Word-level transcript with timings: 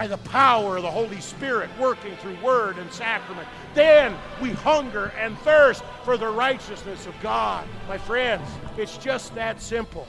by 0.00 0.06
the 0.06 0.16
power 0.30 0.78
of 0.78 0.82
the 0.82 0.90
Holy 0.90 1.20
Spirit 1.20 1.68
working 1.78 2.16
through 2.22 2.34
word 2.42 2.78
and 2.78 2.90
sacrament. 2.90 3.46
Then 3.74 4.16
we 4.40 4.48
hunger 4.48 5.12
and 5.18 5.38
thirst 5.40 5.84
for 6.04 6.16
the 6.16 6.26
righteousness 6.26 7.04
of 7.04 7.12
God. 7.20 7.68
My 7.86 7.98
friends, 7.98 8.48
it's 8.78 8.96
just 8.96 9.34
that 9.34 9.60
simple. 9.60 10.08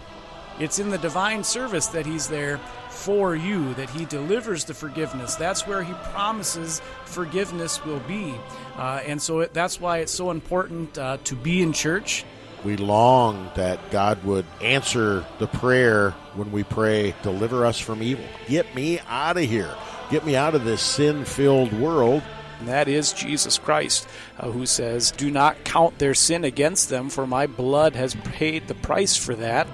It's 0.62 0.80
in 0.80 0.92
the 0.92 0.98
divine 0.98 1.44
service 1.44 1.88
that 1.88 2.06
He's 2.06 2.30
there 2.30 2.58
for 2.90 3.36
you, 3.36 3.74
that 3.74 3.90
He 3.90 4.06
delivers 4.06 4.64
the 4.64 4.74
forgiveness. 4.74 5.36
That's 5.36 5.68
where 5.68 5.84
He 5.84 5.92
promises 6.14 6.82
forgiveness 7.04 7.84
will 7.84 8.00
be. 8.00 8.34
Uh, 8.78 9.02
and 9.06 9.22
so 9.22 9.42
it, 9.42 9.54
that's 9.54 9.82
why 9.82 9.98
it's 9.98 10.14
so 10.14 10.32
important 10.32 10.98
uh, 10.98 11.18
to 11.26 11.36
be 11.36 11.62
in 11.62 11.74
church. 11.74 12.24
We 12.64 12.78
long 12.78 13.50
that 13.56 13.80
God 13.90 14.24
would 14.24 14.46
answer 14.62 15.26
the 15.40 15.48
prayer 15.48 16.12
when 16.36 16.52
we 16.52 16.64
pray, 16.64 17.16
Deliver 17.24 17.66
us 17.66 17.80
from 17.80 18.04
evil. 18.04 18.26
Get 18.48 18.76
me 18.76 19.00
out 19.08 19.38
of 19.38 19.44
here. 19.44 19.74
Get 20.10 20.26
me 20.26 20.36
out 20.36 20.56
of 20.56 20.64
this 20.64 20.82
sin 20.82 21.26
filled 21.26 21.74
world. 21.74 22.22
And 22.60 22.68
that 22.68 22.88
is 22.88 23.14
Jesus 23.14 23.58
Christ, 23.58 24.08
uh, 24.40 24.52
who 24.52 24.68
says, 24.68 25.10
Do 25.10 25.32
not 25.32 25.64
count 25.64 25.98
their 25.98 26.14
sin 26.14 26.44
against 26.44 26.90
them, 26.90 27.10
for 27.10 27.26
my 27.26 27.48
blood 27.48 27.96
has 27.96 28.14
paid 28.14 28.68
the 28.68 28.76
price 28.76 29.18
for 29.18 29.34
that. 29.36 29.68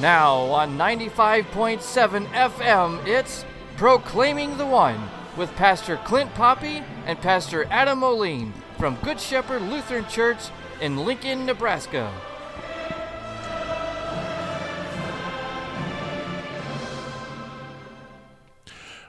Now 0.00 0.36
on 0.50 0.76
95.7 0.76 2.26
FM, 2.26 3.06
it's 3.06 3.44
Proclaiming 3.76 4.58
the 4.58 4.66
One 4.66 5.08
with 5.36 5.54
Pastor 5.54 5.96
Clint 6.04 6.34
Poppy 6.34 6.82
and 7.06 7.18
Pastor 7.18 7.64
Adam 7.70 8.00
Moline 8.00 8.52
from 8.78 8.96
Good 8.96 9.20
Shepherd 9.20 9.62
Lutheran 9.62 10.06
Church 10.08 10.50
in 10.82 10.96
Lincoln, 10.96 11.46
Nebraska. 11.46 12.12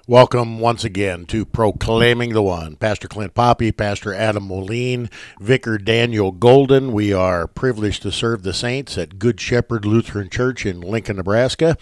Welcome 0.06 0.60
once 0.60 0.84
again 0.84 1.26
to 1.28 1.46
Proclaiming 1.46 2.34
the 2.34 2.44
One. 2.44 2.76
Pastor 2.76 3.08
Clint 3.08 3.34
Poppy, 3.34 3.72
Pastor 3.72 4.14
Adam 4.14 4.44
Moline, 4.44 5.10
Vicar 5.40 5.80
Daniel 5.80 6.32
Golden. 6.32 6.92
We 6.92 7.12
are 7.12 7.48
privileged 7.48 8.04
to 8.04 8.12
serve 8.12 8.44
the 8.44 8.54
saints 8.54 8.96
at 9.00 9.18
Good 9.18 9.42
Shepherd 9.42 9.84
Lutheran 9.84 10.30
Church 10.30 10.68
in 10.68 10.80
Lincoln, 10.80 11.16
Nebraska. 11.16 11.76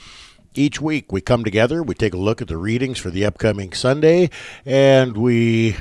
Each 0.53 0.79
week 0.79 1.11
we 1.11 1.19
come 1.19 1.43
together, 1.43 1.83
we 1.83 1.95
take 1.95 2.13
a 2.13 2.17
look 2.17 2.41
at 2.41 2.47
the 2.47 2.57
readings 2.57 2.97
for 2.97 3.09
the 3.09 3.25
upcoming 3.25 3.73
Sunday, 3.73 4.29
and 4.65 5.17
we 5.17 5.75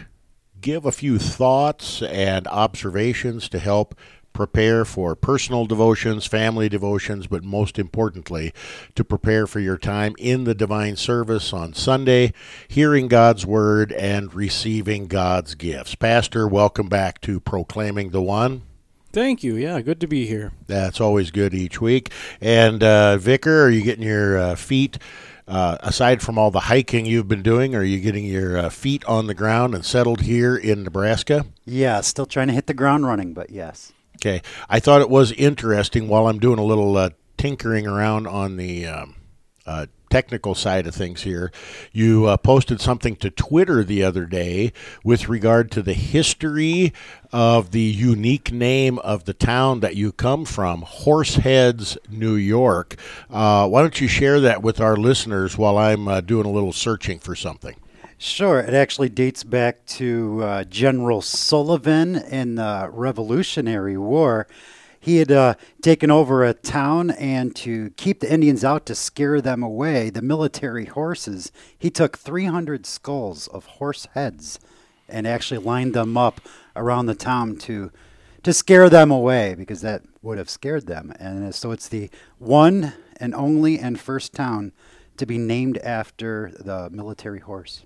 give 0.61 0.85
a 0.85 0.93
few 0.93 1.19
thoughts 1.19 2.03
and 2.03 2.47
observations 2.49 3.49
to 3.49 3.59
help 3.59 3.95
prepare 4.33 4.85
for 4.85 5.17
personal 5.17 5.67
devotions, 5.67 6.27
family 6.27 6.69
devotions, 6.69 7.27
but 7.27 7.43
most 7.45 7.79
importantly, 7.79 8.53
to 8.95 9.05
prepare 9.05 9.47
for 9.47 9.61
your 9.61 9.77
time 9.77 10.15
in 10.19 10.45
the 10.45 10.55
divine 10.55 10.97
service 10.97 11.53
on 11.53 11.75
Sunday, 11.75 12.33
hearing 12.69 13.09
God's 13.09 13.45
word 13.45 13.93
and 13.93 14.33
receiving 14.33 15.07
God's 15.07 15.55
gifts. 15.55 15.95
Pastor, 15.95 16.47
welcome 16.47 16.89
back 16.89 17.21
to 17.23 17.41
Proclaiming 17.41 18.11
the 18.11 18.23
One. 18.23 18.63
Thank 19.13 19.43
you. 19.43 19.57
Yeah, 19.57 19.81
good 19.81 20.01
to 20.03 20.07
be 20.07 20.27
here. 20.27 20.53
That's 20.69 21.01
always 21.01 21.33
good 21.33 21.53
each 21.53 21.81
week. 21.81 22.13
And 22.41 22.83
uh, 22.83 23.17
Vicar, 23.19 23.65
are 23.65 23.71
you 23.71 23.83
getting 23.83 24.07
your 24.07 24.39
uh, 24.39 24.55
feet? 24.55 24.99
Uh, 25.51 25.77
aside 25.81 26.23
from 26.23 26.39
all 26.39 26.53
the 26.53 26.61
hiking 26.61 27.07
you've 27.07 27.27
been 27.27 27.43
doing, 27.43 27.75
are 27.75 27.83
you 27.83 27.99
getting 27.99 28.25
your 28.25 28.57
uh, 28.57 28.69
feet 28.71 29.05
on 29.07 29.27
the 29.27 29.35
ground 29.35 29.75
and 29.75 29.85
settled 29.85 30.21
here 30.21 30.57
in 30.57 30.85
Nebraska? 30.85 31.45
Yeah, 31.65 32.01
still 32.03 32.25
trying 32.25 32.47
to 32.47 32.55
hit 32.55 32.69
the 32.69 32.75
ground 32.75 33.05
running, 33.05 33.35
but 33.35 33.51
yes. 33.51 33.93
Okay. 34.17 34.43
I 34.69 34.79
thought 34.79 35.01
it 35.01 35.11
was 35.11 35.33
interesting 35.33 36.07
while 36.07 36.29
I'm 36.29 36.39
doing 36.39 36.61
a 36.61 36.65
little 36.65 36.97
uh, 36.97 37.11
tinkering 37.37 37.85
around 37.85 38.29
on 38.29 38.59
the 38.59 38.87
um, 38.87 39.17
uh, 39.67 39.87
technical 40.11 40.55
side 40.55 40.87
of 40.87 40.95
things 40.95 41.23
here. 41.23 41.51
You 41.93 42.27
uh, 42.27 42.37
posted 42.37 42.81
something 42.81 43.17
to 43.17 43.31
Twitter 43.31 43.83
the 43.83 44.03
other 44.03 44.27
day 44.27 44.73
with 45.03 45.29
regard 45.29 45.71
to 45.73 45.83
the 45.83 45.95
history 45.95 46.93
of 47.33 47.71
the 47.71 47.81
unique 47.81 48.53
name 48.53 48.99
of 48.99 49.25
the 49.25 49.33
town 49.33 49.81
that 49.81 49.97
you 49.97 50.13
come 50.13 50.45
from, 50.45 50.83
Horseheads, 50.83 51.97
New 52.11 52.35
York. 52.35 52.97
Uh, 53.31 53.69
why 53.69 53.81
don't 53.81 54.01
you 54.01 54.09
share 54.09 54.41
that 54.41 54.63
with 54.63 54.81
our 54.81 54.97
listeners 54.97 55.57
while 55.57 55.79
I'm 55.79 56.09
uh, 56.09 56.21
doing 56.21 56.47
a 56.47 56.51
little 56.51 56.73
searching 56.73 57.21
for 57.21 57.35
something? 57.35 57.77
Sure. 58.19 58.59
It 58.61 58.75
actually 58.75 59.09
dates 59.09 59.45
back 59.45 59.87
to 59.87 60.43
uh, 60.43 60.65
General 60.65 61.23
Sullivan 61.23 62.17
in 62.17 62.57
the 62.57 62.91
Revolutionary 62.93 63.97
War. 63.97 64.47
He 65.03 65.17
had 65.17 65.33
uh, 65.33 65.55
taken 65.81 66.11
over 66.11 66.45
a 66.45 66.53
town, 66.53 67.11
and 67.11 67.57
to 67.57 67.91
keep 67.97 68.21
the 68.21 68.33
Indians 68.33 68.63
out 68.63 68.85
to 68.87 68.95
scare 68.95 69.41
them 69.41 69.63
away, 69.63 70.11
the 70.11 70.21
military 70.21 70.85
horses, 70.85 71.51
he 71.77 71.91
took 71.91 72.19
300 72.19 72.85
skulls 72.85 73.49
of 73.49 73.65
horse 73.65 74.07
heads 74.13 74.61
and 75.09 75.27
actually 75.27 75.59
lined 75.59 75.95
them 75.95 76.19
up 76.19 76.43
around 76.77 77.07
the 77.07 77.15
town 77.15 77.57
to 77.57 77.91
to 78.43 78.53
scare 78.55 78.89
them 78.89 79.11
away 79.11 79.55
because 79.55 79.83
that 79.83 80.03
would 80.23 80.39
have 80.39 80.49
scared 80.49 80.87
them. 80.87 81.13
And 81.21 81.55
so 81.55 81.73
it's 81.73 81.89
the 81.89 82.09
one 82.39 82.95
and 83.19 83.35
only 83.35 83.79
and 83.79 84.01
first 84.01 84.33
town 84.33 84.73
to 85.19 85.27
be 85.27 85.37
named 85.37 85.77
after 85.79 86.51
the 86.59 86.89
military 86.89 87.41
horse. 87.41 87.85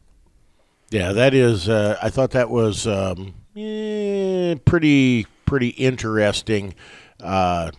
Yeah, 0.91 1.13
that 1.13 1.35
is. 1.35 1.69
Uh, 1.69 1.99
I 2.01 2.09
thought 2.09 2.31
that 2.33 2.51
was 2.51 2.87
um, 2.87 3.35
eh, 3.57 4.55
pretty 4.65 5.27
pretty 5.45 5.69
interesting 5.71 6.75
uh, 7.25 7.71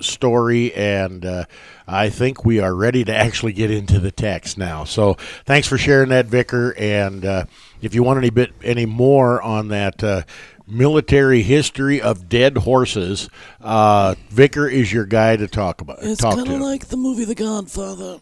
story, 0.00 0.72
and 0.74 1.24
uh, 1.24 1.44
I 1.86 2.10
think 2.10 2.44
we 2.44 2.60
are 2.60 2.74
ready 2.74 3.04
to 3.04 3.14
actually 3.14 3.52
get 3.52 3.70
into 3.70 3.98
the 3.98 4.10
text 4.10 4.58
now. 4.58 4.84
So, 4.84 5.14
thanks 5.44 5.68
for 5.68 5.78
sharing 5.78 6.08
that, 6.10 6.26
Vicar. 6.26 6.74
And 6.76 7.24
uh, 7.24 7.44
if 7.80 7.94
you 7.94 8.02
want 8.02 8.18
any 8.18 8.30
bit 8.30 8.52
any 8.62 8.86
more 8.86 9.40
on 9.42 9.68
that 9.68 10.02
uh, 10.02 10.22
military 10.66 11.42
history 11.42 12.00
of 12.00 12.28
dead 12.28 12.58
horses, 12.58 13.28
uh, 13.60 14.14
Vicar 14.30 14.68
is 14.68 14.92
your 14.92 15.04
guy 15.04 15.36
to 15.36 15.46
talk 15.46 15.80
about. 15.80 15.98
It's 16.02 16.20
kind 16.20 16.40
of 16.40 16.60
like 16.60 16.86
the 16.88 16.96
movie 16.96 17.24
The 17.24 17.34
Godfather. 17.34 18.18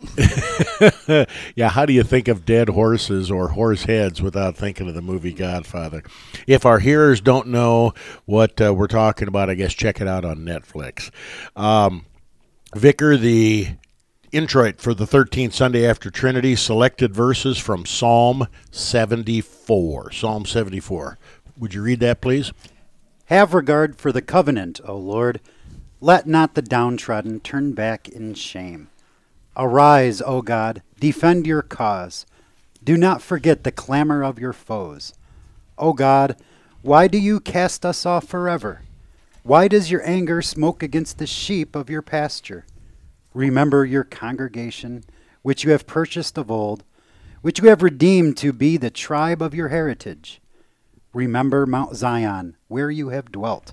yeah, 1.54 1.68
how 1.68 1.86
do 1.86 1.92
you 1.92 2.02
think 2.02 2.28
of 2.28 2.44
dead 2.44 2.68
horses 2.68 3.30
or 3.30 3.48
horse 3.48 3.84
heads 3.84 4.22
without 4.22 4.56
thinking 4.56 4.88
of 4.88 4.94
the 4.94 5.02
movie 5.02 5.32
Godfather? 5.32 6.02
If 6.46 6.66
our 6.66 6.78
hearers 6.78 7.20
don't 7.20 7.48
know 7.48 7.94
what 8.26 8.60
uh, 8.60 8.74
we're 8.74 8.86
talking 8.86 9.28
about, 9.28 9.50
I 9.50 9.54
guess 9.54 9.74
check 9.74 10.00
it 10.00 10.08
out 10.08 10.24
on 10.24 10.38
Netflix. 10.38 11.10
Um, 11.56 12.06
Vicar, 12.74 13.16
the 13.16 13.68
introit 14.32 14.80
for 14.80 14.94
the 14.94 15.06
13th 15.06 15.52
Sunday 15.52 15.86
after 15.86 16.10
Trinity, 16.10 16.54
selected 16.54 17.14
verses 17.14 17.58
from 17.58 17.84
Psalm 17.84 18.46
74. 18.70 20.12
Psalm 20.12 20.44
74. 20.44 21.18
Would 21.60 21.74
you 21.74 21.82
read 21.82 22.00
that, 22.00 22.22
please? 22.22 22.52
Have 23.26 23.52
regard 23.52 23.96
for 23.96 24.12
the 24.12 24.22
covenant, 24.22 24.80
O 24.86 24.96
Lord. 24.96 25.42
Let 26.00 26.26
not 26.26 26.54
the 26.54 26.62
downtrodden 26.62 27.40
turn 27.40 27.74
back 27.74 28.08
in 28.08 28.32
shame. 28.32 28.88
Arise, 29.54 30.22
O 30.22 30.40
God, 30.40 30.80
defend 30.98 31.46
your 31.46 31.60
cause. 31.60 32.24
Do 32.82 32.96
not 32.96 33.20
forget 33.20 33.62
the 33.62 33.70
clamor 33.70 34.24
of 34.24 34.38
your 34.38 34.54
foes. 34.54 35.12
O 35.76 35.92
God, 35.92 36.34
why 36.80 37.08
do 37.08 37.18
you 37.18 37.40
cast 37.40 37.84
us 37.84 38.06
off 38.06 38.26
forever? 38.26 38.80
Why 39.42 39.68
does 39.68 39.90
your 39.90 40.06
anger 40.08 40.40
smoke 40.40 40.82
against 40.82 41.18
the 41.18 41.26
sheep 41.26 41.76
of 41.76 41.90
your 41.90 42.00
pasture? 42.00 42.64
Remember 43.34 43.84
your 43.84 44.04
congregation, 44.04 45.04
which 45.42 45.62
you 45.62 45.72
have 45.72 45.86
purchased 45.86 46.38
of 46.38 46.50
old, 46.50 46.84
which 47.42 47.60
you 47.60 47.68
have 47.68 47.82
redeemed 47.82 48.38
to 48.38 48.54
be 48.54 48.78
the 48.78 48.90
tribe 48.90 49.42
of 49.42 49.54
your 49.54 49.68
heritage. 49.68 50.39
Remember 51.12 51.66
Mount 51.66 51.96
Zion, 51.96 52.56
where 52.68 52.90
you 52.90 53.08
have 53.08 53.32
dwelt. 53.32 53.72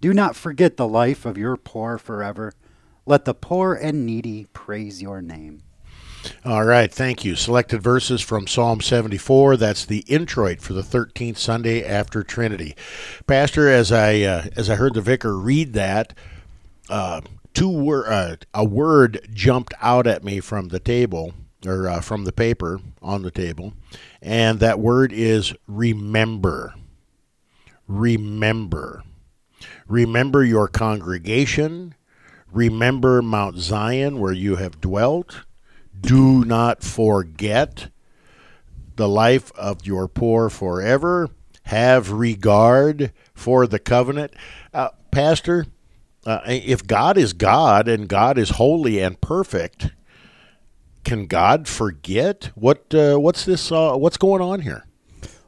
Do 0.00 0.12
not 0.14 0.36
forget 0.36 0.76
the 0.76 0.88
life 0.88 1.24
of 1.24 1.38
your 1.38 1.56
poor 1.56 1.98
forever. 1.98 2.52
Let 3.06 3.24
the 3.24 3.34
poor 3.34 3.74
and 3.74 4.06
needy 4.06 4.46
praise 4.52 5.02
your 5.02 5.20
name. 5.20 5.62
All 6.44 6.64
right, 6.64 6.90
thank 6.92 7.24
you. 7.24 7.36
Selected 7.36 7.82
verses 7.82 8.22
from 8.22 8.46
Psalm 8.46 8.80
74. 8.80 9.56
That's 9.58 9.84
the 9.84 10.04
introit 10.06 10.60
for 10.62 10.72
the 10.72 10.82
13th 10.82 11.36
Sunday 11.36 11.84
after 11.84 12.22
Trinity. 12.22 12.74
Pastor, 13.26 13.68
as 13.68 13.92
I 13.92 14.20
uh, 14.22 14.44
as 14.56 14.70
I 14.70 14.76
heard 14.76 14.94
the 14.94 15.02
vicar 15.02 15.36
read 15.36 15.74
that, 15.74 16.14
uh, 16.88 17.20
two 17.52 17.68
wor- 17.68 18.10
uh, 18.10 18.36
a 18.54 18.64
word 18.64 19.28
jumped 19.32 19.74
out 19.82 20.06
at 20.06 20.24
me 20.24 20.40
from 20.40 20.68
the 20.68 20.80
table 20.80 21.34
or 21.66 21.88
uh, 21.88 22.00
from 22.00 22.24
the 22.24 22.32
paper 22.32 22.80
on 23.02 23.22
the 23.22 23.30
table, 23.30 23.74
and 24.24 24.58
that 24.60 24.80
word 24.80 25.12
is 25.12 25.54
remember. 25.66 26.74
Remember. 27.86 29.04
Remember 29.86 30.42
your 30.42 30.66
congregation. 30.66 31.94
Remember 32.50 33.20
Mount 33.20 33.58
Zion 33.58 34.18
where 34.18 34.32
you 34.32 34.56
have 34.56 34.80
dwelt. 34.80 35.42
Do 36.00 36.42
not 36.44 36.82
forget 36.82 37.90
the 38.96 39.08
life 39.08 39.52
of 39.56 39.86
your 39.86 40.08
poor 40.08 40.48
forever. 40.48 41.28
Have 41.64 42.10
regard 42.10 43.12
for 43.34 43.66
the 43.66 43.78
covenant. 43.78 44.32
Uh, 44.72 44.90
Pastor, 45.10 45.66
uh, 46.24 46.40
if 46.46 46.86
God 46.86 47.18
is 47.18 47.34
God 47.34 47.88
and 47.88 48.08
God 48.08 48.38
is 48.38 48.50
holy 48.50 49.00
and 49.00 49.20
perfect, 49.20 49.90
can 51.04 51.26
God 51.26 51.68
forget? 51.68 52.50
What 52.54 52.94
uh, 52.94 53.16
what's 53.16 53.44
this? 53.44 53.70
Uh, 53.70 53.94
what's 53.96 54.16
going 54.16 54.42
on 54.42 54.60
here? 54.60 54.86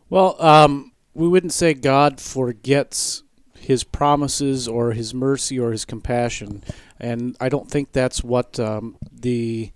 Well, 0.09 0.41
um, 0.41 0.93
we 1.15 1.27
wouldn't 1.27 1.53
say 1.53 1.75
God 1.75 2.21
forgets 2.21 3.23
his 3.59 3.83
promises 3.83 4.69
or 4.69 4.93
his 4.93 5.13
mercy 5.13 5.59
or 5.59 5.73
his 5.73 5.85
compassion, 5.85 6.63
and 7.01 7.37
I 7.41 7.49
don't 7.49 7.71
think 7.71 7.93
that's 7.93 8.23
what 8.23 8.61
um, 8.61 8.97
the 9.13 9.73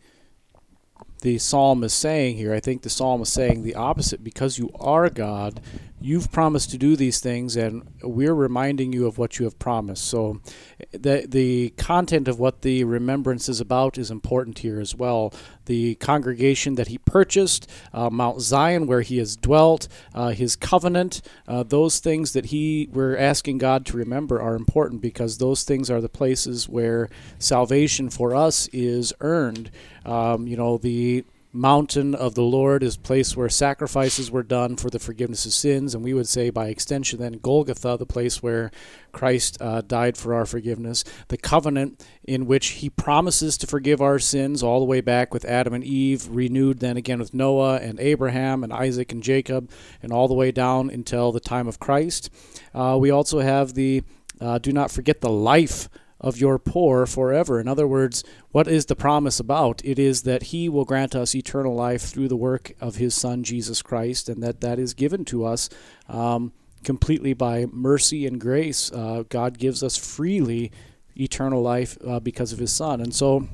the 1.23 1.39
psalm 1.39 1.85
is 1.85 1.93
saying 1.93 2.37
here. 2.37 2.55
I 2.55 2.61
think 2.61 2.83
the 2.83 2.91
psalm 2.91 3.23
is 3.23 3.33
saying 3.33 3.63
the 3.63 3.75
opposite. 3.75 4.23
Because 4.25 4.59
you 4.59 4.71
are 4.79 5.09
God, 5.11 5.61
you've 6.01 6.33
promised 6.33 6.71
to 6.71 6.79
do 6.79 6.97
these 6.97 7.21
things, 7.21 7.57
and 7.57 7.83
we're 8.03 8.35
reminding 8.35 8.93
you 8.93 9.07
of 9.07 9.19
what 9.19 9.39
you 9.39 9.45
have 9.45 9.59
promised. 9.59 10.05
So, 10.05 10.41
the 10.93 11.27
the 11.29 11.71
content 11.71 12.27
of 12.29 12.39
what 12.39 12.63
the 12.63 12.85
remembrance 12.85 13.49
is 13.49 13.61
about 13.61 13.99
is 13.99 14.11
important 14.11 14.61
here 14.61 14.81
as 14.81 14.95
well. 14.95 15.33
The 15.67 15.97
congregation 15.97 16.75
that 16.77 16.89
he 16.89 16.99
purchased, 16.99 17.71
uh, 17.93 18.11
Mount 18.11 18.41
Zion, 18.41 18.87
where 18.87 19.03
he 19.03 19.19
has 19.19 19.37
dwelt, 19.37 19.89
uh, 20.15 20.31
his 20.31 20.57
covenant, 20.57 21.21
uh, 21.47 21.63
those 21.63 22.01
things 22.01 22.33
that 22.33 22.47
he 22.47 22.89
we're 22.93 23.17
asking 23.17 23.59
God 23.59 23.85
to 23.87 23.97
remember 23.97 24.41
are 24.41 24.57
important 24.57 25.01
because 25.03 25.39
those 25.39 25.65
things 25.65 25.91
are 25.91 26.01
the 26.01 26.09
places 26.09 26.69
where 26.69 27.09
salvation 27.39 28.11
for 28.11 28.35
us 28.35 28.69
is 28.73 29.13
earned. 29.21 29.71
Um, 30.05 30.47
you 30.47 30.57
know 30.57 30.79
the 30.79 31.25
mountain 31.53 32.15
of 32.15 32.35
the 32.35 32.43
Lord 32.43 32.83
is 32.83 32.97
place 32.97 33.37
where 33.37 33.49
sacrifices 33.49 34.31
were 34.31 34.43
done 34.43 34.77
for 34.77 34.89
the 34.89 34.99
forgiveness 34.99 35.47
of 35.47 35.53
sins, 35.53 35.95
and 35.95 36.05
we 36.05 36.15
would 36.15 36.29
say 36.29 36.51
by 36.51 36.69
extension 36.69 37.19
then 37.19 37.41
Golgotha, 37.43 37.97
the 37.99 38.07
place 38.07 38.43
where 38.43 38.71
Christ 39.13 39.61
uh, 39.61 39.81
died 39.81 40.17
for 40.17 40.35
our 40.35 40.47
forgiveness, 40.47 41.05
the 41.29 41.37
covenant 41.37 42.07
in 42.23 42.47
which 42.47 42.69
He 42.69 42.89
promises 42.89 43.59
to 43.59 43.67
forgive 43.67 44.01
our 44.01 44.19
sins 44.19 44.63
all 44.63 44.79
the 44.79 44.87
way 44.87 45.01
back 45.01 45.35
with 45.35 45.45
Adam 45.45 45.75
and 45.75 45.85
Eve, 45.85 46.29
renewed 46.29 46.79
then 46.79 46.97
again 46.97 47.19
with 47.19 47.35
Noah 47.35 47.79
and 47.79 47.99
Abraham 47.99 48.63
and 48.63 48.73
Isaac 48.73 49.11
and 49.11 49.23
Jacob, 49.23 49.71
and 50.03 50.13
all 50.13 50.29
the 50.29 50.35
way 50.35 50.53
down 50.53 50.91
until 50.91 51.33
the 51.33 51.41
time 51.41 51.67
of 51.67 51.81
Christ. 51.81 52.31
Uh, 52.73 52.97
we 53.01 53.11
also 53.11 53.41
have 53.41 53.75
the 53.75 54.03
uh, 54.41 54.59
do 54.59 54.73
not 54.73 54.91
forget 54.91 55.21
the 55.21 55.31
life 55.31 55.89
of 56.21 56.39
your 56.39 56.59
poor 56.59 57.07
forever. 57.07 57.59
In 57.59 57.67
other 57.67 57.87
words, 57.87 58.23
what 58.51 58.69
is 58.69 58.87
the 58.87 58.97
promise 58.97 59.41
about? 59.41 59.81
It 59.85 59.99
is 59.99 60.23
that 60.23 60.45
He 60.45 60.69
will 60.69 60.85
grant 60.85 61.15
us 61.15 61.35
eternal 61.35 61.75
life 61.75 62.03
through 62.03 62.29
the 62.29 62.37
work 62.37 62.73
of 62.81 62.97
His 62.97 63.15
Son, 63.15 63.43
Jesus 63.43 63.83
Christ, 63.83 64.29
and 64.29 64.43
that 64.43 64.61
that 64.61 64.79
is 64.79 64.95
given 64.95 65.25
to 65.27 65.45
us 65.45 65.69
um, 66.09 66.53
completely 66.85 67.33
by 67.33 67.67
mercy 67.73 68.27
and 68.27 68.41
grace. 68.41 68.93
Uh, 68.93 69.25
God 69.29 69.59
gives 69.59 69.83
us 69.83 69.97
freely 69.97 70.71
eternal 71.17 71.63
life 71.63 71.97
uh, 72.07 72.21
because 72.21 72.53
of 72.53 72.59
His 72.59 72.73
Son. 72.73 73.01
And 73.01 73.15
so, 73.15 73.49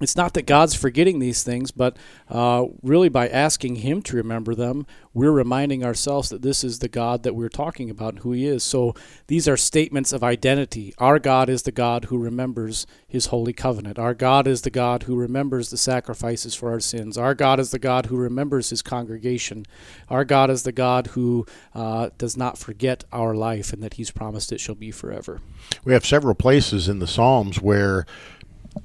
it's 0.00 0.16
not 0.16 0.34
that 0.34 0.46
God's 0.46 0.74
forgetting 0.74 1.18
these 1.18 1.42
things, 1.42 1.70
but 1.70 1.96
uh, 2.28 2.66
really 2.82 3.08
by 3.08 3.28
asking 3.28 3.76
Him 3.76 4.02
to 4.02 4.16
remember 4.16 4.54
them, 4.54 4.86
we're 5.12 5.32
reminding 5.32 5.84
ourselves 5.84 6.28
that 6.28 6.42
this 6.42 6.62
is 6.62 6.78
the 6.78 6.88
God 6.88 7.24
that 7.24 7.34
we're 7.34 7.48
talking 7.48 7.90
about 7.90 8.14
and 8.14 8.18
who 8.20 8.32
He 8.32 8.46
is. 8.46 8.62
So 8.62 8.94
these 9.26 9.48
are 9.48 9.56
statements 9.56 10.12
of 10.12 10.22
identity. 10.22 10.94
Our 10.98 11.18
God 11.18 11.48
is 11.48 11.62
the 11.62 11.72
God 11.72 12.06
who 12.06 12.18
remembers 12.18 12.86
His 13.08 13.26
holy 13.26 13.52
covenant. 13.52 13.98
Our 13.98 14.14
God 14.14 14.46
is 14.46 14.62
the 14.62 14.70
God 14.70 15.04
who 15.04 15.16
remembers 15.16 15.70
the 15.70 15.76
sacrifices 15.76 16.54
for 16.54 16.70
our 16.70 16.80
sins. 16.80 17.18
Our 17.18 17.34
God 17.34 17.58
is 17.58 17.72
the 17.72 17.78
God 17.80 18.06
who 18.06 18.16
remembers 18.16 18.70
His 18.70 18.82
congregation. 18.82 19.66
Our 20.08 20.24
God 20.24 20.50
is 20.50 20.62
the 20.62 20.72
God 20.72 21.08
who 21.08 21.44
uh, 21.74 22.10
does 22.18 22.36
not 22.36 22.56
forget 22.56 23.02
our 23.12 23.34
life 23.34 23.72
and 23.72 23.82
that 23.82 23.94
He's 23.94 24.12
promised 24.12 24.52
it 24.52 24.60
shall 24.60 24.76
be 24.76 24.92
forever. 24.92 25.40
We 25.84 25.92
have 25.92 26.06
several 26.06 26.34
places 26.34 26.88
in 26.88 27.00
the 27.00 27.06
Psalms 27.08 27.60
where 27.60 28.06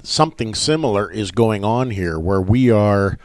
something 0.03 0.53
similar 0.53 1.09
is 1.11 1.31
going 1.31 1.63
on 1.63 1.89
here, 1.91 2.19
where 2.19 2.41
we 2.41 2.69
are 2.69 3.17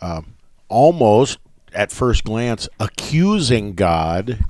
uh, 0.00 0.22
almost, 0.68 1.38
at 1.72 1.90
first 1.90 2.24
glance, 2.24 2.68
accusing 2.78 3.74
God 3.74 4.44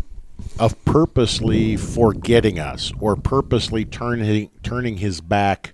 of 0.58 0.82
purposely 0.84 1.76
forgetting 1.76 2.58
us 2.58 2.92
or 3.00 3.16
purposely 3.16 3.84
turning 3.84 4.50
turning 4.62 4.98
His 4.98 5.20
back 5.20 5.72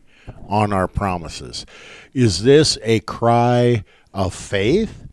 on 0.48 0.72
our 0.72 0.88
promises. 0.88 1.66
Is 2.12 2.42
this 2.42 2.78
a 2.82 3.00
cry 3.00 3.84
of 4.12 4.34
faith, 4.34 5.06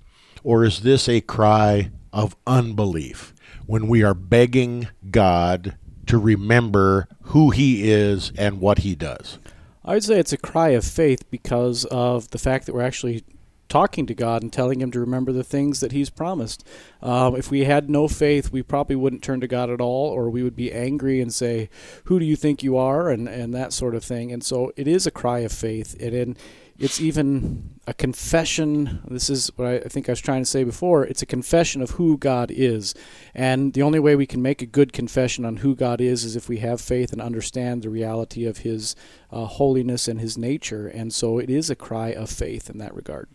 or 0.43 0.63
is 0.63 0.81
this 0.81 1.07
a 1.07 1.21
cry 1.21 1.91
of 2.11 2.35
unbelief? 2.45 3.33
When 3.65 3.87
we 3.87 4.03
are 4.03 4.13
begging 4.13 4.87
God 5.11 5.77
to 6.07 6.17
remember 6.17 7.07
who 7.23 7.51
He 7.51 7.89
is 7.91 8.31
and 8.37 8.59
what 8.61 8.79
He 8.79 8.95
does. 8.95 9.39
I 9.87 9.93
would 9.93 10.03
say 10.03 10.19
it's 10.19 10.33
a 10.33 10.37
cry 10.37 10.69
of 10.69 10.83
faith 10.83 11.23
because 11.31 11.85
of 11.85 12.29
the 12.31 12.37
fact 12.37 12.65
that 12.65 12.75
we're 12.75 12.81
actually 12.81 13.23
talking 13.69 14.05
to 14.07 14.13
God 14.13 14.43
and 14.43 14.51
telling 14.51 14.81
Him 14.81 14.91
to 14.91 14.99
remember 14.99 15.31
the 15.31 15.45
things 15.45 15.79
that 15.79 15.93
He's 15.93 16.09
promised. 16.09 16.67
Um, 17.01 17.37
if 17.37 17.49
we 17.49 17.63
had 17.63 17.89
no 17.89 18.09
faith, 18.09 18.51
we 18.51 18.61
probably 18.63 18.97
wouldn't 18.97 19.23
turn 19.23 19.39
to 19.39 19.47
God 19.47 19.69
at 19.69 19.79
all, 19.79 20.09
or 20.09 20.29
we 20.29 20.43
would 20.43 20.57
be 20.57 20.73
angry 20.73 21.21
and 21.21 21.33
say, 21.33 21.69
"Who 22.05 22.19
do 22.19 22.25
you 22.25 22.35
think 22.35 22.63
you 22.63 22.75
are?" 22.75 23.09
and 23.09 23.29
and 23.29 23.53
that 23.53 23.71
sort 23.71 23.95
of 23.95 24.03
thing. 24.03 24.29
And 24.33 24.43
so 24.43 24.73
it 24.75 24.89
is 24.89 25.07
a 25.07 25.11
cry 25.11 25.39
of 25.39 25.53
faith, 25.53 25.95
and 26.01 26.13
in 26.13 26.37
it's 26.79 27.01
even 27.01 27.79
a 27.87 27.93
confession. 27.93 29.01
This 29.09 29.29
is 29.29 29.49
what 29.55 29.67
I 29.67 29.79
think 29.79 30.07
I 30.07 30.11
was 30.11 30.21
trying 30.21 30.41
to 30.41 30.49
say 30.49 30.63
before. 30.63 31.05
It's 31.05 31.23
a 31.23 31.25
confession 31.25 31.81
of 31.81 31.91
who 31.91 32.17
God 32.17 32.51
is. 32.51 32.93
And 33.33 33.73
the 33.73 33.81
only 33.81 33.99
way 33.99 34.15
we 34.15 34.27
can 34.27 34.43
make 34.43 34.61
a 34.61 34.67
good 34.67 34.93
confession 34.93 35.43
on 35.43 35.57
who 35.57 35.75
God 35.75 36.01
is 36.01 36.23
is 36.23 36.35
if 36.35 36.47
we 36.47 36.57
have 36.57 36.79
faith 36.79 37.11
and 37.11 37.21
understand 37.21 37.81
the 37.81 37.89
reality 37.89 38.45
of 38.45 38.59
His 38.59 38.95
uh, 39.31 39.45
holiness 39.45 40.07
and 40.07 40.19
His 40.19 40.37
nature. 40.37 40.87
And 40.87 41.11
so 41.11 41.39
it 41.39 41.49
is 41.49 41.71
a 41.71 41.75
cry 41.75 42.09
of 42.09 42.29
faith 42.29 42.69
in 42.69 42.77
that 42.77 42.93
regard. 42.93 43.27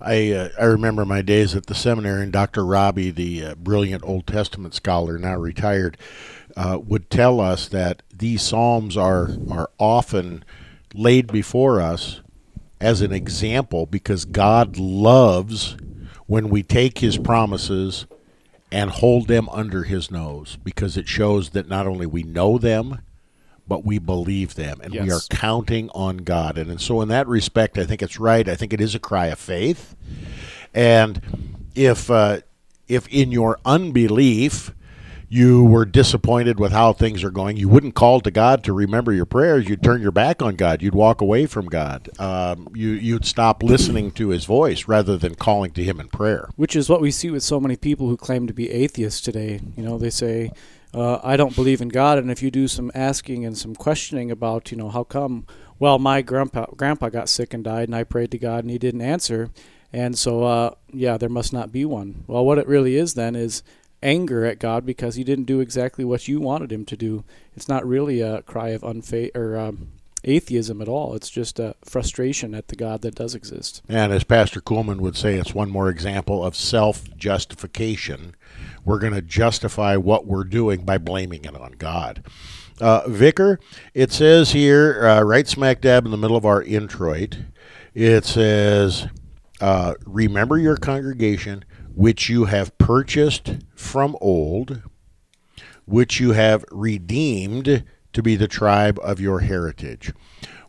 I, 0.00 0.32
uh, 0.32 0.48
I 0.58 0.64
remember 0.64 1.04
my 1.04 1.22
days 1.22 1.54
at 1.54 1.66
the 1.66 1.74
seminary, 1.76 2.24
and 2.24 2.32
Dr. 2.32 2.62
Raabe, 2.62 3.14
the 3.14 3.44
uh, 3.44 3.54
brilliant 3.54 4.02
Old 4.04 4.26
Testament 4.26 4.74
scholar, 4.74 5.18
now 5.18 5.36
retired, 5.36 5.96
uh, 6.56 6.78
would 6.82 7.10
tell 7.10 7.40
us 7.40 7.68
that 7.68 8.02
these 8.12 8.42
Psalms 8.42 8.96
are, 8.96 9.30
are 9.50 9.70
often 9.78 10.44
laid 10.94 11.30
before 11.30 11.80
us 11.80 12.22
as 12.80 13.00
an 13.00 13.12
example 13.12 13.86
because 13.86 14.24
God 14.24 14.76
loves 14.76 15.76
when 16.26 16.48
we 16.48 16.62
take 16.62 16.98
his 16.98 17.18
promises 17.18 18.06
and 18.70 18.90
hold 18.90 19.28
them 19.28 19.48
under 19.48 19.84
his 19.84 20.10
nose 20.10 20.58
because 20.62 20.96
it 20.96 21.08
shows 21.08 21.50
that 21.50 21.68
not 21.68 21.86
only 21.86 22.06
we 22.06 22.22
know 22.22 22.58
them 22.58 23.00
but 23.66 23.84
we 23.84 23.98
believe 23.98 24.54
them 24.54 24.80
and 24.82 24.94
yes. 24.94 25.04
we 25.04 25.12
are 25.12 25.20
counting 25.30 25.90
on 25.90 26.18
God. 26.18 26.56
And, 26.56 26.70
and 26.70 26.80
so 26.80 27.00
in 27.02 27.08
that 27.08 27.26
respect 27.26 27.78
I 27.78 27.84
think 27.84 28.02
it's 28.02 28.18
right. 28.18 28.48
I 28.48 28.54
think 28.54 28.72
it 28.72 28.80
is 28.80 28.94
a 28.94 29.00
cry 29.00 29.26
of 29.26 29.38
faith. 29.38 29.96
And 30.74 31.66
if 31.74 32.10
uh, 32.10 32.40
if 32.86 33.06
in 33.08 33.32
your 33.32 33.58
unbelief 33.64 34.72
you 35.28 35.62
were 35.64 35.84
disappointed 35.84 36.58
with 36.58 36.72
how 36.72 36.92
things 36.92 37.22
are 37.22 37.30
going, 37.30 37.56
you 37.56 37.68
wouldn't 37.68 37.94
call 37.94 38.20
to 38.20 38.30
God 38.30 38.64
to 38.64 38.72
remember 38.72 39.12
your 39.12 39.26
prayers. 39.26 39.68
You'd 39.68 39.82
turn 39.82 40.00
your 40.00 40.10
back 40.10 40.40
on 40.40 40.56
God. 40.56 40.80
You'd 40.80 40.94
walk 40.94 41.20
away 41.20 41.44
from 41.44 41.66
God. 41.66 42.08
Um, 42.18 42.68
you, 42.74 42.88
you'd 42.90 43.26
stop 43.26 43.62
listening 43.62 44.10
to 44.12 44.30
His 44.30 44.46
voice 44.46 44.88
rather 44.88 45.18
than 45.18 45.34
calling 45.34 45.72
to 45.72 45.84
Him 45.84 46.00
in 46.00 46.08
prayer. 46.08 46.48
Which 46.56 46.74
is 46.74 46.88
what 46.88 47.02
we 47.02 47.10
see 47.10 47.30
with 47.30 47.42
so 47.42 47.60
many 47.60 47.76
people 47.76 48.08
who 48.08 48.16
claim 48.16 48.46
to 48.46 48.54
be 48.54 48.70
atheists 48.70 49.20
today. 49.20 49.60
You 49.76 49.82
know, 49.82 49.98
they 49.98 50.10
say, 50.10 50.50
uh, 50.94 51.18
"I 51.22 51.36
don't 51.36 51.54
believe 51.54 51.82
in 51.82 51.88
God," 51.88 52.16
and 52.16 52.30
if 52.30 52.42
you 52.42 52.50
do 52.50 52.66
some 52.66 52.90
asking 52.94 53.44
and 53.44 53.56
some 53.56 53.74
questioning 53.74 54.30
about, 54.30 54.70
you 54.70 54.78
know, 54.78 54.88
how 54.88 55.04
come? 55.04 55.46
Well, 55.78 55.98
my 55.98 56.22
grandpa 56.22 56.66
grandpa 56.76 57.10
got 57.10 57.28
sick 57.28 57.52
and 57.52 57.62
died, 57.62 57.88
and 57.88 57.94
I 57.94 58.04
prayed 58.04 58.30
to 58.30 58.38
God, 58.38 58.64
and 58.64 58.70
He 58.70 58.78
didn't 58.78 59.02
answer. 59.02 59.50
And 59.92 60.18
so, 60.18 60.42
uh, 60.44 60.74
yeah, 60.92 61.16
there 61.16 61.28
must 61.28 61.52
not 61.52 61.72
be 61.72 61.84
one. 61.84 62.24
Well, 62.26 62.44
what 62.44 62.58
it 62.58 62.66
really 62.66 62.96
is 62.96 63.14
then 63.14 63.34
is 63.34 63.62
anger 64.02 64.44
at 64.44 64.58
God 64.58 64.86
because 64.86 65.16
he 65.16 65.24
didn't 65.24 65.44
do 65.44 65.60
exactly 65.60 66.04
what 66.04 66.28
you 66.28 66.40
wanted 66.40 66.72
him 66.72 66.84
to 66.86 66.96
do. 66.96 67.24
It's 67.56 67.68
not 67.68 67.86
really 67.86 68.20
a 68.20 68.42
cry 68.42 68.68
of 68.68 68.82
unfaith 68.82 69.34
or 69.34 69.58
um, 69.58 69.88
atheism 70.24 70.80
at 70.80 70.88
all. 70.88 71.14
It's 71.14 71.30
just 71.30 71.58
a 71.58 71.74
frustration 71.84 72.54
at 72.54 72.68
the 72.68 72.76
God 72.76 73.02
that 73.02 73.14
does 73.14 73.34
exist. 73.34 73.82
And 73.88 74.12
as 74.12 74.24
Pastor 74.24 74.60
Kuhlman 74.60 74.98
would 74.98 75.16
say, 75.16 75.34
it's 75.34 75.54
one 75.54 75.70
more 75.70 75.88
example 75.88 76.44
of 76.44 76.54
self 76.56 77.04
justification. 77.16 78.34
We're 78.84 78.98
going 78.98 79.14
to 79.14 79.22
justify 79.22 79.96
what 79.96 80.26
we're 80.26 80.44
doing 80.44 80.84
by 80.84 80.98
blaming 80.98 81.44
it 81.44 81.56
on 81.56 81.72
God. 81.72 82.24
Uh, 82.80 83.08
Vicar, 83.08 83.58
it 83.92 84.12
says 84.12 84.52
here, 84.52 85.04
uh, 85.04 85.22
right 85.22 85.48
smack 85.48 85.80
dab 85.80 86.04
in 86.04 86.12
the 86.12 86.16
middle 86.16 86.36
of 86.36 86.44
our 86.44 86.62
introit, 86.62 87.38
it 87.92 88.24
says, 88.24 89.08
uh, 89.60 89.94
Remember 90.06 90.56
your 90.56 90.76
congregation 90.76 91.64
which 91.98 92.28
you 92.28 92.44
have 92.44 92.78
purchased 92.78 93.56
from 93.74 94.16
old, 94.20 94.82
which 95.84 96.20
you 96.20 96.30
have 96.30 96.64
redeemed 96.70 97.82
to 98.12 98.22
be 98.22 98.36
the 98.36 98.46
tribe 98.46 99.00
of 99.02 99.20
your 99.20 99.40
heritage. 99.40 100.12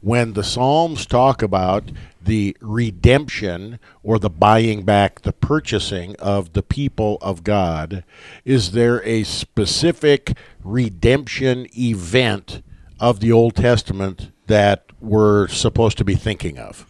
When 0.02 0.34
the 0.34 0.44
Psalms 0.44 1.06
talk 1.06 1.44
about 1.44 1.92
the 2.20 2.58
redemption 2.62 3.80
or 4.02 4.18
the 4.18 4.32
buying 4.32 4.82
back, 4.86 5.22
the 5.22 5.32
purchasing 5.32 6.16
of 6.16 6.54
the 6.54 6.64
people 6.64 7.20
of 7.22 7.44
God, 7.44 8.04
is 8.44 8.72
there 8.72 9.04
a 9.04 9.24
specific 9.24 10.36
redemption 10.64 11.68
event 11.78 12.64
of 13.00 13.20
the 13.20 13.32
Old 13.32 13.56
Testament 13.56 14.32
that 14.48 14.86
we're 15.00 15.48
supposed 15.48 16.00
to 16.00 16.04
be 16.04 16.16
thinking 16.16 16.58
of? 16.58 16.89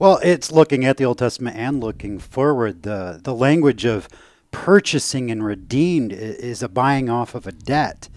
Well, 0.00 0.18
it's 0.22 0.50
looking 0.50 0.86
at 0.86 0.96
the 0.96 1.04
Old 1.04 1.18
Testament 1.18 1.58
and 1.58 1.78
looking 1.78 2.18
forward. 2.18 2.84
The 2.84 3.20
the 3.22 3.34
language 3.34 3.84
of 3.84 4.08
purchasing 4.50 5.30
and 5.30 5.44
redeemed 5.44 6.10
is 6.10 6.62
a 6.62 6.70
buying 6.70 7.10
off 7.10 7.34
of 7.34 7.46
a 7.46 7.52
debt. 7.52 8.08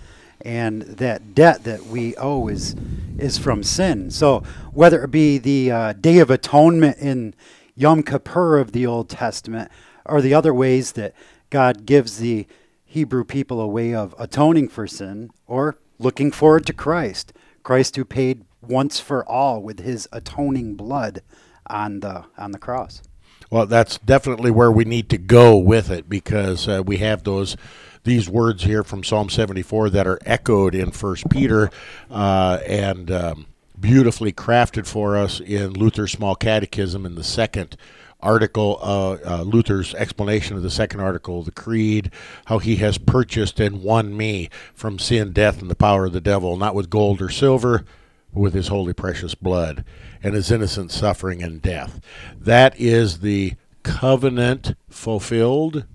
And 0.45 0.83
that 0.83 1.35
debt 1.35 1.65
that 1.65 1.87
we 1.87 2.15
owe 2.15 2.47
is 2.47 2.73
is 3.17 3.37
from 3.37 3.63
sin. 3.63 4.11
So 4.11 4.43
whether 4.71 5.03
it 5.03 5.11
be 5.11 5.37
the 5.37 5.71
uh, 5.71 5.91
Day 5.91 6.19
of 6.19 6.31
Atonement 6.31 6.99
in 6.99 7.33
Yom 7.75 8.01
Kippur 8.01 8.59
of 8.59 8.71
the 8.71 8.85
Old 8.85 9.09
Testament, 9.09 9.69
or 10.05 10.21
the 10.21 10.33
other 10.33 10.53
ways 10.53 10.93
that 10.93 11.13
God 11.49 11.85
gives 11.85 12.17
the 12.17 12.47
Hebrew 12.85 13.25
people 13.25 13.59
a 13.59 13.67
way 13.67 13.93
of 13.93 14.15
atoning 14.17 14.69
for 14.69 14.87
sin, 14.87 15.31
or 15.47 15.75
looking 15.99 16.31
forward 16.31 16.65
to 16.67 16.73
Christ, 16.73 17.33
Christ 17.61 17.97
who 17.97 18.05
paid 18.05 18.45
once 18.61 19.01
for 19.01 19.27
all 19.27 19.61
with 19.61 19.81
his 19.81 20.07
atoning 20.13 20.75
blood 20.75 21.21
on 21.67 21.99
the 21.99 22.25
on 22.37 22.51
the 22.51 22.59
cross. 22.59 23.01
Well, 23.49 23.65
that's 23.65 23.97
definitely 23.99 24.51
where 24.51 24.71
we 24.71 24.85
need 24.85 25.09
to 25.09 25.17
go 25.17 25.57
with 25.57 25.91
it 25.91 26.09
because 26.09 26.67
uh, 26.67 26.81
we 26.85 26.97
have 26.97 27.23
those 27.23 27.55
these 28.03 28.29
words 28.29 28.63
here 28.63 28.83
from 28.83 29.03
Psalm 29.03 29.29
74 29.29 29.89
that 29.91 30.07
are 30.07 30.19
echoed 30.25 30.75
in 30.75 30.91
First 30.91 31.29
Peter 31.29 31.69
uh, 32.09 32.59
and 32.67 33.09
um, 33.11 33.45
beautifully 33.79 34.33
crafted 34.33 34.85
for 34.87 35.15
us 35.15 35.39
in 35.39 35.73
Luther's 35.73 36.11
Small 36.11 36.35
Catechism 36.35 37.05
in 37.05 37.15
the 37.15 37.23
second 37.23 37.77
article, 38.19 38.79
uh, 38.81 39.17
uh, 39.25 39.41
Luther's 39.43 39.93
explanation 39.95 40.55
of 40.55 40.63
the 40.63 40.71
second 40.71 41.01
article, 41.01 41.43
the 41.43 41.51
Creed, 41.51 42.09
how 42.45 42.59
he 42.59 42.77
has 42.77 42.97
purchased 42.97 43.59
and 43.59 43.83
won 43.83 44.15
me 44.15 44.49
from 44.73 44.97
sin, 44.97 45.31
death, 45.31 45.61
and 45.61 45.69
the 45.69 45.75
power 45.75 46.05
of 46.05 46.13
the 46.13 46.21
devil, 46.21 46.57
not 46.57 46.73
with 46.73 46.89
gold 46.89 47.21
or 47.21 47.29
silver, 47.29 47.85
with 48.33 48.53
his 48.53 48.67
holy 48.67 48.93
precious 48.93 49.35
blood 49.35 49.85
and 50.21 50.33
his 50.33 50.51
innocent 50.51 50.91
suffering 50.91 51.43
and 51.43 51.61
death. 51.61 51.99
That 52.39 52.79
is 52.79 53.19
the 53.19 53.53
covenant 53.83 54.75
fulfilled. 54.89 55.85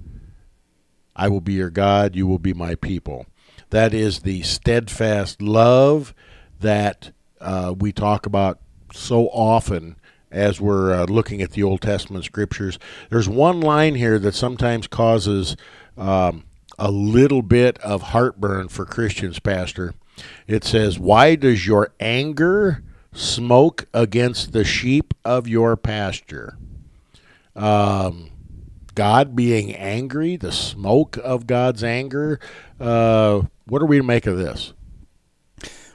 I 1.16 1.28
will 1.28 1.40
be 1.40 1.54
your 1.54 1.71
God, 1.71 2.14
you 2.14 2.26
will 2.26 2.38
be 2.38 2.54
my 2.54 2.75
people. 2.76 3.26
That 3.71 3.92
is 3.92 4.21
the 4.21 4.42
steadfast 4.42 5.42
love 5.42 6.14
that 6.61 7.12
uh, 7.40 7.75
we 7.76 7.92
talk 7.92 8.25
about 8.26 8.61
so 8.92 9.26
often 9.28 9.97
as 10.30 10.61
we're 10.61 10.92
uh, 10.92 11.04
looking 11.07 11.42
at 11.42 11.52
the 11.52 11.62
Old 11.62 11.80
Testament 11.80 12.25
scriptures. 12.25 12.78
There's 13.11 13.28
one 13.28 13.61
line 13.61 13.95
here 13.95 14.18
that 14.18 14.35
sometimes 14.35 14.87
causes 14.87 15.57
um, 15.97 16.45
a 16.78 16.90
little 16.90 17.42
bit 17.42 17.78
of 17.78 18.02
heartburn 18.02 18.68
for 18.68 18.85
Christians, 18.85 19.38
Pastor. 19.38 19.95
It 20.46 20.64
says, 20.64 20.98
Why 20.98 21.34
does 21.34 21.66
your 21.66 21.92
anger 22.00 22.82
smoke 23.12 23.87
against 23.92 24.52
the 24.52 24.64
sheep 24.64 25.14
of 25.25 25.48
your 25.48 25.76
pasture. 25.76 26.56
Um, 27.56 28.30
God 28.94 29.34
being 29.34 29.75
angry, 29.75 30.37
the 30.37 30.52
smoke 30.52 31.18
of 31.18 31.46
God's 31.46 31.82
anger. 31.82 32.38
Uh, 32.80 33.42
what 33.66 33.82
are 33.82 33.87
we 33.87 33.98
to 33.98 34.02
make 34.02 34.26
of 34.26 34.38
this? 34.38 34.72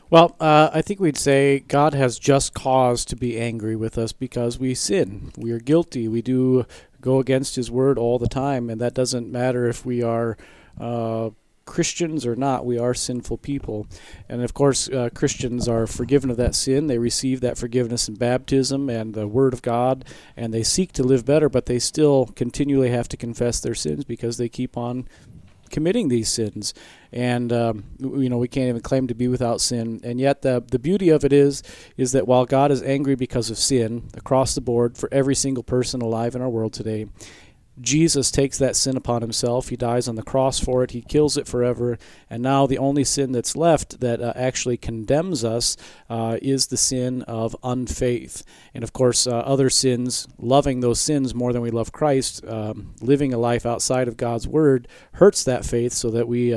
Well, 0.09 0.35
uh, 0.39 0.69
I 0.73 0.81
think 0.81 0.99
we'd 0.99 1.17
say 1.17 1.59
God 1.67 1.93
has 1.93 2.19
just 2.19 2.53
cause 2.53 3.03
to 3.05 3.15
be 3.15 3.39
angry 3.39 3.75
with 3.75 3.97
us 3.97 4.11
because 4.11 4.59
we 4.59 4.75
sin. 4.75 5.31
We 5.37 5.51
are 5.51 5.59
guilty. 5.59 6.07
We 6.07 6.21
do 6.21 6.65
go 7.01 7.19
against 7.19 7.55
His 7.55 7.71
word 7.71 7.97
all 7.97 8.19
the 8.19 8.27
time, 8.27 8.69
and 8.69 8.79
that 8.79 8.93
doesn't 8.93 9.31
matter 9.31 9.67
if 9.67 9.85
we 9.85 10.03
are 10.03 10.37
uh, 10.79 11.31
Christians 11.65 12.25
or 12.25 12.35
not, 12.35 12.65
we 12.65 12.77
are 12.77 12.93
sinful 12.93 13.37
people. 13.37 13.87
And 14.27 14.43
of 14.43 14.53
course, 14.53 14.89
uh, 14.89 15.09
Christians 15.13 15.67
are 15.67 15.87
forgiven 15.87 16.29
of 16.29 16.37
that 16.37 16.55
sin. 16.55 16.87
They 16.87 16.97
receive 16.97 17.41
that 17.41 17.57
forgiveness 17.57 18.07
in 18.07 18.15
baptism 18.15 18.89
and 18.89 19.13
the 19.13 19.27
Word 19.27 19.53
of 19.53 19.61
God, 19.61 20.05
and 20.35 20.53
they 20.53 20.63
seek 20.63 20.91
to 20.93 21.03
live 21.03 21.25
better, 21.25 21.49
but 21.49 21.65
they 21.65 21.79
still 21.79 22.27
continually 22.35 22.89
have 22.89 23.07
to 23.09 23.17
confess 23.17 23.59
their 23.59 23.75
sins 23.75 24.03
because 24.03 24.37
they 24.37 24.49
keep 24.49 24.77
on 24.77 25.07
committing 25.73 26.07
these 26.07 26.29
sins. 26.29 26.73
And 27.11 27.51
um, 27.51 27.83
you 27.99 28.29
know 28.29 28.37
we 28.37 28.47
can't 28.47 28.69
even 28.69 28.81
claim 28.81 29.07
to 29.07 29.15
be 29.15 29.27
without 29.27 29.59
sin. 29.59 29.99
And 30.03 30.19
yet 30.19 30.41
the 30.41 30.63
the 30.65 30.79
beauty 30.79 31.09
of 31.09 31.25
it 31.25 31.33
is 31.33 31.63
is 31.97 32.13
that 32.13 32.27
while 32.27 32.45
God 32.45 32.71
is 32.71 32.81
angry 32.83 33.15
because 33.15 33.49
of 33.49 33.57
sin 33.57 34.09
across 34.13 34.55
the 34.55 34.61
board 34.61 34.97
for 34.97 35.09
every 35.11 35.35
single 35.35 35.63
person 35.63 36.01
alive 36.01 36.35
in 36.35 36.41
our 36.41 36.49
world 36.49 36.73
today, 36.73 37.07
Jesus 37.81 38.29
takes 38.29 38.57
that 38.59 38.75
sin 38.75 38.95
upon 38.95 39.21
himself. 39.21 39.69
He 39.69 39.75
dies 39.75 40.07
on 40.07 40.15
the 40.15 40.23
cross 40.23 40.59
for 40.59 40.83
it. 40.83 40.91
He 40.91 41.01
kills 41.01 41.37
it 41.37 41.47
forever. 41.47 41.97
And 42.29 42.43
now 42.43 42.67
the 42.67 42.77
only 42.77 43.03
sin 43.03 43.31
that's 43.31 43.55
left 43.55 43.99
that 43.99 44.21
uh, 44.21 44.33
actually 44.35 44.77
condemns 44.77 45.43
us 45.43 45.75
uh, 46.09 46.37
is 46.41 46.67
the 46.67 46.77
sin 46.77 47.23
of 47.23 47.55
unfaith. 47.63 48.43
And 48.73 48.83
of 48.83 48.93
course, 48.93 49.25
uh, 49.25 49.37
other 49.37 49.69
sins, 49.69 50.27
loving 50.37 50.81
those 50.81 51.01
sins 51.01 51.33
more 51.33 51.51
than 51.51 51.63
we 51.63 51.71
love 51.71 51.91
Christ, 51.91 52.45
um, 52.45 52.93
living 53.01 53.33
a 53.33 53.39
life 53.39 53.65
outside 53.65 54.07
of 54.07 54.17
God's 54.17 54.47
word, 54.47 54.87
hurts 55.13 55.43
that 55.43 55.65
faith 55.65 55.93
so 55.93 56.11
that 56.11 56.27
we 56.27 56.53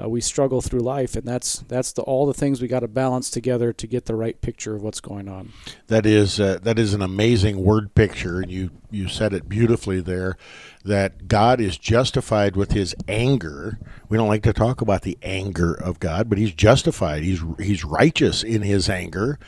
uh, 0.00 0.08
we 0.08 0.20
struggle 0.20 0.60
through 0.60 0.80
life, 0.80 1.16
and 1.16 1.26
that's 1.26 1.58
that's 1.66 1.92
the, 1.92 2.02
all 2.02 2.24
the 2.24 2.34
things 2.34 2.62
we 2.62 2.68
got 2.68 2.80
to 2.80 2.88
balance 2.88 3.30
together 3.30 3.72
to 3.72 3.86
get 3.86 4.06
the 4.06 4.14
right 4.14 4.40
picture 4.40 4.76
of 4.76 4.82
what's 4.82 5.00
going 5.00 5.28
on. 5.28 5.52
That 5.88 6.06
is 6.06 6.38
uh, 6.38 6.60
that 6.62 6.78
is 6.78 6.94
an 6.94 7.02
amazing 7.02 7.64
word 7.64 7.94
picture, 7.96 8.40
and 8.40 8.50
you 8.50 8.70
you 8.90 9.08
said 9.08 9.32
it 9.32 9.48
beautifully 9.48 10.00
there. 10.00 10.36
That 10.84 11.26
God 11.26 11.60
is 11.60 11.76
justified 11.76 12.54
with 12.54 12.72
His 12.72 12.94
anger. 13.08 13.78
We 14.08 14.16
don't 14.16 14.28
like 14.28 14.44
to 14.44 14.52
talk 14.52 14.80
about 14.80 15.02
the 15.02 15.18
anger 15.20 15.74
of 15.74 15.98
God, 15.98 16.28
but 16.28 16.38
He's 16.38 16.54
justified. 16.54 17.24
He's 17.24 17.42
He's 17.58 17.84
righteous 17.84 18.44
in 18.44 18.62
His 18.62 18.88
anger, 18.88 19.38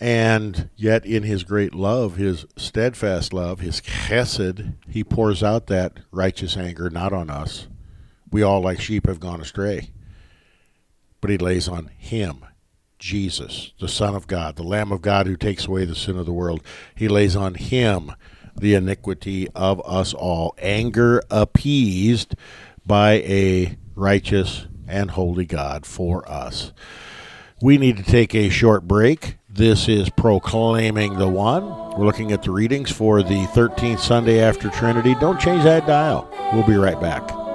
and 0.00 0.70
yet 0.74 1.04
in 1.04 1.22
His 1.22 1.44
great 1.44 1.74
love, 1.74 2.16
His 2.16 2.46
steadfast 2.56 3.34
love, 3.34 3.60
His 3.60 3.82
chesed, 3.82 4.74
He 4.88 5.04
pours 5.04 5.42
out 5.42 5.66
that 5.66 6.00
righteous 6.10 6.56
anger 6.56 6.88
not 6.88 7.12
on 7.12 7.28
us. 7.28 7.68
We 8.30 8.42
all, 8.42 8.62
like 8.62 8.80
sheep, 8.80 9.06
have 9.06 9.20
gone 9.20 9.40
astray 9.40 9.90
but 11.20 11.30
he 11.30 11.38
lays 11.38 11.68
on 11.68 11.90
him, 11.96 12.44
Jesus, 12.98 13.72
the 13.80 13.88
Son 13.88 14.14
of 14.14 14.26
God, 14.26 14.56
the 14.56 14.62
Lamb 14.62 14.92
of 14.92 15.02
God 15.02 15.26
who 15.26 15.36
takes 15.36 15.66
away 15.66 15.84
the 15.84 15.94
sin 15.94 16.18
of 16.18 16.26
the 16.26 16.32
world. 16.32 16.62
He 16.94 17.08
lays 17.08 17.36
on 17.36 17.54
him 17.54 18.12
the 18.56 18.74
iniquity 18.74 19.48
of 19.54 19.80
us 19.86 20.12
all. 20.14 20.54
Anger 20.58 21.22
appeased 21.30 22.34
by 22.84 23.14
a 23.14 23.76
righteous 23.94 24.66
and 24.86 25.12
holy 25.12 25.44
God 25.44 25.86
for 25.86 26.28
us. 26.30 26.72
We 27.60 27.78
need 27.78 27.96
to 27.96 28.02
take 28.02 28.34
a 28.34 28.48
short 28.48 28.86
break. 28.86 29.36
This 29.48 29.88
is 29.88 30.10
Proclaiming 30.10 31.18
the 31.18 31.28
One. 31.28 31.66
We're 31.98 32.06
looking 32.06 32.30
at 32.30 32.44
the 32.44 32.52
readings 32.52 32.92
for 32.92 33.22
the 33.22 33.46
13th 33.46 33.98
Sunday 33.98 34.40
after 34.40 34.70
Trinity. 34.70 35.16
Don't 35.16 35.40
change 35.40 35.64
that 35.64 35.86
dial. 35.86 36.30
We'll 36.52 36.66
be 36.66 36.76
right 36.76 37.00
back. 37.00 37.47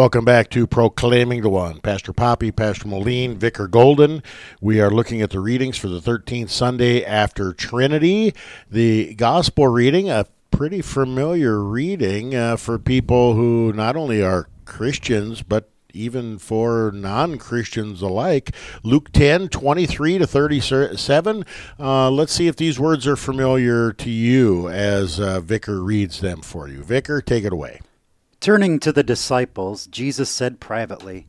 Welcome 0.00 0.24
back 0.24 0.48
to 0.52 0.66
Proclaiming 0.66 1.42
the 1.42 1.50
One. 1.50 1.78
Pastor 1.80 2.14
Poppy, 2.14 2.50
Pastor 2.50 2.88
Moline, 2.88 3.36
Vicar 3.36 3.68
Golden. 3.68 4.22
We 4.58 4.80
are 4.80 4.90
looking 4.90 5.20
at 5.20 5.28
the 5.28 5.40
readings 5.40 5.76
for 5.76 5.88
the 5.88 6.00
13th 6.00 6.48
Sunday 6.48 7.04
after 7.04 7.52
Trinity. 7.52 8.32
The 8.70 9.12
Gospel 9.16 9.68
reading, 9.68 10.08
a 10.08 10.24
pretty 10.50 10.80
familiar 10.80 11.62
reading 11.62 12.34
uh, 12.34 12.56
for 12.56 12.78
people 12.78 13.34
who 13.34 13.74
not 13.74 13.94
only 13.94 14.22
are 14.22 14.48
Christians, 14.64 15.42
but 15.42 15.68
even 15.92 16.38
for 16.38 16.92
non 16.94 17.36
Christians 17.36 18.00
alike. 18.00 18.54
Luke 18.82 19.12
10, 19.12 19.50
23 19.50 20.16
to 20.16 20.26
37. 20.26 21.44
Uh, 21.78 22.10
let's 22.10 22.32
see 22.32 22.46
if 22.46 22.56
these 22.56 22.80
words 22.80 23.06
are 23.06 23.16
familiar 23.16 23.92
to 23.92 24.08
you 24.08 24.66
as 24.70 25.20
uh, 25.20 25.40
Vicar 25.40 25.82
reads 25.82 26.22
them 26.22 26.40
for 26.40 26.68
you. 26.68 26.82
Vicar, 26.82 27.20
take 27.20 27.44
it 27.44 27.52
away. 27.52 27.82
Turning 28.40 28.80
to 28.80 28.90
the 28.90 29.02
disciples, 29.02 29.86
Jesus 29.86 30.30
said 30.30 30.60
privately, 30.60 31.26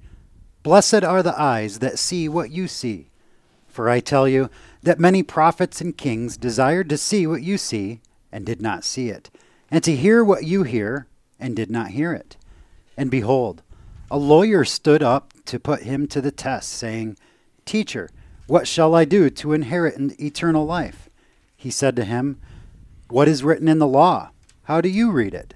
Blessed 0.63 1.03
are 1.03 1.21
the 1.21 1.37
eyes 1.37 1.79
that 1.79 1.99
see 1.99 2.29
what 2.29 2.51
you 2.51 2.69
see. 2.69 3.09
For 3.67 3.89
I 3.89 3.99
tell 3.99 4.29
you 4.29 4.49
that 4.83 4.97
many 4.97 5.21
prophets 5.21 5.81
and 5.81 5.97
kings 5.97 6.37
desired 6.37 6.87
to 6.87 6.97
see 6.97 7.27
what 7.27 7.43
you 7.43 7.57
see 7.57 7.99
and 8.31 8.45
did 8.45 8.61
not 8.61 8.85
see 8.85 9.09
it, 9.09 9.29
and 9.69 9.83
to 9.83 9.93
hear 9.93 10.23
what 10.23 10.45
you 10.45 10.63
hear 10.63 11.07
and 11.37 11.53
did 11.53 11.69
not 11.69 11.89
hear 11.89 12.13
it. 12.13 12.37
And 12.95 13.11
behold, 13.11 13.61
a 14.09 14.17
lawyer 14.17 14.63
stood 14.63 15.03
up 15.03 15.33
to 15.47 15.59
put 15.59 15.81
him 15.81 16.07
to 16.07 16.21
the 16.21 16.31
test, 16.31 16.69
saying, 16.69 17.17
Teacher, 17.65 18.09
what 18.47 18.69
shall 18.69 18.95
I 18.95 19.03
do 19.03 19.29
to 19.29 19.51
inherit 19.51 19.97
an 19.97 20.15
eternal 20.17 20.65
life? 20.65 21.09
He 21.57 21.71
said 21.71 21.97
to 21.97 22.05
him, 22.05 22.39
What 23.09 23.27
is 23.27 23.43
written 23.43 23.67
in 23.67 23.79
the 23.79 23.87
law? 23.87 24.31
How 24.63 24.79
do 24.79 24.87
you 24.87 25.11
read 25.11 25.33
it? 25.33 25.55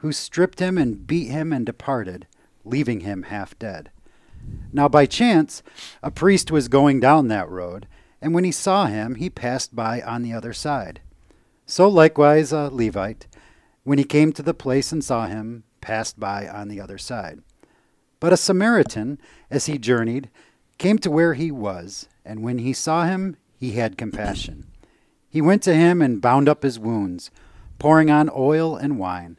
who 0.00 0.12
stripped 0.12 0.60
him 0.60 0.76
and 0.76 1.06
beat 1.06 1.28
him 1.28 1.52
and 1.52 1.64
departed, 1.64 2.26
leaving 2.64 3.00
him 3.00 3.24
half 3.24 3.58
dead. 3.58 3.90
Now 4.72 4.88
by 4.88 5.06
chance, 5.06 5.62
a 6.02 6.10
priest 6.10 6.50
was 6.50 6.68
going 6.68 7.00
down 7.00 7.28
that 7.28 7.48
road, 7.48 7.86
and 8.20 8.34
when 8.34 8.44
he 8.44 8.52
saw 8.52 8.86
him, 8.86 9.16
he 9.16 9.30
passed 9.30 9.74
by 9.76 10.00
on 10.00 10.22
the 10.22 10.32
other 10.32 10.52
side. 10.52 11.00
So 11.66 11.88
likewise 11.88 12.52
a 12.52 12.70
Levite, 12.70 13.26
when 13.84 13.98
he 13.98 14.04
came 14.04 14.32
to 14.32 14.42
the 14.42 14.54
place 14.54 14.92
and 14.92 15.04
saw 15.04 15.26
him, 15.26 15.64
passed 15.80 16.18
by 16.18 16.48
on 16.48 16.68
the 16.68 16.80
other 16.80 16.98
side. 16.98 17.42
But 18.18 18.32
a 18.32 18.36
Samaritan, 18.36 19.18
as 19.50 19.66
he 19.66 19.78
journeyed, 19.78 20.30
came 20.78 20.98
to 20.98 21.10
where 21.10 21.34
he 21.34 21.50
was, 21.50 22.08
and 22.24 22.42
when 22.42 22.58
he 22.58 22.72
saw 22.72 23.04
him, 23.04 23.36
he 23.58 23.72
had 23.72 23.98
compassion. 23.98 24.66
He 25.28 25.40
went 25.40 25.62
to 25.64 25.74
him 25.74 26.02
and 26.02 26.20
bound 26.20 26.48
up 26.48 26.62
his 26.62 26.78
wounds, 26.78 27.30
pouring 27.78 28.10
on 28.10 28.30
oil 28.34 28.76
and 28.76 28.98
wine. 28.98 29.38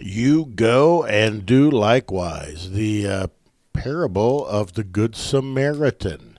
You 0.00 0.46
go 0.46 1.04
and 1.04 1.44
do 1.44 1.70
likewise. 1.70 2.70
The 2.70 3.06
uh, 3.06 3.26
parable 3.72 4.46
of 4.46 4.74
the 4.74 4.84
Good 4.84 5.16
Samaritan. 5.16 6.38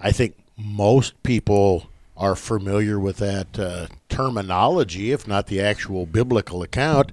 I 0.00 0.12
think 0.12 0.36
most 0.56 1.22
people 1.22 1.88
are 2.16 2.34
familiar 2.34 2.98
with 2.98 3.18
that 3.18 3.58
uh, 3.58 3.86
terminology, 4.08 5.12
if 5.12 5.28
not 5.28 5.48
the 5.48 5.60
actual 5.60 6.06
biblical 6.06 6.62
account. 6.62 7.12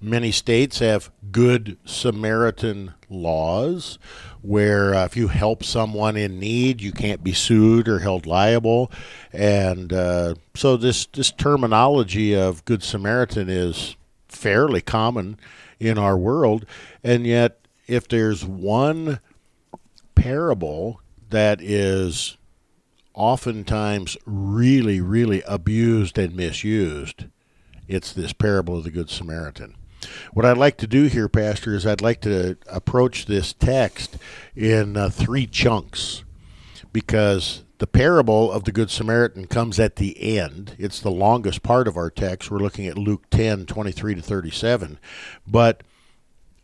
Many 0.00 0.32
states 0.32 0.80
have 0.80 1.10
Good 1.30 1.78
Samaritan 1.84 2.94
laws 3.08 3.98
where 4.42 4.94
uh, 4.94 5.04
if 5.04 5.16
you 5.16 5.28
help 5.28 5.62
someone 5.62 6.16
in 6.16 6.40
need, 6.40 6.80
you 6.80 6.92
can't 6.92 7.22
be 7.22 7.32
sued 7.32 7.86
or 7.86 8.00
held 8.00 8.26
liable. 8.26 8.90
And 9.32 9.92
uh, 9.92 10.34
so 10.54 10.76
this, 10.76 11.06
this 11.06 11.30
terminology 11.30 12.34
of 12.34 12.64
Good 12.64 12.82
Samaritan 12.82 13.48
is 13.48 13.96
fairly 14.40 14.80
common 14.80 15.38
in 15.78 15.98
our 15.98 16.16
world. 16.16 16.64
And 17.04 17.26
yet, 17.26 17.60
if 17.86 18.08
there's 18.08 18.44
one 18.44 19.20
parable 20.14 21.00
that 21.28 21.60
is 21.60 22.36
oftentimes 23.14 24.16
really, 24.24 25.00
really 25.00 25.42
abused 25.46 26.18
and 26.18 26.34
misused, 26.34 27.26
it's 27.86 28.12
this 28.12 28.32
parable 28.32 28.78
of 28.78 28.84
the 28.84 28.90
Good 28.90 29.10
Samaritan. 29.10 29.74
What 30.32 30.46
I'd 30.46 30.56
like 30.56 30.78
to 30.78 30.86
do 30.86 31.04
here, 31.04 31.28
Pastor, 31.28 31.74
is 31.74 31.86
I'd 31.86 32.00
like 32.00 32.22
to 32.22 32.56
approach 32.66 33.26
this 33.26 33.52
text 33.52 34.16
in 34.56 34.96
uh, 34.96 35.10
three 35.10 35.46
chunks 35.46 36.24
because 36.92 37.62
the 37.80 37.86
parable 37.86 38.52
of 38.52 38.64
the 38.64 38.72
Good 38.72 38.90
Samaritan 38.90 39.46
comes 39.46 39.80
at 39.80 39.96
the 39.96 40.36
end. 40.38 40.76
It's 40.78 41.00
the 41.00 41.10
longest 41.10 41.62
part 41.62 41.88
of 41.88 41.96
our 41.96 42.10
text. 42.10 42.50
We're 42.50 42.58
looking 42.58 42.86
at 42.86 42.98
Luke 42.98 43.30
10 43.30 43.64
23 43.64 44.16
to 44.16 44.22
37. 44.22 44.98
But 45.46 45.82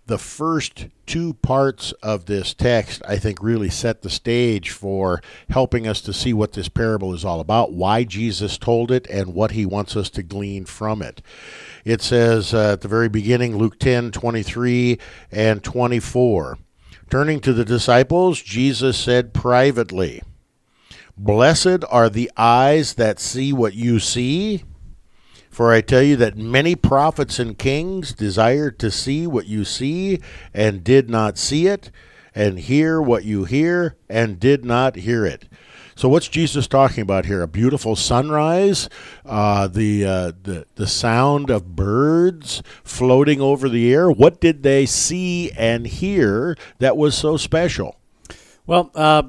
the 0.05 0.19
first 0.19 0.89
two 1.07 1.33
parts 1.33 1.93
of 2.03 2.27
this 2.27 2.53
text, 2.53 3.01
I 3.09 3.17
think, 3.17 3.43
really 3.43 3.71
set 3.71 4.03
the 4.03 4.11
stage 4.11 4.71
for 4.71 5.23
helping 5.49 5.87
us 5.87 6.03
to 6.03 6.13
see 6.13 6.35
what 6.35 6.53
this 6.53 6.69
parable 6.69 7.15
is 7.15 7.25
all 7.25 7.41
about, 7.41 7.73
why 7.73 8.05
Jesus 8.05 8.59
told 8.59 8.93
it, 8.93 9.07
and 9.09 9.33
what 9.33 9.53
he 9.53 9.65
wants 9.65 9.97
us 9.97 10.11
to 10.11 10.23
glean 10.23 10.67
from 10.67 11.01
it. 11.01 11.23
It 11.87 12.03
says 12.03 12.53
uh, 12.53 12.75
at 12.75 12.83
the 12.83 12.89
very 12.89 13.09
beginning, 13.09 13.57
Luke 13.57 13.79
10 13.79 14.13
23 14.13 14.99
and 15.33 15.65
24. 15.65 16.59
Turning 17.09 17.41
to 17.41 17.55
the 17.55 17.65
disciples, 17.65 18.43
Jesus 18.43 18.99
said 18.99 19.33
privately, 19.33 20.21
Blessed 21.17 21.85
are 21.91 22.09
the 22.09 22.31
eyes 22.37 22.95
that 22.95 23.19
see 23.19 23.53
what 23.53 23.75
you 23.75 23.99
see 23.99 24.65
for 25.57 25.73
I 25.73 25.81
tell 25.81 26.03
you 26.03 26.17
that 26.17 26.37
many 26.37 26.77
prophets 26.77 27.39
and 27.39 27.57
kings 27.57 28.13
desired 28.13 28.79
to 28.79 28.91
see 28.91 29.27
what 29.27 29.47
you 29.47 29.65
see 29.65 30.21
and 30.53 30.85
did 30.85 31.09
not 31.09 31.39
see 31.39 31.67
it, 31.67 31.91
and 32.35 32.59
hear 32.59 33.01
what 33.01 33.25
you 33.25 33.45
hear 33.45 33.97
and 34.07 34.39
did 34.39 34.67
not 34.67 34.97
hear 34.97 35.25
it. 35.25 35.49
So 35.95 36.11
what's 36.11 36.29
Jesus 36.29 36.67
talking 36.69 37.01
about 37.01 37.25
here? 37.25 37.41
A 37.41 37.49
beautiful 37.49 37.97
sunrise, 37.97 38.91
uh, 39.25 39.67
the 39.69 40.05
uh, 40.05 40.33
the 40.43 40.67
the 40.75 40.87
sound 40.87 41.49
of 41.49 41.75
birds 41.75 42.63
floating 42.85 43.41
over 43.41 43.71
the 43.71 43.95
air. 43.95 44.11
What 44.11 44.43
did 44.43 44.63
they 44.63 44.85
see 44.85 45.53
and 45.53 45.87
hear 45.87 46.55
that 46.81 46.99
was 46.99 47.17
so 47.17 47.39
special? 47.39 47.97
Well, 48.67 48.91
uh, 48.95 49.23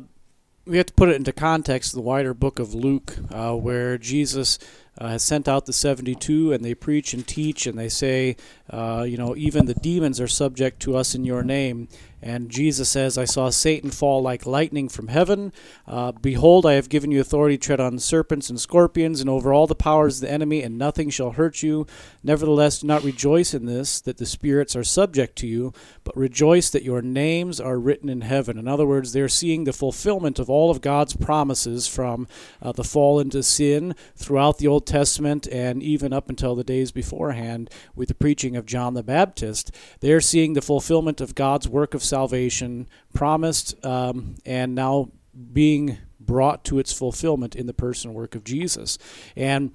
we 0.67 0.77
have 0.77 0.85
to 0.87 0.93
put 0.93 1.09
it 1.09 1.15
into 1.15 1.31
context. 1.31 1.93
The 1.93 2.01
wider 2.01 2.33
book 2.33 2.59
of 2.59 2.73
Luke, 2.73 3.15
uh, 3.31 3.55
where 3.55 3.97
Jesus 3.97 4.59
uh, 4.97 5.09
has 5.09 5.23
sent 5.23 5.47
out 5.47 5.65
the 5.65 5.73
72 5.73 6.51
and 6.51 6.63
they 6.63 6.73
preach 6.73 7.13
and 7.13 7.25
teach 7.25 7.65
and 7.65 7.77
they 7.77 7.89
say, 7.89 8.35
uh, 8.69 9.05
you 9.07 9.17
know, 9.17 9.35
even 9.35 9.65
the 9.65 9.75
demons 9.75 10.19
are 10.19 10.27
subject 10.27 10.81
to 10.81 10.95
us 10.95 11.15
in 11.15 11.23
your 11.23 11.43
name. 11.43 11.87
And 12.21 12.49
Jesus 12.49 12.89
says, 12.89 13.17
I 13.17 13.25
saw 13.25 13.49
Satan 13.49 13.91
fall 13.91 14.23
like 14.23 14.45
lightning 14.45 14.89
from 14.89 15.09
heaven. 15.09 15.53
Uh, 15.85 16.11
Behold, 16.13 16.65
I 16.65 16.73
have 16.73 16.89
given 16.89 17.11
you 17.11 17.21
authority 17.21 17.57
to 17.57 17.63
tread 17.63 17.79
on 17.79 17.99
serpents 17.99 18.49
and 18.49 18.59
scorpions 18.59 19.21
and 19.21 19.29
over 19.29 19.53
all 19.53 19.67
the 19.67 19.75
powers 19.75 20.17
of 20.17 20.21
the 20.21 20.33
enemy, 20.33 20.63
and 20.63 20.77
nothing 20.77 21.11
shall 21.11 21.31
hurt 21.31 21.61
you. 21.61 21.85
Nevertheless, 22.23 22.79
do 22.79 22.87
not 22.87 23.03
rejoice 23.03 23.53
in 23.53 23.65
this, 23.67 24.01
that 24.01 24.17
the 24.17 24.25
spirits 24.25 24.75
are 24.75 24.83
subject 24.83 25.35
to 25.37 25.47
you, 25.47 25.73
but 26.03 26.17
rejoice 26.17 26.71
that 26.71 26.83
your 26.83 27.03
names 27.03 27.61
are 27.61 27.77
written 27.77 28.09
in 28.09 28.21
heaven. 28.21 28.57
In 28.57 28.67
other 28.67 28.87
words, 28.87 29.13
they're 29.13 29.29
seeing 29.29 29.65
the 29.65 29.73
fulfillment 29.73 30.39
of 30.39 30.49
all 30.49 30.71
of 30.71 30.81
God's 30.81 31.15
promises 31.15 31.87
from 31.87 32.27
uh, 32.61 32.71
the 32.71 32.83
fall 32.83 33.19
into 33.19 33.43
sin 33.43 33.93
throughout 34.15 34.57
the 34.57 34.67
Old 34.67 34.87
Testament 34.87 35.47
and 35.47 35.83
even 35.83 36.13
up 36.13 36.29
until 36.29 36.55
the 36.55 36.63
days 36.63 36.91
beforehand 36.91 37.69
with 37.95 38.07
the 38.07 38.15
preaching 38.15 38.55
of 38.55 38.65
John 38.65 38.95
the 38.95 39.03
Baptist. 39.03 39.71
They're 39.99 40.21
seeing 40.21 40.53
the 40.53 40.61
fulfillment 40.61 41.21
of 41.21 41.35
God's 41.35 41.67
work 41.69 41.93
of 41.93 42.06
salvation 42.07 42.87
promised 43.13 43.83
um, 43.85 44.35
and 44.45 44.75
now 44.75 45.11
being 45.53 45.97
brought 46.19 46.63
to 46.65 46.79
its 46.79 46.91
fulfillment 46.91 47.55
in 47.55 47.67
the 47.67 47.73
person 47.73 48.13
work 48.13 48.35
of 48.35 48.43
Jesus. 48.43 48.97
And 49.35 49.71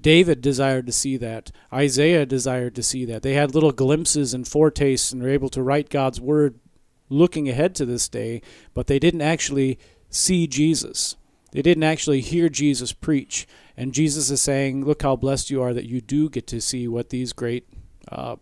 David 0.00 0.40
desired 0.40 0.86
to 0.86 0.92
see 0.92 1.16
that. 1.16 1.50
Isaiah 1.72 2.26
desired 2.26 2.74
to 2.76 2.82
see 2.82 3.04
that. 3.06 3.22
They 3.22 3.34
had 3.34 3.54
little 3.54 3.72
glimpses 3.72 4.34
and 4.34 4.46
foretastes 4.46 5.12
and 5.12 5.22
were 5.22 5.28
able 5.28 5.48
to 5.50 5.62
write 5.62 5.90
God's 5.90 6.20
word 6.20 6.60
looking 7.08 7.48
ahead 7.48 7.74
to 7.76 7.84
this 7.84 8.08
day, 8.08 8.42
but 8.74 8.86
they 8.86 8.98
didn't 8.98 9.22
actually 9.22 9.78
see 10.10 10.46
Jesus. 10.46 11.16
They 11.52 11.62
didn't 11.62 11.84
actually 11.84 12.20
hear 12.20 12.48
Jesus 12.48 12.92
preach. 12.92 13.46
And 13.76 13.94
Jesus 13.94 14.30
is 14.30 14.42
saying, 14.42 14.84
Look 14.84 15.02
how 15.02 15.16
blessed 15.16 15.50
you 15.50 15.62
are 15.62 15.74
that 15.74 15.86
you 15.86 16.00
do 16.00 16.28
get 16.28 16.46
to 16.48 16.60
see 16.60 16.86
what 16.88 17.10
these 17.10 17.32
great 17.32 17.66
uh, 18.10 18.36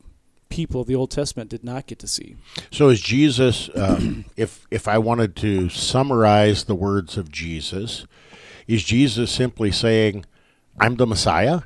people 0.48 0.80
of 0.80 0.86
the 0.86 0.94
Old 0.94 1.10
Testament 1.10 1.50
did 1.50 1.64
not 1.64 1.86
get 1.86 1.98
to 2.00 2.06
see. 2.06 2.36
So, 2.70 2.88
is 2.88 3.00
Jesus, 3.00 3.70
um, 3.74 4.24
if 4.36 4.66
if 4.70 4.88
I 4.88 4.98
wanted 4.98 5.36
to 5.36 5.68
summarize 5.68 6.64
the 6.64 6.74
words 6.74 7.16
of 7.16 7.30
Jesus, 7.30 8.06
is 8.66 8.84
Jesus 8.84 9.30
simply 9.30 9.70
saying, 9.70 10.24
"I'm 10.78 10.96
the 10.96 11.06
Messiah," 11.06 11.62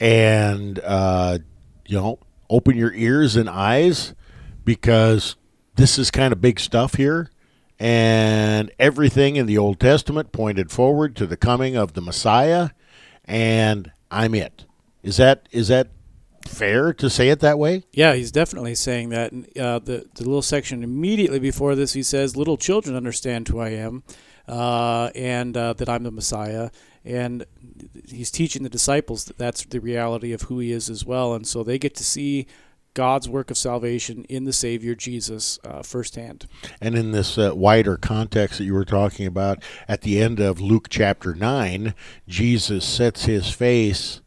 and 0.00 0.78
uh, 0.80 1.38
you 1.86 1.96
know, 1.96 2.18
open 2.48 2.76
your 2.76 2.92
ears 2.92 3.36
and 3.36 3.48
eyes, 3.48 4.14
because 4.64 5.36
this 5.76 5.98
is 5.98 6.10
kind 6.10 6.32
of 6.32 6.40
big 6.40 6.60
stuff 6.60 6.94
here, 6.94 7.30
and 7.78 8.70
everything 8.78 9.36
in 9.36 9.46
the 9.46 9.58
Old 9.58 9.80
Testament 9.80 10.32
pointed 10.32 10.70
forward 10.70 11.16
to 11.16 11.26
the 11.26 11.36
coming 11.36 11.76
of 11.76 11.94
the 11.94 12.00
Messiah, 12.00 12.70
and 13.24 13.90
I'm 14.10 14.34
it. 14.34 14.66
Is 15.02 15.16
that 15.16 15.48
is 15.50 15.68
that 15.68 15.88
fair 16.46 16.92
to 16.94 17.10
say 17.10 17.28
it 17.28 17.40
that 17.40 17.58
way? 17.58 17.84
Yeah, 17.92 18.14
he's 18.14 18.32
definitely 18.32 18.74
saying 18.74 19.10
that. 19.10 19.32
Uh, 19.32 19.78
the 19.78 20.06
the 20.14 20.24
little 20.24 20.42
section 20.42 20.82
immediately 20.82 21.38
before 21.38 21.74
this, 21.74 21.92
he 21.92 22.02
says, 22.02 22.36
"Little 22.36 22.56
children 22.56 22.96
understand 22.96 23.48
who 23.48 23.60
I 23.60 23.70
am, 23.70 24.02
uh, 24.48 25.10
and 25.14 25.56
uh, 25.56 25.72
that 25.74 25.88
I'm 25.88 26.02
the 26.02 26.10
Messiah." 26.10 26.70
And 27.04 27.46
he's 28.08 28.30
teaching 28.30 28.62
the 28.62 28.68
disciples 28.68 29.24
that 29.24 29.36
that's 29.36 29.64
the 29.64 29.80
reality 29.80 30.32
of 30.32 30.42
who 30.42 30.60
he 30.60 30.70
is 30.70 30.88
as 30.88 31.04
well, 31.04 31.34
and 31.34 31.46
so 31.46 31.62
they 31.62 31.78
get 31.78 31.94
to 31.96 32.04
see 32.04 32.46
God's 32.94 33.28
work 33.28 33.50
of 33.50 33.56
salvation 33.56 34.24
in 34.24 34.44
the 34.44 34.52
Savior 34.52 34.94
Jesus 34.94 35.58
uh, 35.64 35.82
firsthand. 35.82 36.46
And 36.80 36.94
in 36.94 37.12
this 37.12 37.38
uh, 37.38 37.52
wider 37.54 37.96
context 37.96 38.58
that 38.58 38.64
you 38.64 38.74
were 38.74 38.84
talking 38.84 39.26
about, 39.26 39.62
at 39.88 40.02
the 40.02 40.20
end 40.20 40.40
of 40.40 40.60
Luke 40.60 40.88
chapter 40.90 41.34
9, 41.34 41.94
Jesus 42.28 42.84
sets 42.84 43.24
his 43.24 43.50
face 43.50 44.20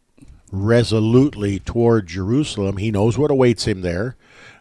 resolutely 0.64 1.60
toward 1.60 2.08
Jerusalem. 2.08 2.78
He 2.78 2.92
knows 2.92 3.18
what 3.18 3.32
awaits 3.32 3.66
him 3.66 3.82
there. 3.82 4.16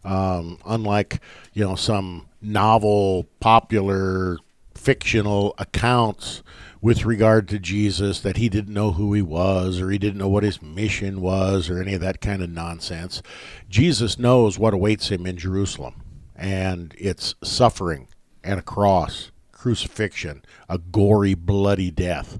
Um, 0.04 0.58
unlike, 0.66 1.20
you 1.52 1.64
know, 1.64 1.76
some 1.76 2.26
novel, 2.42 3.26
popular, 3.40 4.38
fictional 4.74 5.54
accounts 5.56 6.42
with 6.82 7.06
regard 7.06 7.48
to 7.48 7.58
Jesus 7.58 8.20
that 8.20 8.36
he 8.36 8.50
didn't 8.50 8.74
know 8.74 8.92
who 8.92 9.14
he 9.14 9.22
was 9.22 9.80
or 9.80 9.90
he 9.90 9.96
didn't 9.96 10.18
know 10.18 10.28
what 10.28 10.42
his 10.42 10.60
mission 10.60 11.22
was 11.22 11.70
or 11.70 11.80
any 11.80 11.94
of 11.94 12.02
that 12.02 12.20
kind 12.20 12.42
of 12.42 12.50
nonsense. 12.50 13.22
Jesus 13.70 14.18
knows 14.18 14.58
what 14.58 14.74
awaits 14.74 15.08
him 15.08 15.26
in 15.26 15.38
Jerusalem, 15.38 16.02
and 16.36 16.94
it's 16.98 17.34
suffering 17.42 18.08
and 18.42 18.60
a 18.60 18.62
cross, 18.62 19.30
crucifixion, 19.52 20.44
a 20.68 20.76
gory, 20.76 21.32
bloody 21.32 21.90
death. 21.90 22.38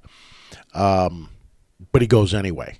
Um, 0.74 1.30
but 1.92 2.02
he 2.02 2.08
goes 2.08 2.34
anyway. 2.34 2.78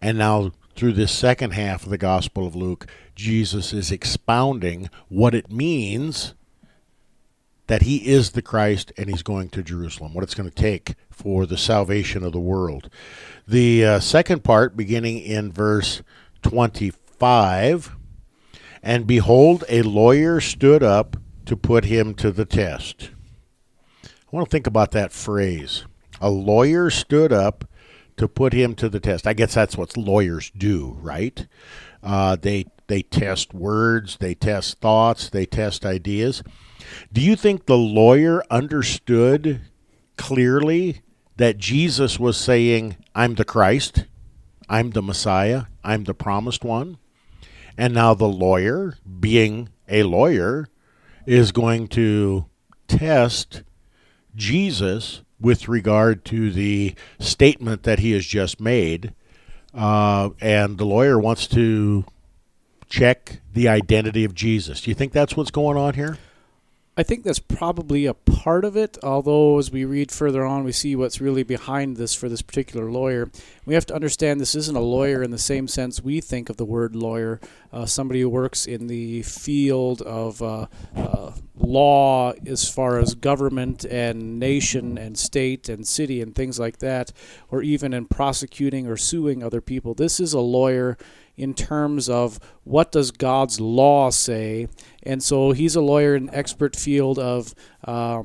And 0.00 0.18
now, 0.18 0.52
through 0.74 0.92
this 0.92 1.12
second 1.12 1.52
half 1.52 1.84
of 1.84 1.90
the 1.90 1.98
Gospel 1.98 2.46
of 2.46 2.54
Luke, 2.54 2.86
Jesus 3.14 3.72
is 3.72 3.90
expounding 3.90 4.90
what 5.08 5.34
it 5.34 5.50
means 5.50 6.34
that 7.66 7.82
he 7.82 8.06
is 8.06 8.30
the 8.30 8.42
Christ 8.42 8.92
and 8.96 9.08
he's 9.08 9.22
going 9.22 9.48
to 9.50 9.62
Jerusalem, 9.62 10.14
what 10.14 10.22
it's 10.22 10.34
going 10.34 10.48
to 10.48 10.54
take 10.54 10.94
for 11.10 11.46
the 11.46 11.56
salvation 11.56 12.22
of 12.22 12.32
the 12.32 12.40
world. 12.40 12.90
The 13.48 13.84
uh, 13.84 14.00
second 14.00 14.44
part, 14.44 14.76
beginning 14.76 15.18
in 15.18 15.50
verse 15.50 16.02
25 16.42 17.96
And 18.82 19.06
behold, 19.06 19.64
a 19.68 19.82
lawyer 19.82 20.40
stood 20.40 20.82
up 20.82 21.16
to 21.46 21.56
put 21.56 21.84
him 21.84 22.14
to 22.14 22.30
the 22.30 22.44
test. 22.44 23.10
I 24.04 24.08
want 24.30 24.46
to 24.46 24.50
think 24.50 24.66
about 24.66 24.90
that 24.92 25.12
phrase. 25.12 25.84
A 26.20 26.30
lawyer 26.30 26.90
stood 26.90 27.32
up 27.32 27.64
to 28.16 28.28
put 28.28 28.52
him 28.52 28.74
to 28.74 28.88
the 28.88 29.00
test. 29.00 29.26
I 29.26 29.32
guess 29.32 29.54
that's 29.54 29.76
what 29.76 29.96
lawyers 29.96 30.50
do, 30.56 30.96
right? 31.00 31.46
Uh, 32.02 32.36
they 32.36 32.66
they 32.88 33.02
test 33.02 33.52
words, 33.52 34.16
they 34.18 34.34
test 34.34 34.80
thoughts, 34.80 35.28
they 35.28 35.44
test 35.44 35.84
ideas. 35.84 36.42
Do 37.12 37.20
you 37.20 37.34
think 37.34 37.66
the 37.66 37.76
lawyer 37.76 38.44
understood 38.50 39.60
clearly 40.16 41.02
that 41.36 41.58
Jesus 41.58 42.18
was 42.18 42.36
saying, 42.36 42.96
I'm 43.14 43.34
the 43.34 43.44
Christ, 43.44 44.04
I'm 44.68 44.90
the 44.90 45.02
Messiah, 45.02 45.64
I'm 45.82 46.04
the 46.04 46.14
promised 46.14 46.64
one? 46.64 46.98
And 47.76 47.92
now 47.92 48.14
the 48.14 48.28
lawyer, 48.28 48.94
being 49.20 49.68
a 49.88 50.04
lawyer, 50.04 50.68
is 51.26 51.52
going 51.52 51.88
to 51.88 52.46
test 52.88 53.64
Jesus 54.34 55.22
with 55.40 55.68
regard 55.68 56.24
to 56.26 56.50
the 56.50 56.94
statement 57.18 57.82
that 57.82 57.98
he 57.98 58.12
has 58.12 58.24
just 58.24 58.60
made. 58.60 59.12
Uh, 59.74 60.30
and 60.40 60.78
the 60.78 60.86
lawyer 60.86 61.18
wants 61.18 61.46
to 61.48 62.04
check 62.88 63.40
the 63.52 63.68
identity 63.68 64.24
of 64.24 64.34
Jesus. 64.34 64.80
Do 64.80 64.90
you 64.90 64.94
think 64.94 65.12
that's 65.12 65.36
what's 65.36 65.50
going 65.50 65.76
on 65.76 65.94
here? 65.94 66.18
I 66.98 67.02
think 67.02 67.24
that's 67.24 67.38
probably 67.38 68.06
a 68.06 68.14
part 68.14 68.64
of 68.64 68.74
it, 68.74 68.96
although 69.02 69.58
as 69.58 69.70
we 69.70 69.84
read 69.84 70.10
further 70.10 70.46
on, 70.46 70.64
we 70.64 70.72
see 70.72 70.96
what's 70.96 71.20
really 71.20 71.42
behind 71.42 71.98
this 71.98 72.14
for 72.14 72.30
this 72.30 72.40
particular 72.40 72.90
lawyer. 72.90 73.30
We 73.66 73.74
have 73.74 73.84
to 73.86 73.94
understand 73.94 74.40
this 74.40 74.54
isn't 74.54 74.76
a 74.76 74.80
lawyer 74.80 75.22
in 75.22 75.30
the 75.30 75.36
same 75.36 75.68
sense 75.68 76.00
we 76.00 76.22
think 76.22 76.48
of 76.48 76.56
the 76.56 76.64
word 76.64 76.96
lawyer, 76.96 77.38
uh, 77.70 77.84
somebody 77.84 78.22
who 78.22 78.30
works 78.30 78.64
in 78.64 78.86
the 78.86 79.20
field 79.24 80.00
of 80.00 80.40
uh, 80.40 80.68
uh, 80.96 81.32
law 81.56 82.32
as 82.46 82.68
far 82.68 82.98
as 82.98 83.14
government 83.14 83.84
and 83.84 84.38
nation 84.38 84.98
and 84.98 85.18
state 85.18 85.68
and 85.68 85.86
city 85.86 86.20
and 86.20 86.34
things 86.34 86.58
like 86.58 86.78
that, 86.78 87.12
or 87.50 87.62
even 87.62 87.94
in 87.94 88.06
prosecuting 88.06 88.86
or 88.86 88.96
suing 88.96 89.42
other 89.42 89.60
people. 89.60 89.94
This 89.94 90.20
is 90.20 90.32
a 90.32 90.40
lawyer 90.40 90.98
in 91.36 91.54
terms 91.54 92.08
of 92.08 92.38
what 92.64 92.92
does 92.92 93.10
God's 93.10 93.60
law 93.60 94.10
say, 94.10 94.68
and 95.02 95.22
so 95.22 95.52
he's 95.52 95.76
a 95.76 95.80
lawyer 95.80 96.14
in 96.14 96.32
expert 96.34 96.76
field 96.76 97.18
of 97.18 97.54
uh, 97.84 98.22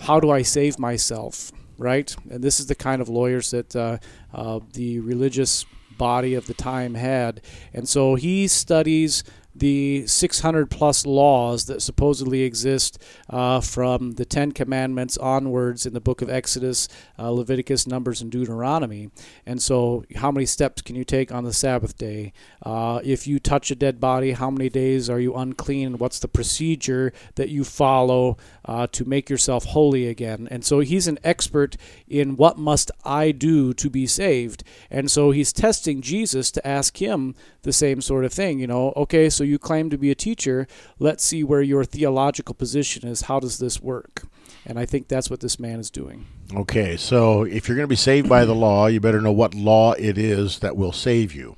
how 0.00 0.20
do 0.20 0.30
I 0.30 0.42
save 0.42 0.78
myself, 0.78 1.52
right? 1.78 2.14
And 2.30 2.42
this 2.42 2.60
is 2.60 2.66
the 2.66 2.74
kind 2.74 3.00
of 3.02 3.08
lawyers 3.08 3.50
that 3.50 3.74
uh, 3.74 3.98
uh, 4.32 4.60
the 4.72 5.00
religious 5.00 5.64
body 5.98 6.34
of 6.34 6.46
the 6.46 6.54
time 6.54 6.94
had, 6.94 7.42
and 7.72 7.88
so 7.88 8.14
he 8.16 8.48
studies 8.48 9.24
the 9.54 10.06
600 10.06 10.70
plus 10.70 11.04
laws 11.04 11.66
that 11.66 11.82
supposedly 11.82 12.42
exist 12.42 13.02
uh, 13.28 13.60
from 13.60 14.12
the 14.12 14.24
Ten 14.24 14.52
Commandments 14.52 15.18
onwards 15.18 15.84
in 15.84 15.92
the 15.92 16.00
book 16.00 16.22
of 16.22 16.30
Exodus, 16.30 16.88
uh, 17.18 17.30
Leviticus, 17.30 17.86
Numbers, 17.86 18.22
and 18.22 18.30
Deuteronomy. 18.30 19.10
And 19.44 19.62
so, 19.62 20.04
how 20.16 20.30
many 20.30 20.46
steps 20.46 20.82
can 20.82 20.96
you 20.96 21.04
take 21.04 21.32
on 21.32 21.44
the 21.44 21.52
Sabbath 21.52 21.98
day? 21.98 22.32
Uh, 22.62 23.00
if 23.04 23.26
you 23.26 23.38
touch 23.38 23.70
a 23.70 23.74
dead 23.74 24.00
body, 24.00 24.32
how 24.32 24.50
many 24.50 24.68
days 24.68 25.10
are 25.10 25.20
you 25.20 25.34
unclean? 25.34 25.86
And 25.86 26.00
what's 26.00 26.18
the 26.18 26.28
procedure 26.28 27.12
that 27.34 27.50
you 27.50 27.64
follow 27.64 28.38
uh, 28.64 28.86
to 28.92 29.04
make 29.04 29.28
yourself 29.28 29.66
holy 29.66 30.08
again? 30.08 30.48
And 30.50 30.64
so, 30.64 30.80
he's 30.80 31.06
an 31.06 31.18
expert 31.24 31.76
in 32.08 32.36
what 32.36 32.56
must 32.56 32.90
I 33.04 33.32
do 33.32 33.74
to 33.74 33.90
be 33.90 34.06
saved. 34.06 34.64
And 34.90 35.10
so, 35.10 35.30
he's 35.30 35.52
testing 35.52 36.00
Jesus 36.00 36.50
to 36.52 36.66
ask 36.66 37.02
him 37.02 37.34
the 37.62 37.72
same 37.72 38.00
sort 38.00 38.24
of 38.24 38.32
thing. 38.32 38.58
You 38.58 38.66
know, 38.66 38.92
okay, 38.96 39.28
so 39.28 39.41
you 39.42 39.58
claim 39.58 39.90
to 39.90 39.98
be 39.98 40.10
a 40.10 40.14
teacher. 40.14 40.66
Let's 40.98 41.24
see 41.24 41.44
where 41.44 41.62
your 41.62 41.84
theological 41.84 42.54
position 42.54 43.06
is. 43.06 43.22
How 43.22 43.40
does 43.40 43.58
this 43.58 43.80
work? 43.80 44.22
And 44.64 44.78
I 44.78 44.86
think 44.86 45.08
that's 45.08 45.28
what 45.28 45.40
this 45.40 45.58
man 45.58 45.80
is 45.80 45.90
doing. 45.90 46.26
Okay, 46.54 46.96
so 46.96 47.42
if 47.44 47.68
you're 47.68 47.76
going 47.76 47.84
to 47.84 47.88
be 47.88 47.96
saved 47.96 48.28
by 48.28 48.44
the 48.44 48.54
law, 48.54 48.86
you 48.86 49.00
better 49.00 49.20
know 49.20 49.32
what 49.32 49.54
law 49.54 49.92
it 49.92 50.16
is 50.18 50.60
that 50.60 50.76
will 50.76 50.92
save 50.92 51.34
you. 51.34 51.56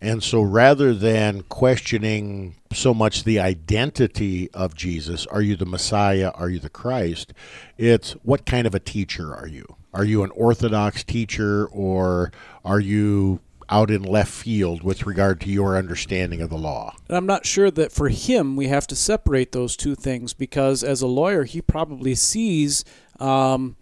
And 0.00 0.22
so 0.22 0.40
rather 0.40 0.94
than 0.94 1.42
questioning 1.42 2.54
so 2.72 2.94
much 2.94 3.24
the 3.24 3.40
identity 3.40 4.50
of 4.52 4.74
Jesus, 4.74 5.26
are 5.26 5.42
you 5.42 5.56
the 5.56 5.66
Messiah? 5.66 6.30
Are 6.34 6.48
you 6.48 6.60
the 6.60 6.70
Christ? 6.70 7.32
It's 7.76 8.12
what 8.22 8.46
kind 8.46 8.66
of 8.66 8.74
a 8.74 8.80
teacher 8.80 9.34
are 9.34 9.48
you? 9.48 9.76
Are 9.92 10.04
you 10.04 10.22
an 10.22 10.30
Orthodox 10.30 11.02
teacher 11.02 11.66
or 11.66 12.30
are 12.64 12.78
you 12.78 13.40
out 13.70 13.90
in 13.90 14.02
left 14.02 14.32
field 14.32 14.82
with 14.82 15.06
regard 15.06 15.40
to 15.42 15.50
your 15.50 15.76
understanding 15.76 16.40
of 16.40 16.50
the 16.50 16.56
law. 16.56 16.94
And 17.08 17.16
I'm 17.16 17.26
not 17.26 17.46
sure 17.46 17.70
that 17.70 17.92
for 17.92 18.08
him 18.08 18.56
we 18.56 18.68
have 18.68 18.86
to 18.88 18.96
separate 18.96 19.52
those 19.52 19.76
two 19.76 19.94
things 19.94 20.32
because 20.34 20.82
as 20.82 21.02
a 21.02 21.06
lawyer 21.06 21.44
he 21.44 21.60
probably 21.60 22.14
sees 22.14 22.84
um, 23.20 23.76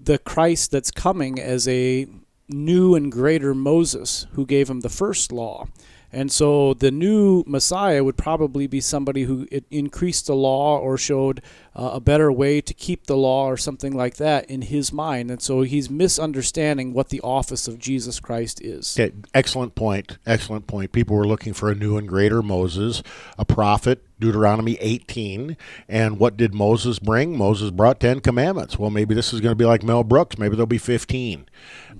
the 0.00 0.18
Christ 0.18 0.70
that's 0.70 0.90
coming 0.90 1.38
as 1.38 1.68
a 1.68 2.06
new 2.48 2.94
and 2.94 3.10
greater 3.10 3.54
Moses 3.54 4.26
who 4.32 4.44
gave 4.44 4.68
him 4.68 4.80
the 4.80 4.88
first 4.88 5.32
law. 5.32 5.66
And 6.12 6.30
so 6.30 6.74
the 6.74 6.90
new 6.90 7.42
Messiah 7.46 8.04
would 8.04 8.18
probably 8.18 8.66
be 8.66 8.80
somebody 8.80 9.22
who 9.22 9.48
increased 9.70 10.26
the 10.26 10.34
law 10.34 10.78
or 10.78 10.98
showed 10.98 11.40
uh, 11.74 11.92
a 11.94 12.00
better 12.00 12.30
way 12.30 12.60
to 12.60 12.74
keep 12.74 13.06
the 13.06 13.16
law 13.16 13.46
or 13.46 13.56
something 13.56 13.96
like 13.96 14.16
that 14.16 14.44
in 14.50 14.62
his 14.62 14.92
mind. 14.92 15.30
And 15.30 15.40
so 15.40 15.62
he's 15.62 15.88
misunderstanding 15.88 16.92
what 16.92 17.08
the 17.08 17.20
office 17.22 17.66
of 17.66 17.78
Jesus 17.78 18.20
Christ 18.20 18.60
is. 18.60 18.98
Okay, 18.98 19.14
excellent 19.32 19.74
point. 19.74 20.18
Excellent 20.26 20.66
point. 20.66 20.92
People 20.92 21.16
were 21.16 21.26
looking 21.26 21.54
for 21.54 21.70
a 21.70 21.74
new 21.74 21.96
and 21.96 22.06
greater 22.06 22.42
Moses, 22.42 23.02
a 23.38 23.46
prophet, 23.46 24.04
Deuteronomy 24.20 24.76
18. 24.80 25.56
And 25.88 26.18
what 26.18 26.36
did 26.36 26.52
Moses 26.52 26.98
bring? 26.98 27.38
Moses 27.38 27.70
brought 27.70 28.00
10 28.00 28.20
commandments. 28.20 28.78
Well, 28.78 28.90
maybe 28.90 29.14
this 29.14 29.32
is 29.32 29.40
going 29.40 29.52
to 29.52 29.56
be 29.56 29.64
like 29.64 29.82
Mel 29.82 30.04
Brooks. 30.04 30.36
Maybe 30.36 30.56
there'll 30.56 30.66
be 30.66 30.76
15. 30.76 31.48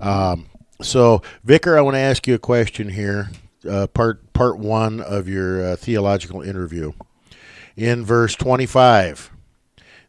Um, 0.01 0.47
so, 0.83 1.23
Vicar, 1.45 1.79
I 1.79 1.81
want 1.81 1.95
to 1.95 2.01
ask 2.01 2.27
you 2.27 2.35
a 2.35 2.39
question 2.39 2.91
here 2.91 3.31
uh, 3.69 3.87
part 3.89 4.33
part 4.33 4.59
one 4.59 5.01
of 5.01 5.29
your 5.29 5.65
uh, 5.65 5.77
theological 5.77 6.43
interview. 6.43 6.93
In 7.77 8.05
verse 8.05 8.35
25, 8.35 9.31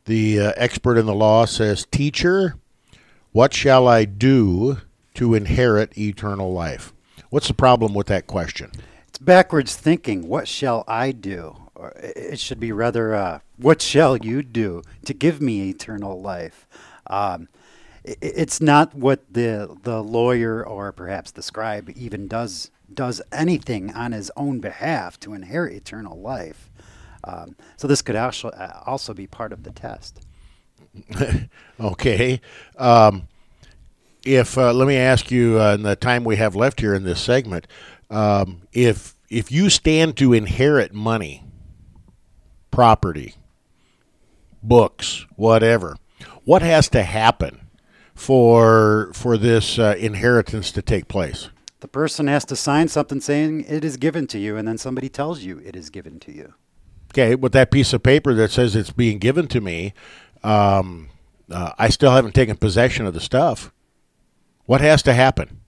the 0.06 0.40
uh, 0.40 0.54
expert 0.58 0.98
in 0.98 1.06
the 1.06 1.14
law 1.14 1.46
says, 1.46 1.86
"Teacher, 1.92 2.56
what 3.32 3.54
shall 3.54 3.88
I 3.88 4.06
do 4.06 4.78
to 5.16 5.34
inherit 5.34 5.98
eternal 5.98 6.52
life?" 6.52 6.94
What's 7.30 7.48
the 7.48 7.54
problem 7.54 7.94
with 7.94 8.08
that 8.08 8.28
question? 8.28 8.72
It's 9.08 9.18
backwards 9.18 9.76
thinking. 9.76 10.28
What 10.28 10.48
shall 10.48 10.84
I 10.88 11.12
do? 11.12 11.58
it 11.98 12.40
should 12.40 12.60
be 12.60 12.72
rather, 12.72 13.14
uh, 13.16 13.40
what 13.58 13.82
shall 13.82 14.18
you 14.18 14.44
do 14.44 14.82
to 15.06 15.14
give 15.14 15.42
me 15.42 15.70
eternal 15.70 16.22
life? 16.22 16.68
Um, 17.08 17.50
it's 18.04 18.60
not 18.60 18.94
what 18.94 19.22
the 19.32 19.78
the 19.84 20.04
lawyer 20.04 20.62
or 20.66 20.92
perhaps 20.92 21.32
the 21.32 21.42
scribe 21.42 21.90
even 21.96 22.28
does 22.28 22.70
does 22.96 23.22
anything 23.32 23.92
on 23.94 24.12
his 24.12 24.32
own 24.36 24.60
behalf 24.60 25.20
to 25.22 25.34
inherit 25.34 25.74
eternal 25.74 26.20
life. 26.20 26.70
Um, 27.24 27.56
so 27.78 27.88
this 27.88 28.02
could 28.02 28.16
also 28.16 28.50
uh, 28.50 28.84
also 28.86 29.14
be 29.14 29.28
part 29.28 29.54
of 29.54 29.64
the 29.64 29.72
test. 29.72 30.20
okay. 31.80 32.42
Um, 32.78 33.28
if 34.26 34.58
uh, 34.58 34.74
let 34.74 34.88
me 34.88 34.98
ask 34.98 35.32
you 35.32 35.60
uh, 35.60 35.76
in 35.76 35.84
the 35.84 35.96
time 35.96 36.24
we 36.24 36.38
have 36.38 36.56
left 36.56 36.80
here 36.80 36.94
in 36.94 37.04
this 37.04 37.22
segment, 37.22 37.68
um, 38.10 38.62
if 38.72 39.16
if 39.30 39.52
you 39.52 39.70
stand 39.70 40.18
to 40.18 40.34
inherit 40.34 40.94
money, 40.94 41.44
property, 42.72 43.36
books, 44.62 45.26
whatever, 45.36 45.96
what 46.44 46.62
has 46.62 46.90
to 46.90 47.04
happen 47.04 47.62
for 48.14 49.12
for 49.14 49.38
this 49.38 49.80
uh, 49.80 49.96
inheritance 49.98 50.72
to 50.72 50.82
take 50.82 51.08
place? 51.08 51.50
The 51.84 51.90
person 51.90 52.28
has 52.28 52.46
to 52.46 52.56
sign 52.56 52.88
something 52.88 53.20
saying 53.20 53.66
it 53.68 53.84
is 53.84 53.98
given 53.98 54.26
to 54.28 54.40
you, 54.40 54.56
and 54.56 54.66
then 54.66 54.78
somebody 54.78 55.10
tells 55.10 55.42
you 55.42 55.60
it 55.66 55.76
is 55.76 55.90
given 55.90 56.18
to 56.22 56.32
you. 56.32 56.54
Okay, 57.12 57.36
with 57.36 57.52
that 57.52 57.72
piece 57.72 57.92
of 57.92 58.02
paper 58.02 58.34
that 58.36 58.52
says 58.52 58.74
it's 58.74 58.92
being 58.92 59.20
given 59.20 59.48
to 59.48 59.60
me, 59.60 59.94
um, 60.46 61.10
uh, 61.52 61.74
I 61.78 61.90
still 61.90 62.12
haven't 62.12 62.36
taken 62.36 62.56
possession 62.56 63.06
of 63.06 63.14
the 63.14 63.20
stuff. 63.20 63.74
What 64.66 64.80
has 64.80 65.04
to 65.04 65.14
happen? 65.14 65.60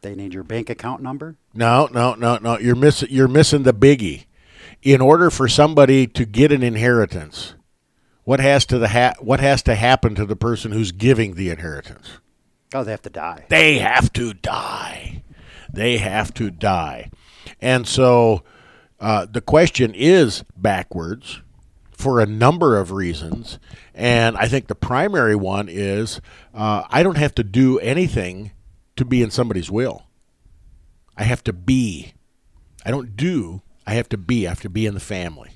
They 0.00 0.14
need 0.14 0.32
your 0.32 0.44
bank 0.44 0.70
account 0.70 1.02
number. 1.02 1.36
No, 1.52 1.90
no, 1.92 2.14
no, 2.14 2.38
no. 2.38 2.58
You're 2.58 2.74
missing. 2.74 3.08
You're 3.10 3.28
missing 3.28 3.64
the 3.64 3.74
biggie. 3.74 4.24
In 4.80 5.02
order 5.02 5.28
for 5.28 5.46
somebody 5.46 6.06
to 6.06 6.24
get 6.24 6.50
an 6.50 6.62
inheritance, 6.62 7.52
what 8.24 8.40
has 8.40 8.64
to 8.64 8.78
the 8.78 8.88
ha- 8.88 9.16
what 9.20 9.40
has 9.40 9.62
to 9.64 9.74
happen 9.74 10.14
to 10.14 10.24
the 10.24 10.36
person 10.36 10.72
who's 10.72 10.90
giving 10.90 11.34
the 11.34 11.50
inheritance? 11.50 12.12
Oh, 12.74 12.84
they 12.84 12.90
have 12.90 13.02
to 13.02 13.10
die. 13.10 13.46
They 13.48 13.78
have 13.78 14.12
to 14.14 14.34
die. 14.34 15.22
They 15.72 15.98
have 15.98 16.34
to 16.34 16.50
die. 16.50 17.10
And 17.60 17.86
so 17.86 18.42
uh, 19.00 19.26
the 19.26 19.40
question 19.40 19.94
is 19.94 20.44
backwards 20.56 21.42
for 21.92 22.20
a 22.20 22.26
number 22.26 22.78
of 22.78 22.92
reasons. 22.92 23.58
And 23.94 24.36
I 24.36 24.48
think 24.48 24.66
the 24.66 24.74
primary 24.74 25.36
one 25.36 25.68
is 25.68 26.20
uh, 26.52 26.84
I 26.90 27.02
don't 27.02 27.18
have 27.18 27.34
to 27.36 27.44
do 27.44 27.78
anything 27.78 28.52
to 28.96 29.04
be 29.04 29.22
in 29.22 29.30
somebody's 29.30 29.70
will. 29.70 30.04
I 31.16 31.24
have 31.24 31.42
to 31.44 31.52
be. 31.52 32.12
I 32.84 32.90
don't 32.90 33.16
do, 33.16 33.62
I 33.86 33.94
have 33.94 34.08
to 34.10 34.18
be. 34.18 34.46
I 34.46 34.50
have 34.50 34.60
to 34.60 34.70
be 34.70 34.86
in 34.86 34.94
the 34.94 35.00
family. 35.00 35.50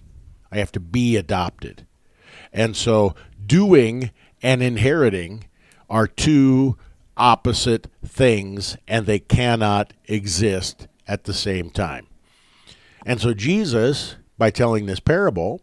I 0.51 0.59
have 0.59 0.73
to 0.73 0.81
be 0.81 1.16
adopted. 1.16 1.87
And 2.53 2.77
so 2.77 3.14
doing 3.44 4.11
and 4.42 4.62
inheriting 4.62 5.44
are 5.88 6.07
two 6.07 6.77
opposite 7.20 7.87
things 8.04 8.78
and 8.88 9.04
they 9.04 9.18
cannot 9.18 9.92
exist 10.06 10.88
at 11.06 11.24
the 11.24 11.35
same 11.35 11.70
time. 11.70 12.06
And 13.04 13.20
so 13.20 13.35
Jesus, 13.35 14.16
by 14.38 14.50
telling 14.50 14.87
this 14.87 15.00
parable, 15.00 15.61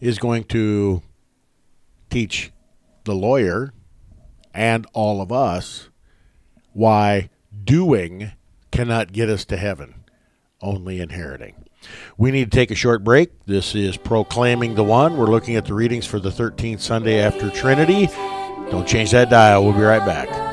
is 0.00 0.18
going 0.18 0.44
to 0.44 1.02
teach 2.08 2.52
the 3.04 3.14
lawyer 3.14 3.72
and 4.54 4.86
all 4.92 5.20
of 5.20 5.32
us 5.32 5.88
why 6.72 7.30
doing 7.64 8.30
cannot 8.70 9.12
get 9.12 9.28
us 9.28 9.44
to 9.46 9.56
heaven, 9.56 9.94
only 10.60 11.00
inheriting. 11.00 11.64
We 12.16 12.30
need 12.30 12.50
to 12.50 12.56
take 12.56 12.70
a 12.70 12.74
short 12.76 13.02
break. 13.02 13.30
This 13.46 13.74
is 13.74 13.96
Proclaiming 13.96 14.74
the 14.74 14.84
One. 14.84 15.16
We're 15.16 15.26
looking 15.26 15.56
at 15.56 15.66
the 15.66 15.74
readings 15.74 16.06
for 16.06 16.20
the 16.20 16.30
13th 16.30 16.80
Sunday 16.80 17.20
after 17.20 17.50
Trinity. 17.50 18.06
Don't 18.70 18.86
change 18.86 19.10
that 19.12 19.30
dial. 19.30 19.64
We'll 19.64 19.74
be 19.74 19.80
right 19.80 20.04
back. 20.04 20.45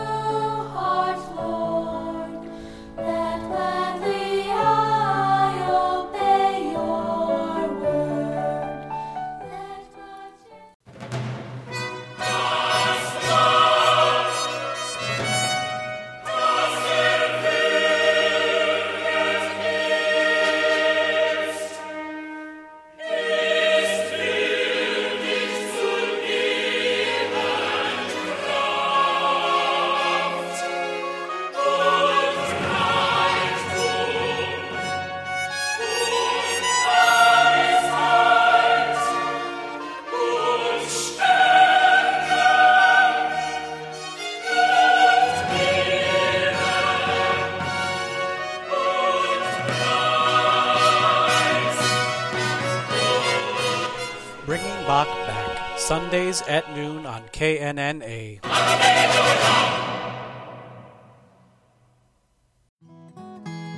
Sundays 55.93 56.41
at 56.47 56.65
noon 56.73 57.05
on 57.05 57.21
KNNA. 57.33 58.41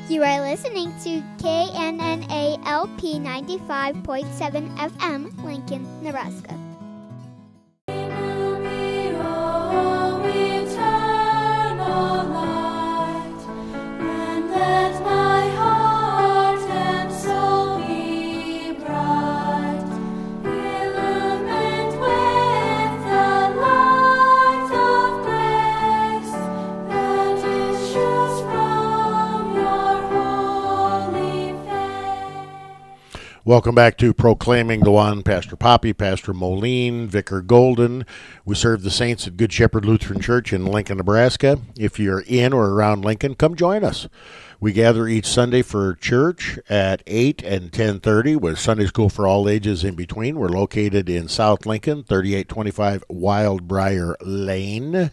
You 0.07 0.23
are 0.23 0.39
listening 0.39 0.93
to 1.03 1.19
KNNA 1.43 2.65
LP 2.65 3.19
95.7 3.19 4.77
FM, 4.77 5.43
Lincoln, 5.43 5.83
Nebraska. 6.01 6.54
Welcome 33.55 33.73
back 33.73 33.97
to 33.99 34.13
Proclaiming 34.13 34.81
the 34.81 34.91
One. 34.91 35.23
Pastor 35.23 35.55
Poppy, 35.55 35.93
Pastor 35.93 36.33
Moline, 36.33 37.07
Vicar 37.07 37.41
Golden. 37.41 38.05
We 38.43 38.53
serve 38.53 38.83
the 38.83 38.91
saints 38.91 39.27
at 39.27 39.37
Good 39.37 39.53
Shepherd 39.53 39.85
Lutheran 39.85 40.19
Church 40.19 40.51
in 40.51 40.65
Lincoln, 40.65 40.97
Nebraska. 40.97 41.59
If 41.79 41.97
you're 41.97 42.25
in 42.27 42.51
or 42.51 42.71
around 42.71 43.05
Lincoln, 43.05 43.33
come 43.35 43.55
join 43.55 43.85
us. 43.85 44.09
We 44.59 44.73
gather 44.73 45.07
each 45.07 45.25
Sunday 45.25 45.61
for 45.61 45.95
church 45.95 46.59
at 46.67 47.01
8 47.07 47.43
and 47.43 47.71
10:30 47.71 48.35
with 48.35 48.59
Sunday 48.59 48.87
school 48.87 49.07
for 49.07 49.25
all 49.25 49.47
ages 49.47 49.85
in 49.85 49.95
between. 49.95 50.37
We're 50.37 50.49
located 50.49 51.07
in 51.07 51.29
South 51.29 51.65
Lincoln, 51.65 52.03
3825 52.03 53.05
Wildbrier 53.09 54.15
Lane. 54.19 55.11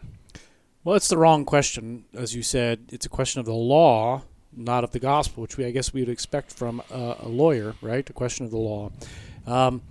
Well, 0.84 0.96
it's 0.96 1.08
the 1.08 1.18
wrong 1.18 1.44
question, 1.44 2.04
as 2.14 2.34
you 2.34 2.42
said. 2.42 2.86
It's 2.88 3.04
a 3.04 3.10
question 3.10 3.40
of 3.40 3.46
the 3.46 3.52
law, 3.52 4.22
not 4.64 4.85
of 4.85 4.90
the 4.90 4.99
gospel, 4.99 5.42
which 5.42 5.57
we 5.57 5.64
I 5.64 5.70
guess 5.70 5.92
we 5.92 6.01
would 6.01 6.09
expect 6.09 6.53
from 6.53 6.83
a, 6.90 7.16
a 7.20 7.29
lawyer, 7.29 7.75
right? 7.81 8.09
A 8.09 8.12
question 8.12 8.44
of 8.44 8.51
the 8.51 8.59
law. 8.59 8.90
Um, 9.46 9.83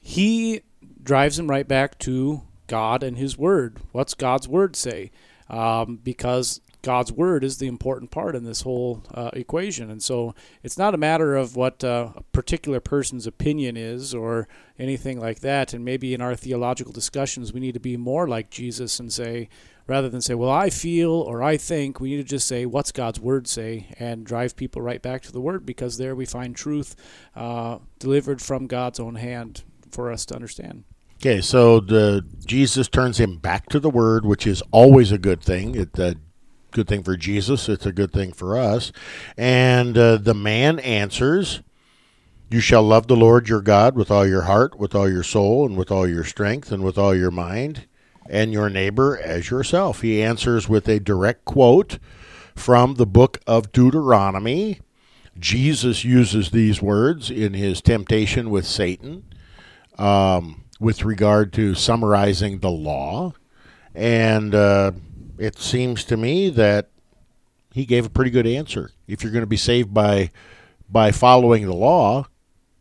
he 0.00 0.62
drives 1.02 1.38
him 1.38 1.48
right 1.48 1.66
back 1.66 1.98
to 2.00 2.42
God 2.68 3.02
and 3.02 3.18
His 3.18 3.36
Word. 3.36 3.78
What's 3.90 4.14
God's 4.14 4.46
Word 4.46 4.76
say? 4.76 5.10
Um, 5.50 5.98
because 6.04 6.60
God's 6.82 7.10
Word 7.10 7.42
is 7.42 7.58
the 7.58 7.66
important 7.66 8.12
part 8.12 8.36
in 8.36 8.44
this 8.44 8.62
whole 8.62 9.02
uh, 9.12 9.30
equation. 9.32 9.90
And 9.90 10.02
so 10.02 10.34
it's 10.62 10.78
not 10.78 10.94
a 10.94 10.98
matter 10.98 11.34
of 11.34 11.56
what 11.56 11.82
uh, 11.82 12.12
a 12.14 12.22
particular 12.32 12.78
person's 12.78 13.26
opinion 13.26 13.76
is 13.76 14.14
or 14.14 14.46
anything 14.78 15.18
like 15.18 15.40
that. 15.40 15.72
And 15.72 15.84
maybe 15.84 16.14
in 16.14 16.20
our 16.20 16.36
theological 16.36 16.92
discussions, 16.92 17.52
we 17.52 17.60
need 17.60 17.74
to 17.74 17.80
be 17.80 17.96
more 17.96 18.28
like 18.28 18.50
Jesus 18.50 19.00
and 19.00 19.12
say, 19.12 19.48
rather 19.88 20.08
than 20.08 20.20
say, 20.20 20.34
well, 20.34 20.50
I 20.50 20.70
feel 20.70 21.10
or 21.10 21.42
I 21.42 21.56
think, 21.56 21.98
we 21.98 22.10
need 22.10 22.18
to 22.18 22.24
just 22.24 22.46
say, 22.46 22.66
what's 22.66 22.92
God's 22.92 23.18
Word 23.18 23.48
say? 23.48 23.88
And 23.98 24.24
drive 24.24 24.54
people 24.54 24.82
right 24.82 25.02
back 25.02 25.22
to 25.22 25.32
the 25.32 25.40
Word 25.40 25.66
because 25.66 25.96
there 25.96 26.14
we 26.14 26.26
find 26.26 26.54
truth 26.54 26.94
uh, 27.34 27.78
delivered 27.98 28.40
from 28.40 28.66
God's 28.66 29.00
own 29.00 29.16
hand 29.16 29.64
for 29.90 30.12
us 30.12 30.24
to 30.26 30.34
understand. 30.34 30.84
Okay, 31.16 31.40
so 31.40 31.80
the 31.80 32.24
Jesus 32.46 32.86
turns 32.86 33.18
him 33.18 33.38
back 33.38 33.68
to 33.70 33.80
the 33.80 33.90
Word, 33.90 34.24
which 34.24 34.46
is 34.46 34.62
always 34.70 35.10
a 35.10 35.18
good 35.18 35.42
thing. 35.42 35.74
It's 35.74 35.98
a 35.98 36.14
good 36.70 36.86
thing 36.86 37.02
for 37.02 37.16
Jesus. 37.16 37.68
It's 37.68 37.86
a 37.86 37.92
good 37.92 38.12
thing 38.12 38.32
for 38.32 38.56
us. 38.56 38.92
And 39.36 39.98
uh, 39.98 40.18
the 40.18 40.34
man 40.34 40.78
answers, 40.78 41.60
"You 42.50 42.60
shall 42.60 42.84
love 42.84 43.08
the 43.08 43.16
Lord 43.16 43.48
your 43.48 43.62
God 43.62 43.96
with 43.96 44.12
all 44.12 44.28
your 44.28 44.42
heart, 44.42 44.78
with 44.78 44.94
all 44.94 45.10
your 45.10 45.24
soul, 45.24 45.66
and 45.66 45.76
with 45.76 45.90
all 45.90 46.06
your 46.06 46.22
strength, 46.22 46.70
and 46.70 46.84
with 46.84 46.96
all 46.96 47.16
your 47.16 47.32
mind, 47.32 47.87
and 48.28 48.52
your 48.52 48.68
neighbor 48.68 49.18
as 49.18 49.50
yourself." 49.50 50.02
He 50.02 50.22
answers 50.22 50.68
with 50.68 50.88
a 50.88 51.00
direct 51.00 51.44
quote 51.44 51.98
from 52.54 52.94
the 52.94 53.06
book 53.06 53.40
of 53.46 53.72
Deuteronomy. 53.72 54.80
Jesus 55.38 56.04
uses 56.04 56.50
these 56.50 56.82
words 56.82 57.30
in 57.30 57.54
his 57.54 57.80
temptation 57.80 58.50
with 58.50 58.66
Satan. 58.66 59.24
Um, 59.96 60.64
with 60.80 61.04
regard 61.04 61.52
to 61.54 61.74
summarizing 61.74 62.58
the 62.58 62.70
law. 62.70 63.34
And 63.94 64.54
uh, 64.54 64.92
it 65.38 65.58
seems 65.58 66.04
to 66.04 66.16
me 66.16 66.50
that 66.50 66.88
he 67.72 67.84
gave 67.84 68.06
a 68.06 68.10
pretty 68.10 68.30
good 68.30 68.46
answer. 68.46 68.90
If 69.06 69.22
you're 69.22 69.32
going 69.32 69.42
to 69.42 69.46
be 69.46 69.56
saved 69.56 69.92
by 69.92 70.30
by 70.90 71.12
following 71.12 71.66
the 71.66 71.74
law, 71.74 72.26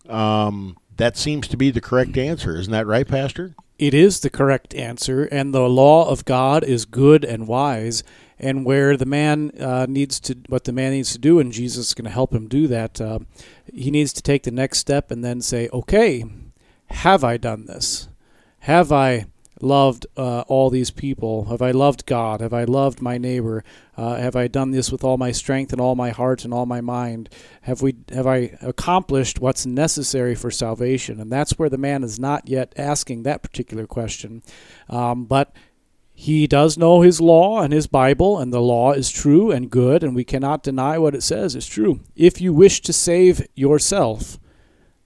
um, 0.07 0.77
that 0.95 1.17
seems 1.17 1.47
to 1.49 1.57
be 1.57 1.71
the 1.71 1.81
correct 1.81 2.17
answer. 2.17 2.55
Isn't 2.55 2.71
that 2.71 2.87
right, 2.87 3.07
Pastor? 3.07 3.53
It 3.79 3.93
is 3.93 4.19
the 4.19 4.29
correct 4.29 4.73
answer, 4.73 5.25
and 5.25 5.53
the 5.53 5.69
law 5.69 6.09
of 6.09 6.25
God 6.25 6.63
is 6.63 6.85
good 6.85 7.23
and 7.23 7.47
wise. 7.47 8.03
And 8.39 8.65
where 8.65 8.95
the 8.95 9.05
man 9.05 9.51
uh, 9.59 9.87
needs 9.89 10.19
to, 10.21 10.37
what 10.47 10.65
the 10.65 10.71
man 10.71 10.91
needs 10.91 11.11
to 11.13 11.17
do, 11.17 11.39
and 11.39 11.51
Jesus 11.51 11.87
is 11.87 11.93
going 11.95 12.05
to 12.05 12.11
help 12.11 12.33
him 12.33 12.47
do 12.47 12.67
that. 12.67 13.01
Uh, 13.01 13.19
he 13.73 13.89
needs 13.89 14.13
to 14.13 14.21
take 14.21 14.43
the 14.43 14.51
next 14.51 14.77
step 14.77 15.09
and 15.09 15.23
then 15.23 15.41
say, 15.41 15.69
"Okay, 15.73 16.23
have 16.89 17.23
I 17.23 17.37
done 17.37 17.65
this? 17.65 18.09
Have 18.61 18.91
I 18.91 19.25
loved 19.61 20.05
uh, 20.15 20.41
all 20.47 20.69
these 20.69 20.91
people? 20.91 21.45
Have 21.45 21.61
I 21.61 21.71
loved 21.71 22.05
God? 22.05 22.41
Have 22.41 22.53
I 22.53 22.63
loved 22.63 23.01
my 23.01 23.17
neighbor? 23.17 23.63
Uh, 23.95 24.15
have 24.15 24.35
I 24.35 24.47
done 24.47 24.71
this 24.71 24.91
with 24.91 25.03
all 25.03 25.17
my 25.17 25.31
strength 25.31 25.71
and 25.71 25.81
all 25.81 25.95
my 25.95 26.09
heart 26.09 26.45
and 26.45 26.53
all 26.53 26.65
my 26.65 26.81
mind? 26.81 27.29
Have 27.61 27.81
we 27.81 27.95
have 28.11 28.27
I 28.27 28.57
accomplished 28.61 29.39
what's 29.39 29.65
necessary 29.65 30.35
for 30.35 30.51
salvation? 30.51 31.19
And 31.19 31.31
that's 31.31 31.57
where 31.57 31.69
the 31.69 31.77
man 31.77 32.03
is 32.03 32.19
not 32.19 32.47
yet 32.47 32.73
asking 32.77 33.23
that 33.23 33.43
particular 33.43 33.87
question, 33.87 34.43
um, 34.89 35.25
but. 35.25 35.53
He 36.19 36.47
does 36.47 36.79
know 36.79 37.01
his 37.01 37.21
law 37.21 37.61
and 37.61 37.71
his 37.71 37.85
Bible, 37.85 38.39
and 38.39 38.51
the 38.51 38.59
law 38.59 38.91
is 38.91 39.11
true 39.11 39.51
and 39.51 39.69
good, 39.69 40.03
and 40.03 40.15
we 40.15 40.23
cannot 40.23 40.63
deny 40.63 40.97
what 40.97 41.13
it 41.13 41.21
says 41.21 41.55
is 41.55 41.67
true. 41.67 41.99
If 42.15 42.41
you 42.41 42.51
wish 42.51 42.81
to 42.81 42.91
save 42.91 43.45
yourself, 43.53 44.39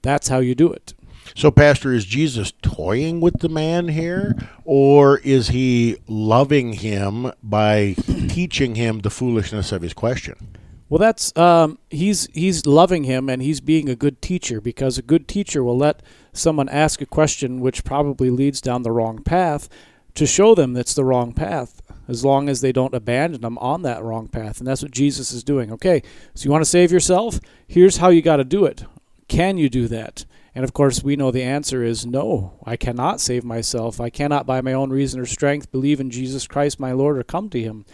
that's 0.02 0.30
how 0.30 0.40
you 0.40 0.56
do 0.56 0.72
it. 0.72 0.94
So, 1.36 1.52
Pastor, 1.52 1.94
is 1.94 2.06
Jesus 2.06 2.52
toying 2.62 3.22
with 3.22 3.39
the 3.39 3.50
man 3.50 3.88
here, 3.88 4.36
or 4.65 5.20
is 5.20 5.50
he 5.50 5.98
loving 6.08 6.74
him 6.74 7.32
by 7.41 7.96
teaching 8.30 8.76
him 8.76 9.00
the 9.00 9.10
foolishness 9.10 9.72
of 9.72 9.82
his 9.82 9.94
question? 9.94 10.58
Well, 10.91 11.00
that's 11.00 11.36
um, 11.38 11.80
he's 11.89 12.28
he's 12.34 12.65
loving 12.65 13.06
him 13.06 13.30
and 13.30 13.41
he's 13.41 13.62
being 13.62 13.88
a 13.88 13.96
good 13.96 14.22
teacher 14.22 14.60
because 14.60 14.98
a 14.98 15.02
good 15.02 15.26
teacher 15.26 15.63
will 15.63 15.78
let 15.78 16.02
someone 16.34 16.67
ask 16.67 17.02
a 17.02 17.06
question 17.06 17.62
which 17.62 17.86
probably 17.86 18.30
leads 18.30 18.60
down 18.60 18.84
the 18.84 18.91
wrong 18.91 19.24
path 19.24 19.70
to 20.15 20.28
show 20.28 20.54
them 20.54 20.74
that's 20.74 20.94
the 20.94 21.06
wrong 21.06 21.32
path 21.32 21.82
as 22.10 22.26
long 22.26 22.50
as 22.50 22.60
they 22.60 22.74
don't 22.74 22.94
abandon 22.94 23.39
them 23.39 23.58
on 23.60 23.84
that 23.84 24.04
wrong 24.04 24.28
path 24.28 24.60
and 24.60 24.67
that's 24.67 24.82
what 24.82 24.91
Jesus 24.91 25.32
is 25.32 25.46
doing. 25.46 25.72
Okay, 25.72 26.04
so 26.34 26.44
you 26.44 26.52
want 26.52 26.62
to 26.62 26.70
save 26.70 26.91
yourself? 26.91 27.39
Here's 27.65 27.98
how 27.98 28.10
you 28.10 28.22
got 28.22 28.38
to 28.38 28.44
do 28.44 28.65
it. 28.65 28.84
Can 29.30 29.58
you 29.58 29.70
do 29.70 29.88
that? 29.88 30.26
And 30.54 30.66
of 30.66 30.74
course, 30.74 31.04
we 31.04 31.16
know 31.16 31.32
the 31.32 31.44
answer 31.44 31.84
is 31.84 32.06
no. 32.06 32.54
I 32.66 32.76
cannot 32.76 33.22
save 33.22 33.44
myself. 33.44 34.02
I 34.02 34.10
cannot, 34.10 34.46
by 34.46 34.62
my 34.62 34.74
own 34.74 34.90
reason 34.90 35.20
or 35.20 35.26
strength, 35.26 35.72
believe 35.72 36.00
in 36.00 36.12
Jesus 36.12 36.48
Christ 36.48 36.80
my 36.80 36.92
Lord 36.92 37.18
or 37.18 37.24
come 37.24 37.50
to 37.52 37.62
him. 37.62 37.86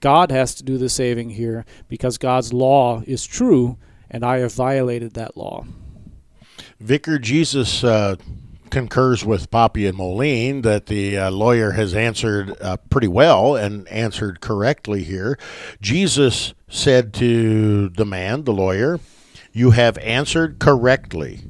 God 0.00 0.30
has 0.30 0.54
to 0.56 0.62
do 0.62 0.78
the 0.78 0.88
saving 0.88 1.30
here 1.30 1.64
because 1.88 2.18
God's 2.18 2.52
law 2.52 3.02
is 3.06 3.26
true, 3.26 3.78
and 4.10 4.24
I 4.24 4.38
have 4.38 4.52
violated 4.52 5.14
that 5.14 5.36
law. 5.36 5.66
Vicar, 6.78 7.18
Jesus 7.18 7.82
uh, 7.82 8.16
concurs 8.70 9.24
with 9.24 9.50
Poppe 9.50 9.86
and 9.86 9.96
Moline 9.96 10.62
that 10.62 10.86
the 10.86 11.18
uh, 11.18 11.30
lawyer 11.30 11.72
has 11.72 11.94
answered 11.94 12.54
uh, 12.60 12.76
pretty 12.90 13.08
well 13.08 13.56
and 13.56 13.88
answered 13.88 14.40
correctly 14.40 15.02
here. 15.02 15.36
Jesus 15.80 16.54
said 16.68 17.12
to 17.14 17.88
the 17.88 18.04
man, 18.04 18.44
the 18.44 18.52
lawyer, 18.52 19.00
You 19.52 19.70
have 19.70 19.98
answered 19.98 20.58
correctly 20.60 21.40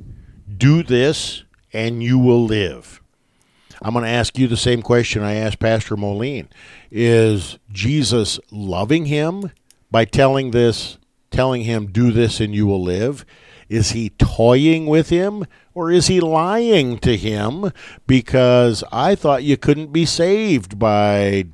do 0.56 0.82
this 0.82 1.44
and 1.72 2.02
you 2.02 2.18
will 2.18 2.44
live. 2.44 3.00
I'm 3.82 3.92
going 3.92 4.04
to 4.04 4.10
ask 4.10 4.38
you 4.38 4.46
the 4.46 4.56
same 4.56 4.82
question 4.82 5.22
I 5.22 5.34
asked 5.34 5.58
Pastor 5.58 5.96
Moline. 5.96 6.48
Is 6.90 7.58
Jesus 7.70 8.38
loving 8.50 9.06
him 9.06 9.50
by 9.90 10.04
telling 10.04 10.52
this 10.52 10.98
telling 11.30 11.62
him 11.62 11.86
do 11.86 12.12
this 12.12 12.40
and 12.40 12.54
you 12.54 12.66
will 12.66 12.82
live? 12.82 13.26
Is 13.68 13.90
he 13.90 14.10
toying 14.10 14.86
with 14.86 15.08
him 15.08 15.44
or 15.74 15.90
is 15.90 16.06
he 16.06 16.20
lying 16.20 16.98
to 17.00 17.16
him 17.16 17.72
because 18.06 18.84
I 18.92 19.14
thought 19.14 19.42
you 19.42 19.56
couldn't 19.56 19.92
be 19.92 20.06
saved 20.06 20.78
by 20.78 21.46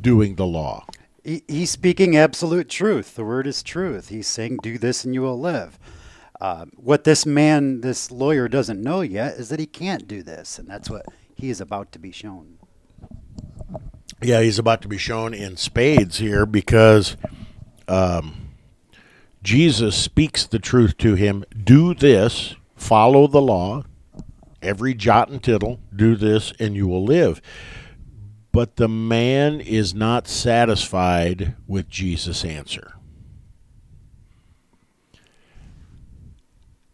doing 0.00 0.36
the 0.36 0.46
law? 0.46 0.86
he's 1.48 1.70
speaking 1.70 2.16
absolute 2.16 2.68
truth. 2.68 3.16
The 3.16 3.24
word 3.24 3.46
is 3.46 3.62
truth. 3.62 4.10
He's 4.10 4.28
saying 4.28 4.58
do 4.62 4.78
this 4.78 5.04
and 5.04 5.12
you 5.12 5.22
will 5.22 5.38
live. 5.38 5.78
Uh, 6.40 6.66
what 6.76 7.04
this 7.04 7.24
man, 7.24 7.80
this 7.80 8.10
lawyer, 8.10 8.48
doesn't 8.48 8.82
know 8.82 9.00
yet 9.00 9.34
is 9.34 9.48
that 9.48 9.58
he 9.58 9.66
can't 9.66 10.06
do 10.06 10.22
this, 10.22 10.58
and 10.58 10.68
that's 10.68 10.90
what 10.90 11.06
he 11.34 11.50
is 11.50 11.60
about 11.60 11.92
to 11.92 11.98
be 11.98 12.12
shown. 12.12 12.58
Yeah, 14.22 14.40
he's 14.40 14.58
about 14.58 14.82
to 14.82 14.88
be 14.88 14.98
shown 14.98 15.34
in 15.34 15.56
spades 15.56 16.18
here 16.18 16.46
because 16.46 17.16
um, 17.88 18.50
Jesus 19.42 19.96
speaks 19.96 20.46
the 20.46 20.58
truth 20.58 20.96
to 20.98 21.14
him. 21.14 21.44
Do 21.62 21.94
this, 21.94 22.54
follow 22.74 23.26
the 23.26 23.42
law, 23.42 23.84
every 24.60 24.94
jot 24.94 25.28
and 25.28 25.42
tittle, 25.42 25.80
do 25.94 26.16
this, 26.16 26.52
and 26.58 26.74
you 26.74 26.88
will 26.88 27.04
live. 27.04 27.40
But 28.52 28.76
the 28.76 28.88
man 28.88 29.60
is 29.60 29.94
not 29.94 30.26
satisfied 30.26 31.54
with 31.66 31.88
Jesus' 31.88 32.44
answer. 32.44 32.95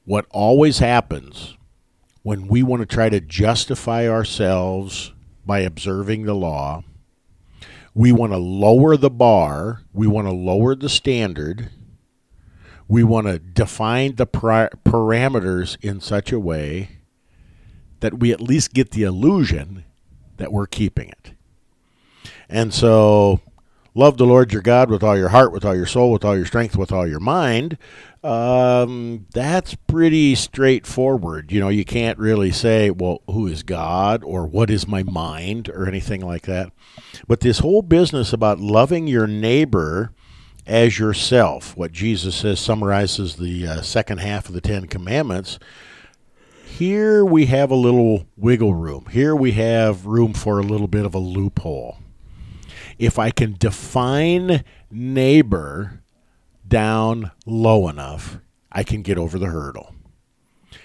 What 0.04 0.26
always 0.30 0.78
happens 0.78 1.56
when 2.22 2.46
we 2.46 2.62
want 2.62 2.80
to 2.80 2.86
try 2.86 3.08
to 3.08 3.20
justify 3.20 4.08
ourselves 4.08 5.12
by 5.44 5.60
observing 5.60 6.24
the 6.24 6.34
law, 6.34 6.84
we 7.94 8.12
want 8.12 8.32
to 8.32 8.38
lower 8.38 8.96
the 8.96 9.10
bar, 9.10 9.82
we 9.92 10.06
want 10.06 10.26
to 10.26 10.32
lower 10.32 10.74
the 10.74 10.88
standard, 10.88 11.70
we 12.88 13.02
want 13.02 13.26
to 13.26 13.38
define 13.38 14.16
the 14.16 14.26
parameters 14.26 15.76
in 15.82 16.00
such 16.00 16.32
a 16.32 16.40
way 16.40 16.98
that 18.00 18.18
we 18.18 18.32
at 18.32 18.40
least 18.40 18.72
get 18.72 18.90
the 18.90 19.02
illusion 19.02 19.84
that 20.36 20.52
we're 20.52 20.66
keeping 20.66 21.08
it. 21.08 21.32
And 22.48 22.74
so, 22.74 23.40
love 23.94 24.16
the 24.16 24.26
Lord 24.26 24.52
your 24.52 24.62
God 24.62 24.90
with 24.90 25.02
all 25.02 25.16
your 25.16 25.28
heart, 25.28 25.52
with 25.52 25.64
all 25.64 25.74
your 25.74 25.86
soul, 25.86 26.12
with 26.12 26.24
all 26.24 26.36
your 26.36 26.46
strength, 26.46 26.76
with 26.76 26.92
all 26.92 27.06
your 27.06 27.20
mind. 27.20 27.78
Um, 28.24 29.26
that's 29.32 29.74
pretty 29.74 30.34
straightforward. 30.34 31.50
You 31.50 31.60
know, 31.60 31.68
you 31.68 31.84
can't 31.84 32.18
really 32.18 32.52
say, 32.52 32.90
well, 32.90 33.22
who 33.28 33.46
is 33.46 33.62
God 33.62 34.22
or 34.24 34.46
what 34.46 34.70
is 34.70 34.86
my 34.86 35.02
mind 35.02 35.68
or 35.68 35.86
anything 35.86 36.20
like 36.20 36.42
that. 36.42 36.72
But 37.26 37.40
this 37.40 37.58
whole 37.58 37.82
business 37.82 38.32
about 38.32 38.60
loving 38.60 39.06
your 39.06 39.26
neighbor 39.26 40.12
as 40.66 40.98
yourself, 40.98 41.76
what 41.76 41.92
Jesus 41.92 42.36
says 42.36 42.60
summarizes 42.60 43.36
the 43.36 43.66
uh, 43.66 43.82
second 43.82 44.18
half 44.18 44.48
of 44.48 44.54
the 44.54 44.60
Ten 44.60 44.86
Commandments. 44.86 45.58
Here 46.64 47.24
we 47.24 47.46
have 47.46 47.70
a 47.70 47.76
little 47.76 48.26
wiggle 48.36 48.74
room. 48.74 49.06
Here 49.10 49.34
we 49.34 49.52
have 49.52 50.06
room 50.06 50.32
for 50.32 50.58
a 50.58 50.62
little 50.62 50.88
bit 50.88 51.04
of 51.04 51.14
a 51.14 51.18
loophole. 51.18 51.98
If 53.02 53.18
I 53.18 53.32
can 53.32 53.56
define 53.58 54.62
neighbor 54.88 56.02
down 56.68 57.32
low 57.44 57.88
enough, 57.88 58.38
I 58.70 58.84
can 58.84 59.02
get 59.02 59.18
over 59.18 59.40
the 59.40 59.48
hurdle. 59.48 59.92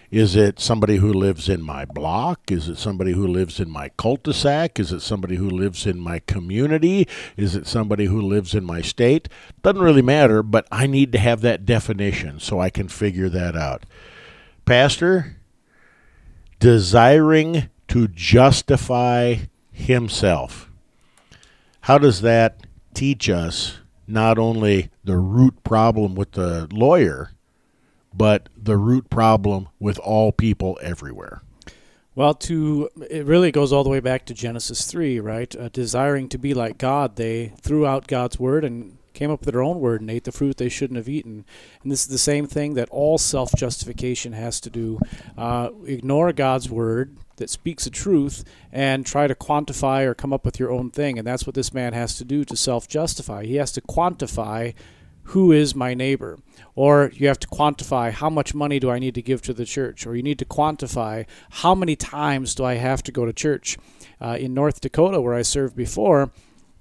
Is 0.09 0.35
it 0.35 0.59
somebody 0.59 0.95
who 0.95 1.13
lives 1.13 1.47
in 1.47 1.61
my 1.61 1.85
block? 1.85 2.49
Is 2.49 2.69
it 2.69 2.79
somebody 2.79 3.11
who 3.11 3.27
lives 3.27 3.59
in 3.59 3.69
my 3.69 3.89
cul 3.89 4.15
de 4.15 4.33
sac? 4.33 4.79
Is 4.79 4.91
it 4.91 5.01
somebody 5.01 5.35
who 5.35 5.47
lives 5.47 5.85
in 5.85 5.99
my 5.99 6.17
community? 6.17 7.07
Is 7.35 7.55
it 7.55 7.67
somebody 7.67 8.05
who 8.05 8.19
lives 8.19 8.55
in 8.55 8.65
my 8.65 8.81
state? 8.81 9.29
Doesn't 9.61 9.79
really 9.79 10.01
matter, 10.01 10.41
but 10.41 10.67
I 10.71 10.87
need 10.87 11.11
to 11.11 11.19
have 11.19 11.41
that 11.41 11.67
definition 11.67 12.39
so 12.39 12.59
I 12.59 12.71
can 12.71 12.87
figure 12.87 13.29
that 13.29 13.55
out. 13.55 13.85
Pastor, 14.65 15.37
desiring 16.59 17.69
to 17.89 18.07
justify 18.07 19.35
himself. 19.71 20.66
How 21.87 21.97
does 21.97 22.19
that 22.19 22.67
teach 22.93 23.29
us 23.29 23.77
not 24.05 24.37
only 24.37 24.89
the 25.05 25.15
root 25.15 25.63
problem 25.63 26.15
with 26.15 26.33
the 26.33 26.67
lawyer, 26.69 27.31
but 28.13 28.49
the 28.61 28.75
root 28.75 29.09
problem 29.09 29.69
with 29.79 29.97
all 29.99 30.33
people 30.33 30.77
everywhere. 30.81 31.41
Well, 32.13 32.33
to 32.33 32.89
it 33.09 33.25
really 33.25 33.53
goes 33.53 33.71
all 33.71 33.85
the 33.85 33.89
way 33.89 34.01
back 34.01 34.25
to 34.25 34.33
Genesis 34.33 34.85
three, 34.85 35.21
right? 35.21 35.55
Uh, 35.55 35.69
desiring 35.69 36.27
to 36.27 36.37
be 36.37 36.53
like 36.53 36.77
God, 36.77 37.15
they 37.15 37.53
threw 37.61 37.87
out 37.87 38.07
God's 38.07 38.37
word 38.37 38.65
and 38.65 38.97
came 39.13 39.31
up 39.31 39.45
with 39.45 39.53
their 39.53 39.63
own 39.63 39.79
word 39.79 40.01
and 40.01 40.11
ate 40.11 40.25
the 40.25 40.33
fruit 40.33 40.57
they 40.57 40.67
shouldn't 40.67 40.97
have 40.97 41.07
eaten. 41.07 41.45
And 41.83 41.89
this 41.89 42.01
is 42.01 42.09
the 42.09 42.17
same 42.17 42.47
thing 42.47 42.73
that 42.73 42.89
all 42.89 43.17
self 43.17 43.53
justification 43.55 44.33
has 44.33 44.59
to 44.59 44.69
do. 44.69 44.99
Uh, 45.37 45.69
ignore 45.85 46.33
God's 46.33 46.69
word 46.69 47.15
that 47.37 47.49
speaks 47.49 47.85
the 47.85 47.89
truth 47.89 48.43
and 48.71 49.05
try 49.05 49.27
to 49.27 49.35
quantify 49.35 50.03
or 50.03 50.13
come 50.13 50.33
up 50.33 50.45
with 50.45 50.59
your 50.59 50.71
own 50.71 50.91
thing. 50.91 51.17
And 51.17 51.27
that's 51.27 51.47
what 51.47 51.55
this 51.55 51.73
man 51.73 51.93
has 51.93 52.15
to 52.17 52.25
do 52.25 52.43
to 52.45 52.55
self 52.55 52.87
justify. 52.87 53.45
He 53.45 53.55
has 53.55 53.71
to 53.73 53.81
quantify 53.81 54.73
who 55.27 55.51
is 55.51 55.75
my 55.75 55.93
neighbor? 55.93 56.39
Or 56.73 57.11
you 57.13 57.27
have 57.27 57.39
to 57.39 57.47
quantify 57.47 58.11
how 58.11 58.29
much 58.29 58.53
money 58.53 58.79
do 58.79 58.89
I 58.89 58.99
need 58.99 59.15
to 59.15 59.21
give 59.21 59.41
to 59.43 59.53
the 59.53 59.65
church? 59.65 60.07
Or 60.07 60.15
you 60.15 60.23
need 60.23 60.39
to 60.39 60.45
quantify 60.45 61.25
how 61.49 61.75
many 61.75 61.95
times 61.95 62.55
do 62.55 62.63
I 62.63 62.75
have 62.75 63.03
to 63.03 63.11
go 63.11 63.25
to 63.25 63.33
church? 63.33 63.77
Uh, 64.21 64.37
in 64.39 64.53
North 64.53 64.79
Dakota, 64.79 65.19
where 65.19 65.33
I 65.33 65.41
served 65.41 65.75
before, 65.75 66.31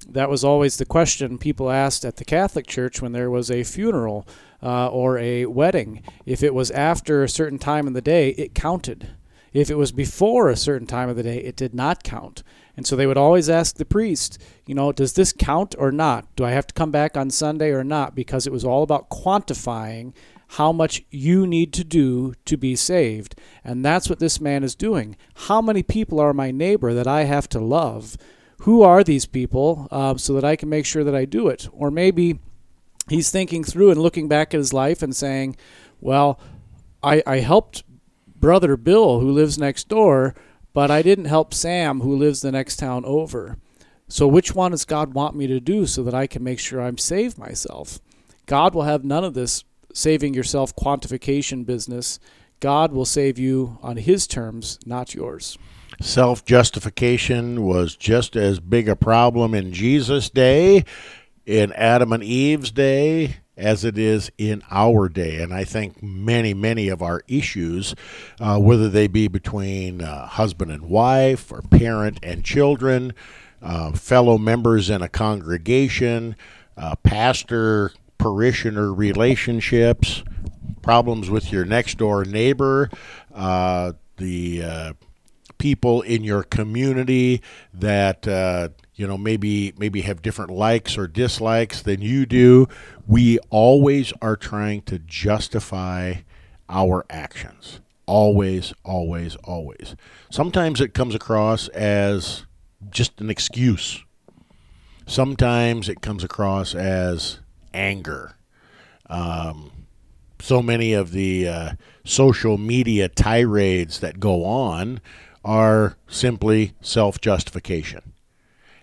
that 0.09 0.31
was 0.31 0.45
always 0.45 0.77
the 0.77 0.85
question 0.85 1.39
people 1.39 1.71
asked 1.71 2.05
at 2.05 2.17
the 2.17 2.25
Catholic 2.25 2.67
Church 2.67 3.03
when 3.03 3.13
there 3.13 3.31
was 3.31 3.51
a 3.51 3.65
funeral 3.65 4.27
uh, 4.63 4.89
or 4.89 5.19
a 5.19 5.47
wedding. 5.47 6.03
If 6.25 6.43
it 6.43 6.55
was 6.55 6.71
after 6.71 7.25
a 7.25 7.29
certain 7.29 7.59
time 7.59 7.87
in 7.87 7.95
the 7.95 8.01
day, 8.01 8.31
it 8.31 8.55
counted. 8.55 9.09
If 9.57 9.71
it 9.71 9.79
was 9.79 9.91
before 9.91 10.51
a 10.51 10.57
certain 10.57 10.87
time 10.87 11.09
of 11.09 11.17
the 11.17 11.23
day, 11.23 11.39
it 11.39 11.57
did 11.57 11.75
not 11.75 12.03
count. 12.03 12.43
And 12.77 12.87
so 12.87 12.95
they 12.95 13.07
would 13.07 13.17
always 13.17 13.49
ask 13.49 13.77
the 13.77 13.87
priest, 13.87 14.39
you 14.67 14.75
know, 14.75 14.93
does 14.93 15.15
this 15.15 15.33
count 15.33 15.75
or 15.79 15.91
not? 15.91 16.27
Do 16.37 16.45
I 16.45 16.51
have 16.51 16.67
to 16.67 16.75
come 16.75 16.91
back 16.91 17.17
on 17.17 17.31
Sunday 17.31 17.71
or 17.71 17.83
not? 17.83 18.15
Because 18.15 18.47
it 18.47 18.53
was 18.53 18.67
all 18.67 18.83
about 18.83 19.09
quantifying 19.09 20.13
how 20.49 20.73
much 20.73 21.05
you 21.11 21.47
need 21.47 21.73
to 21.73 21.85
do 21.85 22.35
to 22.45 22.59
be 22.59 22.77
saved. 22.77 23.35
And 23.65 23.83
that's 23.83 24.11
what 24.11 24.19
this 24.19 24.43
man 24.43 24.63
is 24.63 24.75
doing. 24.75 25.17
How 25.35 25.63
many 25.63 25.83
people 25.83 26.21
are 26.21 26.35
my 26.35 26.51
neighbor 26.51 26.93
that 26.93 27.07
I 27.07 27.25
have 27.25 27.49
to 27.49 27.59
love? 27.59 28.19
Who 28.59 28.83
are 28.83 29.03
these 29.03 29.25
people 29.25 29.89
uh, 29.91 30.19
so 30.19 30.35
that 30.35 30.45
I 30.45 30.57
can 30.57 30.69
make 30.69 30.85
sure 30.85 31.03
that 31.03 31.15
I 31.15 31.25
do 31.25 31.49
it? 31.49 31.67
Or 31.73 31.91
maybe 31.91 32.41
he's 33.09 33.31
thinking 33.31 33.65
through 33.65 33.91
and 33.91 34.03
looking 34.03 34.29
back 34.29 34.53
at 34.53 34.59
his 34.59 34.75
life 34.75 35.03
and 35.03 35.17
saying, 35.17 35.57
well, 35.99 36.39
I, 37.03 37.23
I 37.27 37.39
helped 37.39 37.85
brother 38.47 38.77
Bill, 38.77 39.19
who 39.19 39.33
lives 39.33 39.59
next 39.59 39.89
door, 39.89 40.33
but 40.73 40.89
I 40.89 41.03
didn't 41.03 41.25
help 41.25 41.53
Sam, 41.53 42.03
who 42.03 42.15
lives 42.15 42.43
the 42.43 42.53
next 42.53 42.77
town 42.77 43.05
over. 43.05 43.57
So, 44.07 44.29
which 44.29 44.55
one 44.55 44.71
does 44.71 44.85
God 44.85 45.15
want 45.15 45.35
me 45.35 45.49
to 45.49 45.59
do 45.59 45.85
so 45.85 46.05
that 46.05 46.15
I 46.15 46.29
can 46.29 46.45
make 46.45 46.61
sure 46.61 46.81
I'm 46.81 46.97
saved 46.97 47.39
myself? 47.39 47.99
God 48.47 48.73
will 48.73 48.85
have 48.85 49.03
none 49.03 49.25
of 49.25 49.35
this 49.35 49.65
saving 49.93 50.33
yourself 50.33 50.77
quantification 50.77 51.67
business. 51.67 52.21
God 52.61 52.93
will 52.93 53.05
save 53.05 53.37
you 53.37 53.79
on 53.83 53.97
His 53.97 54.29
terms, 54.29 54.79
not 54.87 55.13
yours. 55.13 55.59
Self 56.01 56.45
justification 56.45 57.65
was 57.65 57.97
just 57.97 58.37
as 58.37 58.61
big 58.61 58.89
a 58.89 58.95
problem 58.95 59.55
in 59.55 59.73
Jesus' 59.73 60.31
day, 60.31 60.85
in 61.45 61.73
Adam 61.73 62.13
and 62.13 62.23
Eve's 62.23 62.71
day, 62.71 63.39
as 63.57 63.85
it 63.85 63.97
is 63.97 64.31
in 64.39 64.63
our 64.71 65.09
day. 65.09 65.41
And 65.41 65.53
I 65.53 65.65
think 65.65 66.03
many, 66.03 66.53
many 66.55 66.89
of 66.89 67.03
our 67.03 67.23
issues, 67.27 67.95
uh, 68.41 68.59
whether 68.59 68.89
they 68.89 69.07
be 69.07 69.29
between 69.29 70.03
uh, 70.03 70.27
husband 70.27 70.71
and 70.71 70.83
wife, 70.83 71.51
or 71.51 71.63
parent 71.63 72.19
and 72.23 72.45
children, 72.45 73.15
uh, 73.63 73.93
fellow 73.93 74.37
members 74.39 74.91
in 74.91 75.03
a 75.03 75.09
congregation, 75.09 76.37
uh, 76.77 76.95
pastor 76.97 77.93
parishioner 78.19 78.93
relationships, 78.93 80.23
problems 80.83 81.31
with 81.31 81.51
your 81.51 81.65
next 81.65 81.99
door 81.99 82.25
neighbor, 82.25 82.91
uh, 83.35 83.93
the 84.19 84.63
uh, 84.63 84.93
people 85.59 86.03
in 86.03 86.23
your 86.23 86.43
community 86.43 87.43
that 87.73 88.27
you 88.97 89.07
know 89.07 89.17
maybe 89.17 89.73
maybe 89.79 90.01
have 90.01 90.23
different 90.23 90.51
likes 90.51 90.99
or 90.99 91.07
dislikes 91.07 91.83
than 91.83 92.03
you 92.03 92.27
do 92.27 92.67
we 93.07 93.39
always 93.51 94.13
are 94.21 94.37
trying 94.37 94.83
to 94.83 94.99
justify 94.99 96.15
our 96.69 97.05
actions. 97.11 97.81
Always 98.07 98.73
always 98.85 99.37
always. 99.45 99.97
Sometimes 100.31 100.81
it 100.81 100.95
comes 100.95 101.15
across 101.15 101.69
as 101.69 102.47
just 102.91 103.21
an 103.21 103.31
excuse. 103.31 104.05
Sometimes 105.07 105.89
it 105.89 106.01
comes 106.01 106.23
across 106.25 106.75
as 106.75 107.41
anger. 107.75 108.37
Um, 109.09 109.71
so 110.41 110.63
many 110.63 110.93
of 110.93 111.13
the 111.13 111.49
uh, 111.49 111.71
social 112.05 112.59
media 112.59 113.09
tirades 113.09 114.01
that 114.01 114.21
go 114.21 114.45
on 114.45 115.01
are 115.45 115.97
simply 116.07 116.75
self 116.81 117.21
justification. 117.21 118.13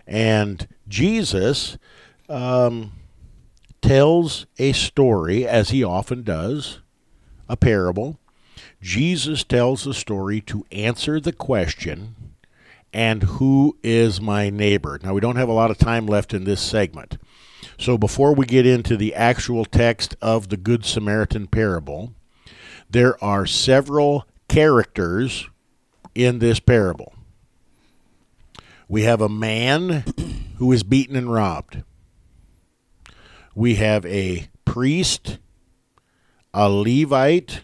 And 0.08 0.68
Jesus 0.88 1.78
um, 2.30 2.92
tells 3.82 4.46
a 4.58 4.72
story, 4.74 5.48
as 5.48 5.70
he 5.70 5.84
often 5.84 6.24
does, 6.24 6.80
a 7.48 7.58
parable. 7.58 8.20
Jesus 8.82 9.44
tells 9.44 9.84
the 9.84 9.94
story 9.94 10.42
to 10.42 10.66
answer 10.72 11.20
the 11.20 11.34
question, 11.34 12.16
and 12.94 13.24
who 13.24 13.78
is 13.82 14.22
my 14.22 14.50
neighbor? 14.50 15.00
Now, 15.02 15.14
we 15.14 15.22
don't 15.22 15.38
have 15.38 15.50
a 15.50 15.54
lot 15.54 15.72
of 15.72 15.78
time 15.78 16.06
left 16.06 16.34
in 16.34 16.44
this 16.44 16.62
segment. 16.62 17.18
So, 17.80 17.98
before 17.98 18.36
we 18.36 18.46
get 18.46 18.68
into 18.68 18.98
the 18.98 19.16
actual 19.16 19.66
text 19.66 20.16
of 20.22 20.50
the 20.50 20.58
Good 20.58 20.86
Samaritan 20.86 21.48
parable, 21.48 22.14
there 22.90 23.22
are 23.24 23.46
several 23.46 24.28
characters 24.48 25.50
in 26.14 26.40
this 26.40 26.60
parable. 26.60 27.13
We 28.88 29.04
have 29.04 29.22
a 29.22 29.30
man 29.30 30.04
who 30.58 30.72
is 30.72 30.84
beaten 30.84 31.16
and 31.16 31.32
robbed. 31.32 31.84
We 33.56 33.76
have 33.76 34.06
a 34.06 34.50
priest, 34.66 35.40
a 36.54 36.70
Levite, 36.70 37.62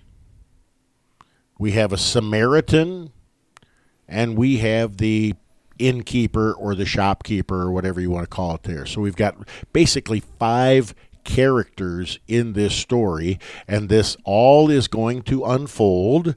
we 1.58 1.72
have 1.72 1.92
a 1.92 1.98
Samaritan, 1.98 3.12
and 4.08 4.38
we 4.38 4.58
have 4.58 4.98
the 4.98 5.36
innkeeper 5.78 6.54
or 6.54 6.76
the 6.76 6.86
shopkeeper 6.86 7.62
or 7.62 7.72
whatever 7.72 8.00
you 8.00 8.10
want 8.10 8.24
to 8.24 8.36
call 8.36 8.56
it 8.56 8.64
there. 8.64 8.86
So 8.86 9.02
we've 9.02 9.16
got 9.16 9.36
basically 9.74 10.22
five 10.40 10.96
characters 11.24 12.20
in 12.28 12.54
this 12.54 12.76
story, 12.76 13.40
and 13.68 13.90
this 13.90 14.16
all 14.24 14.70
is 14.70 14.88
going 14.88 15.24
to 15.24 15.44
unfold. 15.44 16.36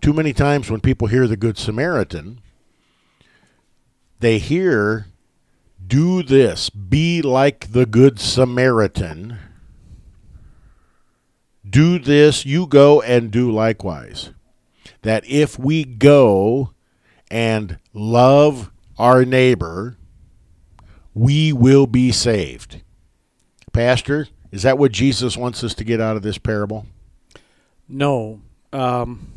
Too 0.00 0.12
many 0.12 0.32
times 0.32 0.70
when 0.70 0.80
people 0.80 1.08
hear 1.08 1.26
the 1.26 1.36
Good 1.36 1.58
Samaritan, 1.58 2.40
they 4.20 4.38
hear, 4.38 5.06
Do 5.84 6.22
this, 6.22 6.70
be 6.70 7.22
like 7.22 7.72
the 7.72 7.86
Good 7.86 8.18
Samaritan. 8.18 9.38
Do 11.68 11.98
this, 11.98 12.46
you 12.46 12.66
go 12.66 13.00
and 13.02 13.30
do 13.30 13.50
likewise. 13.50 14.30
That 15.02 15.24
if 15.28 15.58
we 15.58 15.84
go 15.84 16.72
and 17.30 17.78
love 17.92 18.70
our 18.98 19.24
neighbor, 19.24 19.96
we 21.12 21.52
will 21.52 21.86
be 21.86 22.12
saved. 22.12 22.82
Pastor, 23.72 24.28
is 24.52 24.62
that 24.62 24.78
what 24.78 24.92
Jesus 24.92 25.36
wants 25.36 25.62
us 25.64 25.74
to 25.74 25.84
get 25.84 26.00
out 26.00 26.16
of 26.16 26.22
this 26.22 26.38
parable? 26.38 26.86
No. 27.88 28.40
Um, 28.72 29.32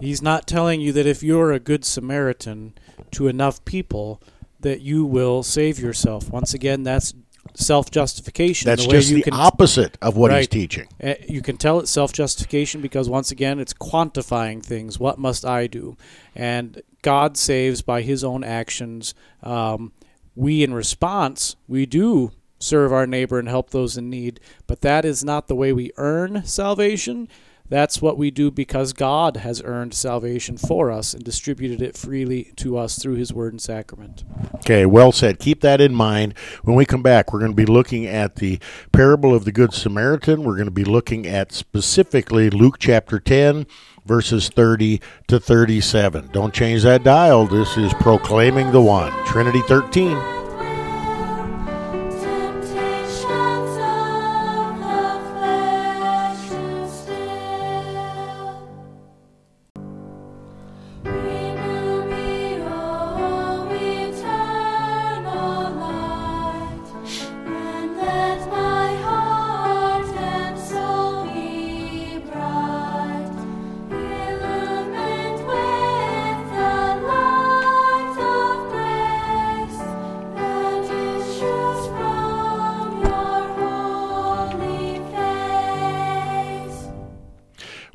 he's 0.00 0.22
not 0.22 0.46
telling 0.46 0.80
you 0.80 0.92
that 0.92 1.06
if 1.06 1.22
you're 1.22 1.52
a 1.52 1.60
good 1.60 1.84
Samaritan 1.84 2.74
to 3.12 3.28
enough 3.28 3.64
people, 3.64 4.22
that 4.60 4.80
you 4.80 5.04
will 5.04 5.42
save 5.42 5.78
yourself. 5.78 6.30
Once 6.30 6.54
again, 6.54 6.82
that's 6.82 7.14
self 7.54 7.90
justification. 7.90 8.66
That's 8.66 8.84
the 8.84 8.88
way 8.88 8.96
just 8.96 9.12
the 9.12 9.22
can, 9.22 9.34
opposite 9.34 9.98
of 10.02 10.16
what 10.16 10.32
he's 10.32 10.48
teaching. 10.48 10.88
Uh, 11.02 11.14
You 11.28 11.42
can 11.42 11.56
tell 11.56 11.80
it's 11.80 11.90
self 11.90 12.12
justification 12.12 12.80
because, 12.80 13.08
once 13.08 13.30
again, 13.30 13.58
it's 13.58 13.72
quantifying 13.72 14.62
things. 14.62 14.98
What 14.98 15.18
must 15.18 15.44
I 15.44 15.66
do? 15.66 15.96
And 16.34 16.82
God 17.02 17.36
saves 17.36 17.82
by 17.82 18.02
his 18.02 18.24
own 18.24 18.44
actions. 18.44 19.14
Um, 19.42 19.92
we, 20.34 20.62
in 20.62 20.74
response, 20.74 21.56
we 21.66 21.86
do 21.86 22.32
serve 22.60 22.92
our 22.92 23.06
neighbor 23.06 23.38
and 23.38 23.48
help 23.48 23.70
those 23.70 23.96
in 23.96 24.10
need, 24.10 24.40
but 24.66 24.80
that 24.80 25.04
is 25.04 25.24
not 25.24 25.46
the 25.46 25.54
way 25.54 25.72
we 25.72 25.92
earn 25.96 26.44
salvation. 26.44 27.28
That's 27.68 28.00
what 28.00 28.16
we 28.16 28.30
do 28.30 28.50
because 28.50 28.92
God 28.92 29.38
has 29.38 29.62
earned 29.62 29.94
salvation 29.94 30.56
for 30.56 30.90
us 30.90 31.12
and 31.12 31.22
distributed 31.22 31.82
it 31.82 31.96
freely 31.96 32.52
to 32.56 32.78
us 32.78 32.98
through 32.98 33.16
his 33.16 33.32
word 33.32 33.52
and 33.52 33.60
sacrament. 33.60 34.24
Okay, 34.56 34.86
well 34.86 35.12
said. 35.12 35.38
Keep 35.38 35.60
that 35.60 35.80
in 35.80 35.94
mind. 35.94 36.34
When 36.62 36.76
we 36.76 36.86
come 36.86 37.02
back, 37.02 37.32
we're 37.32 37.40
going 37.40 37.52
to 37.52 37.56
be 37.56 37.66
looking 37.66 38.06
at 38.06 38.36
the 38.36 38.58
parable 38.92 39.34
of 39.34 39.44
the 39.44 39.52
Good 39.52 39.74
Samaritan. 39.74 40.44
We're 40.44 40.56
going 40.56 40.66
to 40.66 40.70
be 40.70 40.84
looking 40.84 41.26
at 41.26 41.52
specifically 41.52 42.48
Luke 42.48 42.76
chapter 42.78 43.18
10, 43.18 43.66
verses 44.06 44.48
30 44.48 45.00
to 45.26 45.38
37. 45.38 46.30
Don't 46.32 46.54
change 46.54 46.82
that 46.84 47.04
dial. 47.04 47.46
This 47.46 47.76
is 47.76 47.92
Proclaiming 47.94 48.72
the 48.72 48.80
One, 48.80 49.12
Trinity 49.26 49.60
13. 49.62 50.37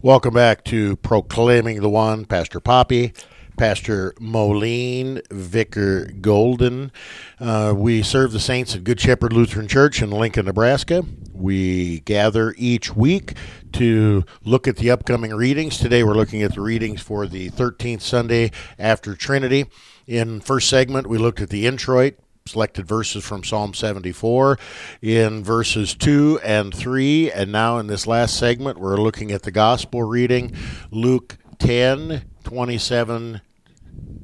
Welcome 0.04 0.34
back 0.34 0.66
to 0.66 0.98
Proclaiming 0.98 1.80
the 1.80 1.88
One. 1.88 2.26
Pastor 2.26 2.60
Poppe, 2.60 3.14
Pastor 3.56 4.14
Moline, 4.20 5.22
Vicar 5.32 6.08
Golden. 6.20 6.92
Uh, 7.40 7.74
we 7.74 8.04
serve 8.04 8.34
the 8.34 8.40
saints 8.42 8.76
at 8.76 8.84
Good 8.84 9.00
Shepherd 9.00 9.32
Lutheran 9.32 9.70
Church 9.70 10.02
in 10.02 10.12
Lincoln, 10.12 10.46
Nebraska. 10.48 11.06
We 11.32 12.02
gather 12.02 12.54
each 12.58 12.94
week 12.94 13.36
to 13.72 14.26
look 14.44 14.68
at 14.68 14.76
the 14.76 14.92
upcoming 14.92 15.34
readings. 15.34 15.78
Today 15.78 16.04
we're 16.04 16.16
looking 16.16 16.44
at 16.44 16.56
the 16.56 16.60
readings 16.60 17.02
for 17.02 17.26
the 17.26 17.50
13th 17.52 18.02
Sunday 18.02 18.52
after 18.78 19.16
Trinity. 19.16 19.68
In 20.06 20.42
first 20.42 20.68
segment, 20.68 21.08
we 21.08 21.18
looked 21.18 21.40
at 21.40 21.50
the 21.50 21.66
introit, 21.66 22.20
selected 22.46 22.86
verses 22.86 23.24
from 23.24 23.44
Psalm 23.44 23.74
74 23.74 24.60
in 25.02 25.44
verses 25.44 25.96
2 25.96 26.42
and 26.44 26.74
3. 26.74 27.32
And 27.32 27.52
now 27.52 27.78
in 27.78 27.88
this 27.88 28.06
last 28.06 28.38
segment, 28.38 28.80
we're 28.80 28.98
looking 28.98 29.32
at 29.32 29.44
the 29.44 29.52
gospel 29.52 30.04
reading, 30.04 30.54
Luke 30.92 31.38
10, 31.60 32.24
27. 32.44 33.42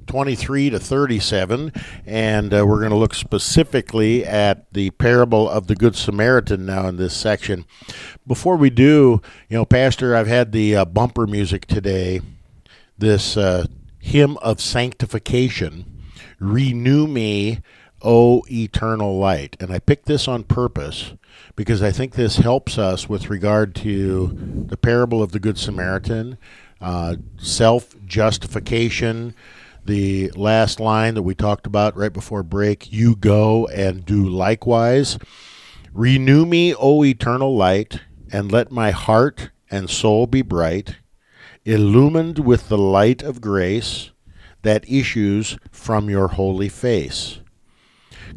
23 0.08 0.72
to 0.72 0.80
37, 0.80 1.72
and 2.08 2.52
uh, 2.52 2.66
we're 2.66 2.80
going 2.80 2.90
to 2.90 2.96
look 2.96 3.14
specifically 3.14 4.26
at 4.26 4.66
the 4.74 4.90
parable 4.90 5.48
of 5.48 5.68
the 5.68 5.76
Good 5.76 5.96
Samaritan 5.96 6.66
now 6.66 6.88
in 6.88 6.96
this 6.96 7.16
section. 7.16 7.64
Before 8.26 8.58
we 8.58 8.72
do, 8.72 9.22
you 9.48 9.58
know, 9.58 9.66
Pastor, 9.66 10.16
I've 10.16 10.26
had 10.26 10.52
the 10.52 10.78
uh, 10.78 10.86
bumper 10.86 11.28
music 11.28 11.68
today, 11.68 12.22
this 12.98 13.38
uh, 13.38 13.68
hymn 14.00 14.38
of 14.38 14.60
sanctification, 14.60 15.86
Renew 16.40 17.06
Me, 17.06 17.60
O 18.02 18.44
Eternal 18.50 19.18
Light. 19.18 19.58
And 19.60 19.72
I 19.72 19.80
picked 19.80 20.06
this 20.06 20.28
on 20.28 20.44
purpose 20.44 21.14
because 21.56 21.82
I 21.82 21.92
think 21.92 22.14
this 22.14 22.38
helps 22.38 22.78
us 22.78 23.10
with 23.10 23.30
regard 23.30 23.76
to 23.76 24.66
the 24.68 24.78
parable 24.78 25.22
of 25.22 25.32
the 25.32 25.40
Good 25.40 25.58
Samaritan, 25.58 26.38
uh, 26.82 27.18
self 27.38 27.96
justification. 28.06 29.36
The 29.86 30.30
last 30.32 30.80
line 30.80 31.16
that 31.16 31.24
we 31.24 31.34
talked 31.34 31.66
about 31.66 31.98
right 31.98 32.14
before 32.14 32.44
break 32.44 32.92
you 32.92 33.16
go 33.16 33.66
and 33.68 34.06
do 34.06 34.28
likewise. 34.28 35.18
Renew 35.94 36.46
me, 36.46 36.76
O 36.76 37.04
eternal 37.04 37.56
light, 37.56 38.02
and 38.32 38.52
let 38.52 38.72
my 38.72 38.92
heart 38.92 39.50
and 39.72 39.90
soul 39.90 40.28
be 40.28 40.42
bright, 40.42 40.98
illumined 41.66 42.40
with 42.40 42.70
the 42.70 42.78
light 42.78 43.24
of 43.24 43.42
grace 43.42 44.12
that 44.62 44.90
issues 44.90 45.58
from 45.72 46.10
your 46.10 46.28
holy 46.30 46.70
face. 46.70 47.40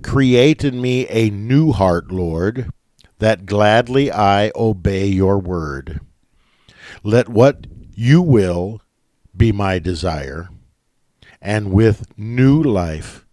Create 0.02 0.64
in 0.64 0.80
me 0.80 1.06
a 1.08 1.30
new 1.30 1.72
heart, 1.72 2.10
Lord, 2.10 2.70
that 3.18 3.46
gladly 3.46 4.10
I 4.10 4.50
obey 4.54 5.06
your 5.06 5.38
word. 5.38 6.00
Let 7.02 7.28
what 7.28 7.66
you 7.94 8.22
will 8.22 8.80
be 9.36 9.52
my 9.52 9.78
desire, 9.78 10.48
and 11.40 11.72
with 11.72 12.06
new 12.16 12.62
life 12.62 13.26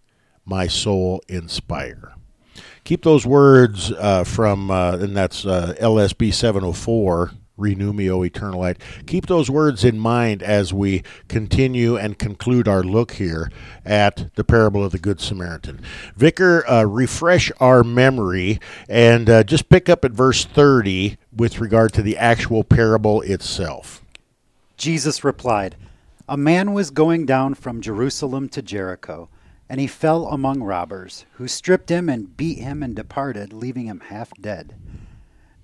my 0.46 0.68
soul 0.68 1.22
inspire. 1.28 2.14
Keep 2.84 3.04
those 3.04 3.26
words 3.26 3.92
uh, 3.92 4.24
from, 4.24 4.72
uh, 4.72 4.98
and 4.98 5.16
that's 5.16 5.46
uh, 5.46 5.76
LSB 5.80 6.34
704, 6.34 7.32
Renew 7.60 7.94
Me, 7.94 8.10
O 8.10 8.24
Eternal 8.24 8.62
Light. 8.62 8.78
Keep 9.06 9.28
those 9.28 9.50
words 9.50 9.84
in 9.84 10.00
mind 10.00 10.42
as 10.42 10.74
we 10.74 11.04
continue 11.28 11.98
and 11.98 12.18
conclude 12.18 12.68
our 12.68 12.84
look 12.84 13.12
here 13.12 13.52
at 13.86 14.34
the 14.36 14.44
parable 14.44 14.84
of 14.84 14.92
the 14.92 15.00
Good 15.00 15.20
Samaritan. 15.20 15.82
Vicar, 16.16 16.68
uh, 16.70 16.84
refresh 16.84 17.52
our 17.60 17.84
memory 17.84 18.60
and 18.88 19.30
uh, 19.30 19.44
just 19.44 19.70
pick 19.70 19.90
up 19.90 20.06
at 20.06 20.12
verse 20.12 20.46
30 20.46 21.18
with 21.36 21.60
regard 21.60 21.94
to 21.94 22.02
the 22.02 22.18
actual 22.18 22.64
parable 22.64 23.22
itself. 23.22 24.04
Jesus 24.78 25.24
replied, 25.24 25.76
A 26.28 26.38
man 26.38 26.74
was 26.74 26.90
going 26.90 27.26
down 27.26 27.54
from 27.54 27.82
Jerusalem 27.82 28.48
to 28.50 28.62
Jericho, 28.62 29.30
and 29.68 29.80
he 29.80 29.88
fell 29.88 30.28
among 30.28 30.64
robbers, 30.64 31.26
who 31.34 31.48
stripped 31.48 31.90
him 31.90 32.08
and 32.10 32.36
beat 32.36 32.60
him 32.60 32.82
and 32.82 32.96
departed, 32.96 33.52
leaving 33.52 33.88
him 33.88 34.00
half 34.00 34.32
dead. 34.40 34.76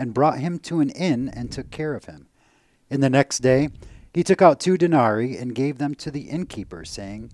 and 0.00 0.14
brought 0.14 0.38
him 0.38 0.58
to 0.58 0.80
an 0.80 0.88
inn 0.88 1.28
and 1.28 1.52
took 1.52 1.70
care 1.70 1.94
of 1.94 2.06
him. 2.06 2.26
In 2.88 3.02
the 3.02 3.10
next 3.10 3.40
day, 3.40 3.68
he 4.14 4.24
took 4.24 4.40
out 4.40 4.58
two 4.58 4.78
denarii 4.78 5.36
and 5.36 5.54
gave 5.54 5.76
them 5.76 5.94
to 5.96 6.10
the 6.10 6.22
innkeeper, 6.22 6.86
saying, 6.86 7.32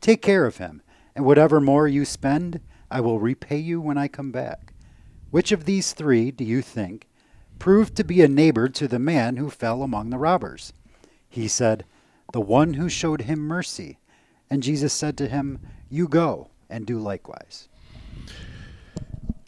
Take 0.00 0.22
care 0.22 0.46
of 0.46 0.56
him, 0.56 0.80
and 1.14 1.26
whatever 1.26 1.60
more 1.60 1.86
you 1.86 2.06
spend, 2.06 2.60
I 2.90 3.02
will 3.02 3.20
repay 3.20 3.58
you 3.58 3.82
when 3.82 3.98
I 3.98 4.08
come 4.08 4.32
back. 4.32 4.72
Which 5.30 5.52
of 5.52 5.66
these 5.66 5.92
three, 5.92 6.30
do 6.30 6.42
you 6.42 6.62
think, 6.62 7.06
proved 7.58 7.94
to 7.96 8.04
be 8.04 8.22
a 8.22 8.28
neighbor 8.28 8.70
to 8.70 8.88
the 8.88 8.98
man 8.98 9.36
who 9.36 9.50
fell 9.50 9.82
among 9.82 10.08
the 10.08 10.18
robbers. 10.18 10.72
He 11.28 11.48
said, 11.48 11.84
The 12.32 12.40
one 12.40 12.74
who 12.74 12.88
showed 12.88 13.22
him 13.22 13.40
mercy. 13.40 13.98
And 14.48 14.62
Jesus 14.62 14.94
said 14.94 15.18
to 15.18 15.28
him, 15.28 15.58
You 15.90 16.08
go 16.08 16.48
and 16.70 16.86
do 16.86 16.98
likewise. 16.98 17.68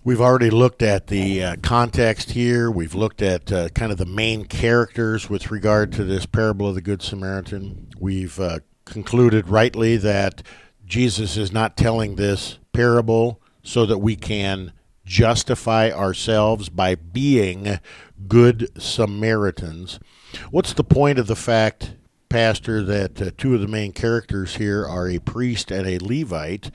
We've 0.04 0.20
already 0.20 0.50
looked 0.50 0.82
at 0.82 1.08
the 1.08 1.42
uh, 1.42 1.56
context 1.60 2.30
here. 2.30 2.70
We've 2.70 2.94
looked 2.94 3.20
at 3.20 3.50
uh, 3.50 3.68
kind 3.70 3.90
of 3.90 3.98
the 3.98 4.06
main 4.06 4.44
characters 4.44 5.28
with 5.28 5.50
regard 5.50 5.92
to 5.94 6.04
this 6.04 6.24
parable 6.24 6.68
of 6.68 6.76
the 6.76 6.80
Good 6.80 7.02
Samaritan. 7.02 7.88
We've 7.98 8.38
uh, 8.38 8.60
concluded 8.84 9.48
rightly 9.48 9.96
that 9.96 10.42
Jesus 10.86 11.36
is 11.36 11.52
not 11.52 11.76
telling 11.76 12.14
this 12.14 12.58
parable 12.72 13.42
so 13.64 13.84
that 13.86 13.98
we 13.98 14.14
can 14.14 14.72
justify 15.04 15.90
ourselves 15.90 16.68
by 16.68 16.94
being 16.94 17.80
good 18.28 18.70
Samaritans. 18.80 19.98
What's 20.50 20.72
the 20.72 20.84
point 20.84 21.18
of 21.18 21.26
the 21.26 21.36
fact, 21.36 21.96
Pastor, 22.28 22.82
that 22.82 23.20
uh, 23.22 23.30
two 23.36 23.54
of 23.54 23.60
the 23.60 23.68
main 23.68 23.92
characters 23.92 24.56
here 24.56 24.86
are 24.86 25.08
a 25.08 25.18
priest 25.18 25.70
and 25.70 25.86
a 25.86 25.98
Levite, 25.98 26.70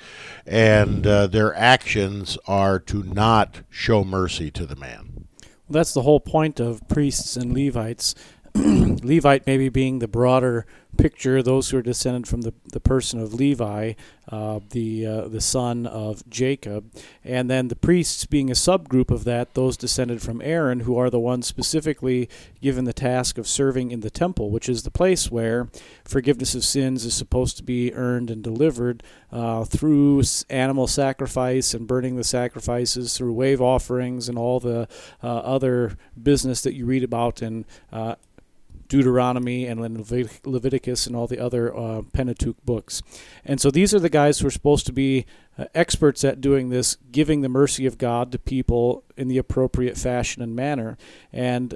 and 0.46 1.06
uh, 1.06 1.28
their 1.28 1.56
actions 1.56 2.38
are 2.48 2.80
to 2.80 3.04
not 3.04 3.62
show 3.70 4.04
mercy 4.04 4.50
to 4.52 4.66
the 4.66 4.76
man? 4.76 5.28
Well, 5.40 5.80
that's 5.80 5.94
the 5.94 6.02
whole 6.02 6.20
point 6.20 6.60
of 6.60 6.88
priests 6.88 7.38
and 7.38 7.54
Levites. 7.54 8.16
Levite 9.04 9.48
maybe 9.48 9.70
being 9.70 10.00
the 10.00 10.08
broader 10.08 10.66
picture, 10.98 11.42
those 11.42 11.70
who 11.70 11.78
are 11.78 11.82
descended 11.82 12.28
from 12.28 12.42
the, 12.42 12.54
the 12.72 12.80
person 12.80 13.20
of 13.20 13.34
Levi, 13.34 13.94
uh, 14.30 14.60
the 14.70 15.06
uh, 15.06 15.28
the 15.28 15.42
son 15.42 15.86
of 15.88 16.28
Jacob, 16.30 16.92
and 17.24 17.50
then 17.50 17.68
the 17.68 17.76
priests 17.76 18.26
being 18.26 18.50
a 18.50 18.54
subgroup 18.54 19.10
of 19.10 19.24
that, 19.24 19.54
those 19.54 19.76
descended 19.76 20.22
from 20.22 20.42
Aaron, 20.42 20.82
who 20.82 20.98
are 20.98 21.10
the 21.10 21.20
ones 21.20 21.48
specifically 21.48 22.30
given 22.62 22.86
the 22.86 22.94
task 22.94 23.38
of 23.38 23.48
serving 23.48 23.92
in 23.92 24.02
the 24.02 24.10
temple, 24.10 24.52
which 24.52 24.70
is 24.70 24.84
the 24.84 24.92
place 24.92 25.32
where 25.32 25.70
forgiveness 26.06 26.56
of 26.56 26.64
sins 26.64 27.06
is 27.06 27.14
supposed 27.14 27.58
to 27.58 27.64
be 27.64 27.94
earned 27.94 28.30
and 28.30 28.44
delivered 28.44 29.04
uh, 29.32 29.66
through 29.66 30.24
animal 30.50 30.88
sacrifice 30.88 31.74
and 31.74 31.88
burning 31.88 32.16
the 32.16 32.24
sacrifices, 32.24 33.18
through 33.18 33.34
wave 33.34 33.62
offerings 33.62 34.30
and 34.30 34.38
all 34.38 34.60
the 34.60 34.88
uh, 35.24 35.28
other 35.40 35.98
business 36.22 36.62
that 36.62 36.74
you 36.74 36.86
read 36.86 37.04
about 37.04 37.42
in 37.42 37.66
uh, 37.92 38.16
Deuteronomy 38.88 39.66
and 39.66 39.80
Levit- 39.80 40.46
Leviticus 40.46 41.08
and 41.08 41.16
all 41.16 41.28
the 41.28 41.40
other 41.40 41.76
uh, 41.76 42.02
Pentateuch 42.14 42.64
books. 42.66 43.02
And 43.46 43.60
so 43.60 43.72
these 43.72 43.94
are 43.94 44.00
the 44.00 44.10
guys 44.10 44.40
who 44.40 44.48
are 44.48 44.52
supposed 44.52 44.86
to 44.88 44.94
be 44.94 45.26
uh, 45.58 45.66
experts 45.74 46.24
at 46.24 46.42
doing 46.42 46.70
this, 46.70 46.98
giving 47.12 47.42
the 47.42 47.50
mercy 47.50 47.86
of 47.86 47.98
God 47.98 48.32
to 48.32 48.40
people 48.40 49.04
in 49.18 49.28
the 49.28 49.38
appropriate 49.38 49.98
fashion 49.98 50.42
and 50.42 50.56
manner. 50.56 50.98
And 51.32 51.76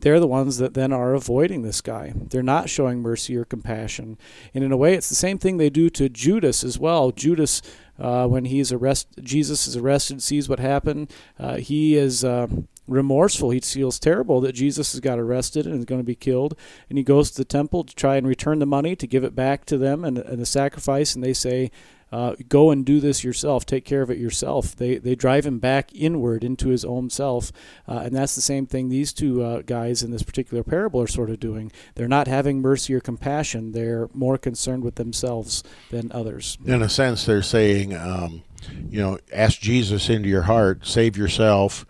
they're 0.00 0.20
the 0.20 0.26
ones 0.26 0.58
that 0.58 0.74
then 0.74 0.92
are 0.92 1.14
avoiding 1.14 1.62
this 1.62 1.80
guy. 1.80 2.12
They're 2.14 2.42
not 2.42 2.68
showing 2.68 3.00
mercy 3.00 3.36
or 3.36 3.44
compassion. 3.44 4.18
And 4.52 4.62
in 4.62 4.72
a 4.72 4.76
way, 4.76 4.94
it's 4.94 5.08
the 5.08 5.14
same 5.14 5.38
thing 5.38 5.56
they 5.56 5.70
do 5.70 5.88
to 5.90 6.08
Judas 6.08 6.62
as 6.62 6.78
well. 6.78 7.10
Judas, 7.10 7.62
uh, 7.98 8.26
when 8.26 8.46
he's 8.46 8.72
arrested, 8.72 9.24
Jesus 9.24 9.66
is 9.66 9.76
arrested, 9.76 10.22
sees 10.22 10.48
what 10.48 10.58
happened. 10.58 11.12
Uh, 11.38 11.56
he 11.56 11.96
is 11.96 12.24
uh, 12.24 12.46
remorseful. 12.86 13.50
He 13.50 13.60
feels 13.60 13.98
terrible 13.98 14.40
that 14.40 14.52
Jesus 14.52 14.92
has 14.92 15.00
got 15.00 15.18
arrested 15.18 15.66
and 15.66 15.78
is 15.78 15.84
going 15.84 16.00
to 16.00 16.04
be 16.04 16.14
killed. 16.14 16.56
And 16.88 16.98
he 16.98 17.04
goes 17.04 17.30
to 17.30 17.38
the 17.38 17.44
temple 17.44 17.84
to 17.84 17.94
try 17.94 18.16
and 18.16 18.26
return 18.26 18.58
the 18.58 18.66
money 18.66 18.96
to 18.96 19.06
give 19.06 19.24
it 19.24 19.34
back 19.34 19.64
to 19.66 19.78
them 19.78 20.04
and, 20.04 20.18
and 20.18 20.40
the 20.40 20.46
sacrifice. 20.46 21.14
And 21.14 21.24
they 21.24 21.32
say, 21.32 21.70
uh, 22.12 22.34
go 22.48 22.70
and 22.70 22.84
do 22.84 23.00
this 23.00 23.24
yourself. 23.24 23.66
Take 23.66 23.84
care 23.84 24.02
of 24.02 24.10
it 24.10 24.18
yourself. 24.18 24.76
They 24.76 24.96
they 24.96 25.14
drive 25.14 25.44
him 25.44 25.58
back 25.58 25.94
inward 25.94 26.44
into 26.44 26.68
his 26.68 26.84
own 26.84 27.10
self, 27.10 27.52
uh, 27.88 28.02
and 28.04 28.14
that's 28.14 28.34
the 28.34 28.40
same 28.40 28.66
thing 28.66 28.88
these 28.88 29.12
two 29.12 29.42
uh, 29.42 29.62
guys 29.62 30.02
in 30.02 30.10
this 30.12 30.22
particular 30.22 30.62
parable 30.62 31.00
are 31.00 31.06
sort 31.08 31.30
of 31.30 31.40
doing. 31.40 31.72
They're 31.94 32.08
not 32.08 32.28
having 32.28 32.60
mercy 32.60 32.94
or 32.94 33.00
compassion. 33.00 33.72
They're 33.72 34.08
more 34.14 34.38
concerned 34.38 34.84
with 34.84 34.94
themselves 34.94 35.64
than 35.90 36.12
others. 36.12 36.58
In 36.64 36.82
a 36.82 36.88
sense, 36.88 37.24
they're 37.24 37.42
saying, 37.42 37.94
um, 37.94 38.42
you 38.88 39.00
know, 39.00 39.18
ask 39.32 39.60
Jesus 39.60 40.08
into 40.08 40.28
your 40.28 40.42
heart, 40.42 40.86
save 40.86 41.16
yourself, 41.16 41.86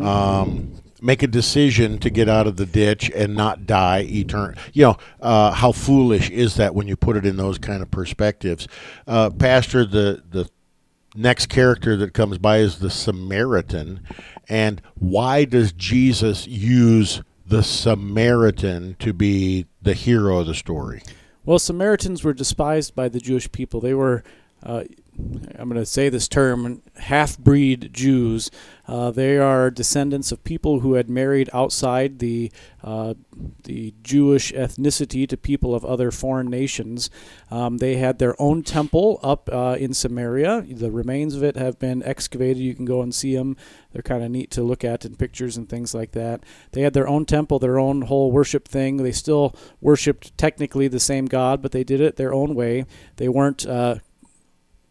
um, 0.00 0.74
make 1.02 1.22
a 1.22 1.26
decision 1.26 1.98
to 1.98 2.10
get 2.10 2.28
out 2.28 2.46
of 2.46 2.56
the 2.56 2.66
ditch 2.66 3.10
and 3.14 3.34
not 3.34 3.66
die 3.66 4.00
eternal. 4.02 4.54
You 4.72 4.84
know, 4.84 4.96
uh, 5.20 5.52
how 5.52 5.72
foolish 5.72 6.30
is 6.30 6.56
that 6.56 6.74
when 6.74 6.88
you 6.88 6.96
put 6.96 7.16
it 7.16 7.26
in 7.26 7.36
those 7.36 7.58
kind 7.58 7.82
of 7.82 7.90
perspectives? 7.90 8.68
Uh, 9.06 9.30
Pastor, 9.30 9.84
the 9.84 10.22
the 10.30 10.48
next 11.14 11.46
character 11.46 11.96
that 11.96 12.14
comes 12.14 12.38
by 12.38 12.58
is 12.58 12.78
the 12.78 12.90
Samaritan, 12.90 14.00
and 14.48 14.80
why 14.94 15.44
does 15.44 15.72
Jesus 15.72 16.46
use 16.46 17.22
the 17.46 17.62
Samaritan 17.62 18.96
to 19.00 19.12
be 19.12 19.66
the 19.82 19.94
hero 19.94 20.38
of 20.38 20.46
the 20.46 20.54
story? 20.54 21.02
Well, 21.44 21.58
Samaritans 21.58 22.22
were 22.22 22.32
despised 22.32 22.94
by 22.94 23.08
the 23.08 23.18
Jewish 23.18 23.50
people. 23.50 23.80
They 23.80 23.94
were, 23.94 24.22
uh, 24.62 24.84
I'm 25.18 25.68
going 25.68 25.80
to 25.80 25.86
say 25.86 26.08
this 26.08 26.28
term, 26.28 26.82
half 26.96 27.38
breed 27.38 27.90
Jews. 27.92 28.50
Uh, 28.86 29.10
they 29.10 29.38
are 29.38 29.70
descendants 29.70 30.32
of 30.32 30.42
people 30.42 30.80
who 30.80 30.94
had 30.94 31.08
married 31.08 31.48
outside 31.52 32.18
the, 32.18 32.50
uh, 32.82 33.14
the 33.64 33.94
Jewish 34.02 34.52
ethnicity 34.52 35.28
to 35.28 35.36
people 35.36 35.74
of 35.74 35.84
other 35.84 36.10
foreign 36.10 36.48
nations. 36.48 37.10
Um, 37.50 37.78
they 37.78 37.96
had 37.96 38.18
their 38.18 38.40
own 38.40 38.62
temple 38.62 39.20
up 39.22 39.48
uh, 39.52 39.76
in 39.78 39.94
Samaria. 39.94 40.62
The 40.62 40.90
remains 40.90 41.34
of 41.34 41.44
it 41.44 41.56
have 41.56 41.78
been 41.78 42.02
excavated. 42.02 42.58
You 42.58 42.74
can 42.74 42.84
go 42.84 43.02
and 43.02 43.14
see 43.14 43.36
them. 43.36 43.56
They're 43.92 44.02
kind 44.02 44.24
of 44.24 44.30
neat 44.30 44.50
to 44.52 44.62
look 44.62 44.84
at 44.84 45.04
in 45.04 45.16
pictures 45.16 45.56
and 45.56 45.68
things 45.68 45.94
like 45.94 46.12
that. 46.12 46.42
They 46.72 46.82
had 46.82 46.94
their 46.94 47.08
own 47.08 47.26
temple, 47.26 47.58
their 47.58 47.78
own 47.78 48.02
whole 48.02 48.32
worship 48.32 48.66
thing. 48.66 48.96
They 48.96 49.12
still 49.12 49.54
worshipped 49.80 50.36
technically 50.38 50.88
the 50.88 51.00
same 51.00 51.26
God, 51.26 51.60
but 51.62 51.72
they 51.72 51.84
did 51.84 52.00
it 52.00 52.16
their 52.16 52.32
own 52.32 52.54
way. 52.54 52.86
They 53.16 53.28
weren't 53.28 53.66
uh, 53.66 53.96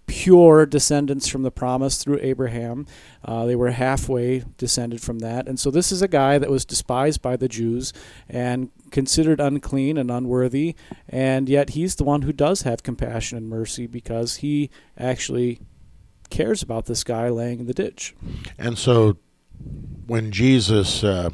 pure 0.09 0.65
descendants 0.65 1.27
from 1.27 1.43
the 1.43 1.51
promise 1.51 2.03
through 2.03 2.17
Abraham. 2.21 2.87
Uh, 3.23 3.45
they 3.45 3.55
were 3.55 3.69
halfway 3.69 4.43
descended 4.57 4.99
from 4.99 5.19
that. 5.19 5.47
And 5.47 5.59
so 5.59 5.69
this 5.69 5.91
is 5.91 6.01
a 6.01 6.07
guy 6.07 6.39
that 6.39 6.49
was 6.49 6.65
despised 6.65 7.21
by 7.21 7.37
the 7.37 7.47
Jews 7.47 7.93
and 8.27 8.71
considered 8.89 9.39
unclean 9.39 9.97
and 9.97 10.09
unworthy. 10.09 10.75
And 11.07 11.47
yet 11.47 11.71
he's 11.71 11.95
the 11.95 12.03
one 12.03 12.23
who 12.23 12.33
does 12.33 12.63
have 12.63 12.81
compassion 12.81 13.37
and 13.37 13.47
mercy 13.47 13.85
because 13.85 14.37
he 14.37 14.71
actually 14.97 15.59
cares 16.31 16.63
about 16.63 16.87
this 16.87 17.03
guy 17.03 17.29
laying 17.29 17.59
in 17.59 17.67
the 17.67 17.73
ditch. 17.73 18.15
And 18.57 18.79
so, 18.79 19.17
when 20.07 20.31
Jesus, 20.31 21.03
uh, 21.03 21.29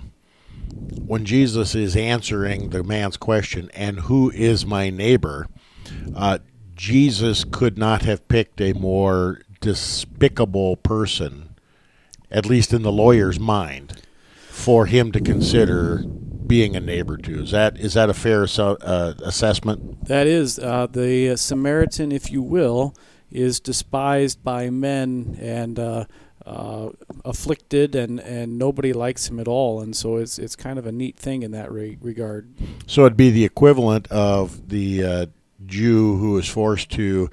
when 1.05 1.23
Jesus 1.23 1.75
is 1.75 1.95
answering 1.95 2.71
the 2.71 2.83
man's 2.83 3.15
question, 3.15 3.69
"And 3.73 4.01
who 4.01 4.31
is 4.31 4.65
my 4.65 4.89
neighbor?" 4.89 5.47
Uh, 6.13 6.39
Jesus 6.75 7.43
could 7.43 7.77
not 7.77 8.01
have 8.03 8.27
picked 8.27 8.61
a 8.61 8.73
more 8.73 9.41
despicable 9.61 10.75
person, 10.77 11.55
at 12.29 12.45
least 12.45 12.73
in 12.73 12.81
the 12.81 12.91
lawyer's 12.91 13.39
mind, 13.39 14.01
for 14.49 14.85
him 14.85 15.11
to 15.11 15.19
consider 15.19 16.03
being 16.45 16.75
a 16.75 16.79
neighbor 16.79 17.17
to. 17.17 17.43
Is 17.43 17.51
that 17.51 17.77
is 17.77 17.93
that 17.95 18.09
a 18.09 18.13
fair 18.13 18.43
assu- 18.43 18.77
uh, 18.81 19.13
assessment? 19.23 20.05
That 20.05 20.27
is, 20.27 20.59
uh, 20.59 20.87
the 20.87 21.35
Samaritan, 21.37 22.11
if 22.11 22.31
you 22.31 22.41
will, 22.41 22.93
is 23.31 23.59
despised 23.59 24.43
by 24.43 24.69
men 24.69 25.37
and 25.41 25.79
uh, 25.79 26.05
uh, 26.45 26.89
afflicted, 27.23 27.95
and, 27.95 28.19
and 28.19 28.59
nobody 28.59 28.93
likes 28.93 29.29
him 29.29 29.39
at 29.39 29.47
all. 29.47 29.81
And 29.81 29.95
so 29.95 30.17
it's 30.17 30.37
it's 30.37 30.55
kind 30.55 30.77
of 30.77 30.85
a 30.85 30.91
neat 30.91 31.17
thing 31.17 31.41
in 31.41 31.51
that 31.51 31.71
re- 31.71 31.97
regard. 32.01 32.53
So 32.85 33.05
it'd 33.05 33.17
be 33.17 33.31
the 33.31 33.45
equivalent 33.45 34.07
of 34.11 34.69
the 34.69 35.03
uh, 35.03 35.25
Jew 35.65 36.17
who 36.17 36.31
was 36.31 36.47
forced 36.47 36.89
to 36.91 37.29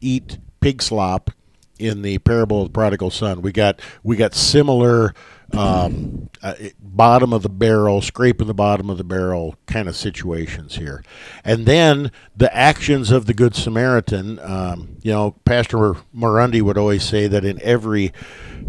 eat 0.00 0.38
pig 0.60 0.82
slop 0.82 1.30
in 1.78 2.02
the 2.02 2.18
parable 2.18 2.62
of 2.62 2.68
the 2.68 2.72
prodigal 2.72 3.10
son. 3.10 3.42
We 3.42 3.52
got 3.52 3.80
we 4.02 4.16
got 4.16 4.34
similar 4.34 5.14
um, 5.52 6.30
uh, 6.42 6.54
bottom 6.80 7.32
of 7.32 7.42
the 7.42 7.48
barrel, 7.48 8.00
scraping 8.00 8.46
the 8.46 8.54
bottom 8.54 8.90
of 8.90 8.98
the 8.98 9.04
barrel 9.04 9.56
kind 9.66 9.88
of 9.88 9.96
situations 9.96 10.76
here, 10.76 11.04
and 11.44 11.66
then 11.66 12.10
the 12.36 12.54
actions 12.54 13.10
of 13.10 13.26
the 13.26 13.34
good 13.34 13.54
Samaritan. 13.54 14.38
Um, 14.40 14.96
you 15.02 15.12
know, 15.12 15.32
Pastor 15.44 15.94
Morundi 16.16 16.62
would 16.62 16.78
always 16.78 17.04
say 17.04 17.26
that 17.26 17.44
in 17.44 17.60
every 17.62 18.12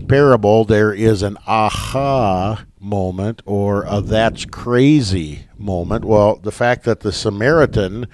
parable 0.07 0.65
there 0.65 0.93
is 0.93 1.21
an 1.21 1.37
aha 1.47 2.65
moment 2.79 3.41
or 3.45 3.85
a 3.87 4.01
that's 4.01 4.45
crazy 4.45 5.47
moment. 5.57 6.05
Well, 6.05 6.35
the 6.35 6.51
fact 6.51 6.83
that 6.83 6.99
the 6.99 7.11
Samaritan 7.11 8.07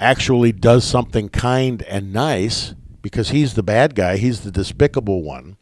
actually 0.00 0.52
does 0.52 0.84
something 0.84 1.28
kind 1.28 1.82
and 1.82 2.12
nice 2.12 2.74
because 3.02 3.30
he's 3.30 3.54
the 3.54 3.62
bad 3.62 3.94
guy, 3.94 4.16
he's 4.16 4.40
the 4.40 4.50
despicable 4.50 5.22
one. 5.22 5.56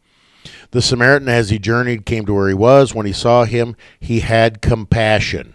The 0.71 0.81
Samaritan, 0.81 1.29
as 1.29 1.49
he 1.49 1.59
journeyed, 1.59 2.05
came 2.05 2.25
to 2.25 2.33
where 2.33 2.47
he 2.47 2.53
was. 2.53 2.95
When 2.95 3.05
he 3.05 3.13
saw 3.13 3.45
him, 3.45 3.75
he 3.99 4.21
had 4.21 4.61
compassion. 4.61 5.53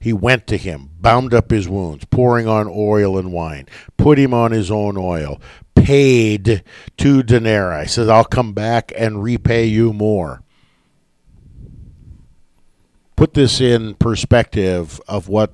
He 0.00 0.12
went 0.12 0.46
to 0.48 0.56
him, 0.56 0.90
bound 1.00 1.34
up 1.34 1.50
his 1.50 1.68
wounds, 1.68 2.04
pouring 2.06 2.46
on 2.48 2.68
oil 2.70 3.18
and 3.18 3.32
wine, 3.32 3.66
put 3.96 4.18
him 4.18 4.34
on 4.34 4.52
his 4.52 4.70
own 4.70 4.96
oil, 4.96 5.40
paid 5.74 6.62
two 6.96 7.22
denarii. 7.22 7.86
Says, 7.86 8.08
I'll 8.08 8.24
come 8.24 8.52
back 8.52 8.92
and 8.96 9.22
repay 9.22 9.66
you 9.66 9.92
more. 9.92 10.42
put 13.18 13.34
this 13.34 13.60
in 13.60 13.94
perspective 13.96 15.00
of 15.08 15.28
what 15.28 15.52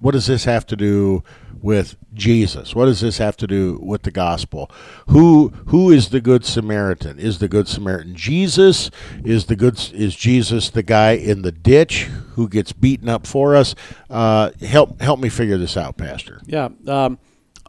what 0.00 0.10
does 0.10 0.26
this 0.26 0.44
have 0.46 0.66
to 0.66 0.74
do 0.74 1.22
with 1.62 1.96
Jesus? 2.14 2.74
What 2.74 2.86
does 2.86 3.00
this 3.00 3.18
have 3.18 3.36
to 3.38 3.46
do 3.46 3.78
with 3.82 4.02
the 4.02 4.10
gospel? 4.10 4.70
Who 5.08 5.48
who 5.66 5.90
is 5.90 6.08
the 6.10 6.20
good 6.20 6.44
Samaritan? 6.44 7.18
Is 7.18 7.38
the 7.38 7.48
good 7.48 7.68
Samaritan 7.68 8.14
Jesus? 8.14 8.90
Is 9.24 9.46
the 9.46 9.56
good 9.56 9.78
is 9.92 10.14
Jesus 10.16 10.70
the 10.70 10.82
guy 10.82 11.12
in 11.12 11.42
the 11.42 11.52
ditch 11.52 12.04
who 12.34 12.48
gets 12.48 12.72
beaten 12.72 13.08
up 13.08 13.26
for 13.26 13.54
us? 13.54 13.74
Uh, 14.08 14.50
help 14.60 15.00
help 15.00 15.20
me 15.20 15.28
figure 15.28 15.58
this 15.58 15.76
out, 15.76 15.96
Pastor. 15.96 16.40
Yeah. 16.46 16.68
Um, 16.86 17.18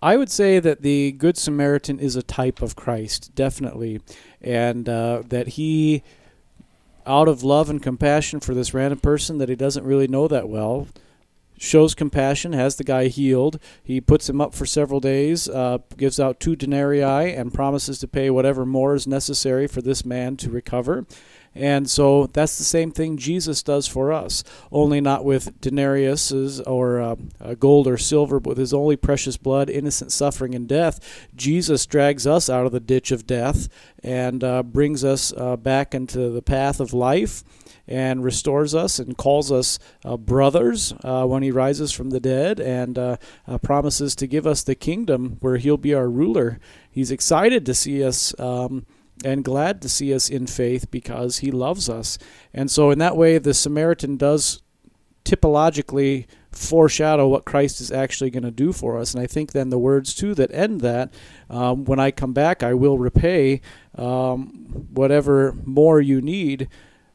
I 0.02 0.16
would 0.16 0.30
say 0.30 0.60
that 0.60 0.82
the 0.82 1.12
Good 1.12 1.38
Samaritan 1.38 2.00
is 2.00 2.16
a 2.16 2.24
type 2.24 2.62
of 2.62 2.76
Christ, 2.76 3.36
definitely. 3.36 4.02
And 4.42 4.88
uh, 4.88 5.24
that 5.28 5.50
he, 5.50 6.04
out 7.06 7.28
of 7.28 7.44
love 7.44 7.70
and 7.70 7.84
compassion 7.84 8.40
for 8.40 8.54
this 8.54 8.74
random 8.74 9.00
person 9.00 9.40
that 9.40 9.50
he 9.50 9.56
doesn't 9.56 9.84
really 9.84 10.08
know 10.08 10.28
that 10.28 10.48
well, 10.48 10.88
shows 11.60 11.93
compassion, 11.93 12.53
has 12.53 12.78
the 12.78 12.84
guy 12.84 13.07
healed. 13.07 13.60
He 13.84 14.01
puts 14.01 14.28
him 14.28 14.41
up 14.41 14.55
for 14.55 14.66
several 14.66 14.99
days, 14.99 15.47
uh, 15.47 15.80
gives 15.97 16.20
out 16.20 16.39
two 16.39 16.55
denarii, 16.55 17.36
and 17.36 17.53
promises 17.53 17.99
to 17.99 18.07
pay 18.07 18.30
whatever 18.30 18.66
more 18.66 18.95
is 18.95 19.05
necessary 19.05 19.68
for 19.68 19.82
this 19.82 20.03
man 20.03 20.38
to 20.38 20.49
recover. 20.49 21.05
And 21.55 21.89
so 21.89 22.28
that's 22.28 22.57
the 22.57 22.64
same 22.64 22.91
thing 22.91 23.18
Jesus 23.18 23.64
does 23.64 23.88
for 23.88 24.14
us, 24.14 24.43
only 24.72 25.01
not 25.01 25.26
with 25.26 25.60
denariuses 25.62 26.66
or 26.66 27.01
uh, 27.01 27.16
uh, 27.41 27.55
gold 27.55 27.88
or 27.88 27.97
silver, 27.97 28.39
but 28.39 28.49
with 28.49 28.57
his 28.60 28.74
only 28.74 28.95
precious 28.95 29.36
blood, 29.36 29.70
innocent 29.70 30.12
suffering 30.12 30.53
and 30.53 30.68
death. 30.68 31.28
Jesus 31.36 31.86
drags 31.86 32.28
us 32.28 32.49
out 32.49 32.66
of 32.66 32.72
the 32.72 32.80
ditch 32.80 33.12
of 33.12 33.26
death 33.28 33.68
and 34.03 34.43
uh, 34.43 34.64
brings 34.64 35.03
us 35.03 35.34
uh, 35.36 35.57
back 35.57 35.93
into 35.93 36.30
the 36.30 36.41
path 36.41 36.80
of 36.80 36.93
life 36.93 37.43
and 37.90 38.24
restores 38.24 38.76
us 38.76 39.00
and 39.00 39.18
calls 39.18 39.52
us 39.52 39.80
uh, 40.06 40.16
brothers 40.16 40.94
uh, 41.04 41.26
when 41.26 41.42
he 41.42 41.52
rises 41.52 41.92
from 41.92 42.12
the 42.12 42.20
dead 42.20 42.60
and 42.60 42.98
uh, 42.98 43.18
uh, 43.48 43.58
promises 43.58 44.16
to 44.16 44.28
give 44.28 44.46
us 44.46 44.64
the 44.64 44.76
kingdom 44.76 45.38
where 45.42 45.58
he'll 45.58 45.76
be 45.76 45.94
our 45.94 46.10
ruler. 46.10 46.60
He's 46.90 47.12
excited 47.12 47.66
to 47.66 47.74
see 47.74 48.04
us. 48.04 48.40
Um, 48.40 48.86
and 49.26 49.44
glad 49.44 49.82
to 49.82 49.90
see 49.90 50.14
us 50.14 50.30
in 50.30 50.48
faith 50.48 50.90
because 50.92 51.40
he 51.40 51.52
loves 51.52 51.90
us. 51.90 52.18
And 52.54 52.72
so, 52.72 52.90
in 52.90 53.00
that 53.00 53.18
way, 53.18 53.38
the 53.38 53.54
Samaritan 53.54 54.16
does 54.16 54.62
typologically 55.26 56.26
foreshadow 56.54 57.28
what 57.28 57.44
Christ 57.44 57.82
is 57.82 57.92
actually 57.92 58.30
going 58.30 58.44
to 58.44 58.52
do 58.52 58.72
for 58.72 58.98
us. 58.98 59.14
And 59.14 59.22
I 59.22 59.28
think 59.28 59.52
then 59.52 59.72
the 59.72 59.78
words, 59.78 60.14
too, 60.14 60.34
that 60.36 60.54
end 60.54 60.80
that, 60.82 61.14
um, 61.50 61.84
when 61.84 62.00
I 62.00 62.12
come 62.12 62.32
back, 62.32 62.64
I 62.64 62.74
will 62.74 62.98
repay 62.98 63.60
um, 63.96 64.88
whatever 64.94 65.54
more 65.66 66.00
you 66.00 66.22
need. 66.22 66.70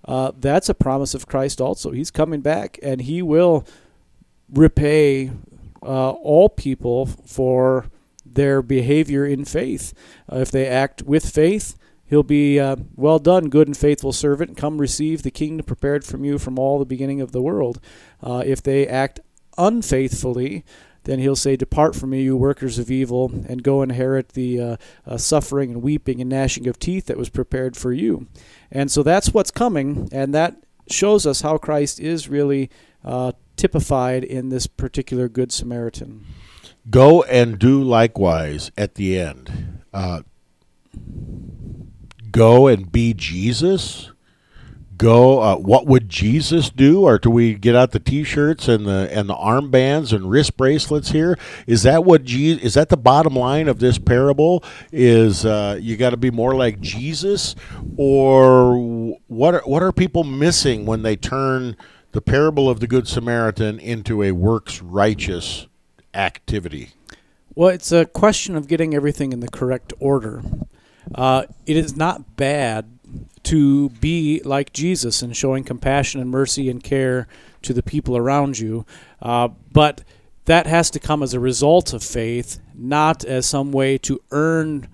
Uh, 0.04 0.32
that's 0.38 0.68
a 0.68 0.74
promise 0.74 1.14
of 1.14 1.26
Christ 1.26 1.60
also. 1.60 1.90
He's 1.90 2.10
coming 2.10 2.40
back 2.40 2.78
and 2.82 3.02
he 3.02 3.22
will 3.22 3.66
repay 4.52 5.30
uh, 5.82 6.10
all 6.10 6.48
people 6.48 7.06
for 7.06 7.86
their 8.24 8.62
behavior 8.62 9.24
in 9.26 9.44
faith. 9.44 9.94
Uh, 10.30 10.38
if 10.38 10.50
they 10.50 10.66
act 10.66 11.02
with 11.02 11.28
faith, 11.28 11.76
he'll 12.06 12.22
be 12.22 12.58
uh, 12.58 12.76
well 12.96 13.18
done, 13.18 13.48
good 13.48 13.68
and 13.68 13.76
faithful 13.76 14.12
servant. 14.12 14.56
Come 14.56 14.78
receive 14.78 15.22
the 15.22 15.30
kingdom 15.30 15.64
prepared 15.64 16.04
from 16.04 16.24
you 16.24 16.38
from 16.38 16.58
all 16.58 16.78
the 16.78 16.84
beginning 16.84 17.20
of 17.20 17.32
the 17.32 17.42
world. 17.42 17.80
Uh, 18.22 18.42
if 18.44 18.62
they 18.62 18.86
act 18.86 19.20
unfaithfully, 19.56 20.64
then 21.04 21.18
he'll 21.18 21.36
say, 21.36 21.56
Depart 21.56 21.94
from 21.94 22.10
me, 22.10 22.22
you 22.22 22.36
workers 22.36 22.78
of 22.78 22.90
evil, 22.90 23.30
and 23.48 23.62
go 23.62 23.82
inherit 23.82 24.30
the 24.30 24.60
uh, 24.60 24.76
uh, 25.06 25.16
suffering 25.16 25.70
and 25.70 25.82
weeping 25.82 26.20
and 26.20 26.30
gnashing 26.30 26.66
of 26.66 26.78
teeth 26.78 27.06
that 27.06 27.16
was 27.16 27.28
prepared 27.28 27.76
for 27.76 27.92
you. 27.92 28.26
And 28.70 28.90
so 28.90 29.02
that's 29.02 29.32
what's 29.32 29.50
coming, 29.50 30.08
and 30.12 30.34
that 30.34 30.56
shows 30.90 31.26
us 31.26 31.42
how 31.42 31.58
Christ 31.58 32.00
is 32.00 32.28
really 32.28 32.70
uh, 33.04 33.32
typified 33.56 34.24
in 34.24 34.48
this 34.48 34.66
particular 34.66 35.28
Good 35.28 35.52
Samaritan. 35.52 36.26
Go 36.90 37.22
and 37.22 37.58
do 37.58 37.82
likewise 37.82 38.70
at 38.76 38.96
the 38.96 39.18
end. 39.18 39.80
Uh, 39.92 40.22
go 42.30 42.66
and 42.66 42.90
be 42.90 43.14
Jesus. 43.14 44.10
Go. 45.04 45.40
Uh, 45.40 45.56
what 45.56 45.84
would 45.84 46.08
Jesus 46.08 46.70
do? 46.70 47.02
Or 47.02 47.18
do 47.18 47.28
we 47.28 47.52
get 47.52 47.76
out 47.76 47.90
the 47.90 47.98
T-shirts 47.98 48.68
and 48.68 48.86
the 48.86 49.06
and 49.12 49.28
the 49.28 49.34
armbands 49.34 50.14
and 50.14 50.30
wrist 50.30 50.56
bracelets 50.56 51.10
here? 51.10 51.38
Is 51.66 51.82
that 51.82 52.04
what 52.06 52.24
Je- 52.24 52.54
Is 52.54 52.72
that 52.72 52.88
the 52.88 52.96
bottom 52.96 53.36
line 53.36 53.68
of 53.68 53.80
this 53.80 53.98
parable? 53.98 54.64
Is 54.92 55.44
uh, 55.44 55.78
you 55.78 55.98
got 55.98 56.10
to 56.10 56.16
be 56.16 56.30
more 56.30 56.54
like 56.54 56.80
Jesus, 56.80 57.54
or 57.98 59.18
what? 59.26 59.56
Are, 59.56 59.62
what 59.66 59.82
are 59.82 59.92
people 59.92 60.24
missing 60.24 60.86
when 60.86 61.02
they 61.02 61.16
turn 61.16 61.76
the 62.12 62.22
parable 62.22 62.70
of 62.70 62.80
the 62.80 62.86
Good 62.86 63.06
Samaritan 63.06 63.78
into 63.80 64.22
a 64.22 64.32
works 64.32 64.80
righteous 64.80 65.66
activity? 66.14 66.92
Well, 67.54 67.68
it's 67.68 67.92
a 67.92 68.06
question 68.06 68.56
of 68.56 68.68
getting 68.68 68.94
everything 68.94 69.34
in 69.34 69.40
the 69.40 69.50
correct 69.50 69.92
order. 70.00 70.42
Uh, 71.14 71.44
it 71.66 71.76
is 71.76 71.94
not 71.94 72.36
bad 72.36 72.94
to 73.44 73.90
be 73.90 74.40
like 74.44 74.72
Jesus 74.72 75.22
and 75.22 75.36
showing 75.36 75.64
compassion 75.64 76.20
and 76.20 76.30
mercy 76.30 76.70
and 76.70 76.82
care 76.82 77.26
to 77.62 77.72
the 77.72 77.82
people 77.82 78.16
around 78.16 78.58
you, 78.58 78.86
uh, 79.20 79.48
but 79.72 80.02
that 80.46 80.66
has 80.66 80.90
to 80.90 81.00
come 81.00 81.22
as 81.22 81.34
a 81.34 81.40
result 81.40 81.92
of 81.92 82.02
faith, 82.02 82.60
not 82.74 83.24
as 83.24 83.46
some 83.46 83.72
way 83.72 83.98
to 83.98 84.20
earn 84.30 84.88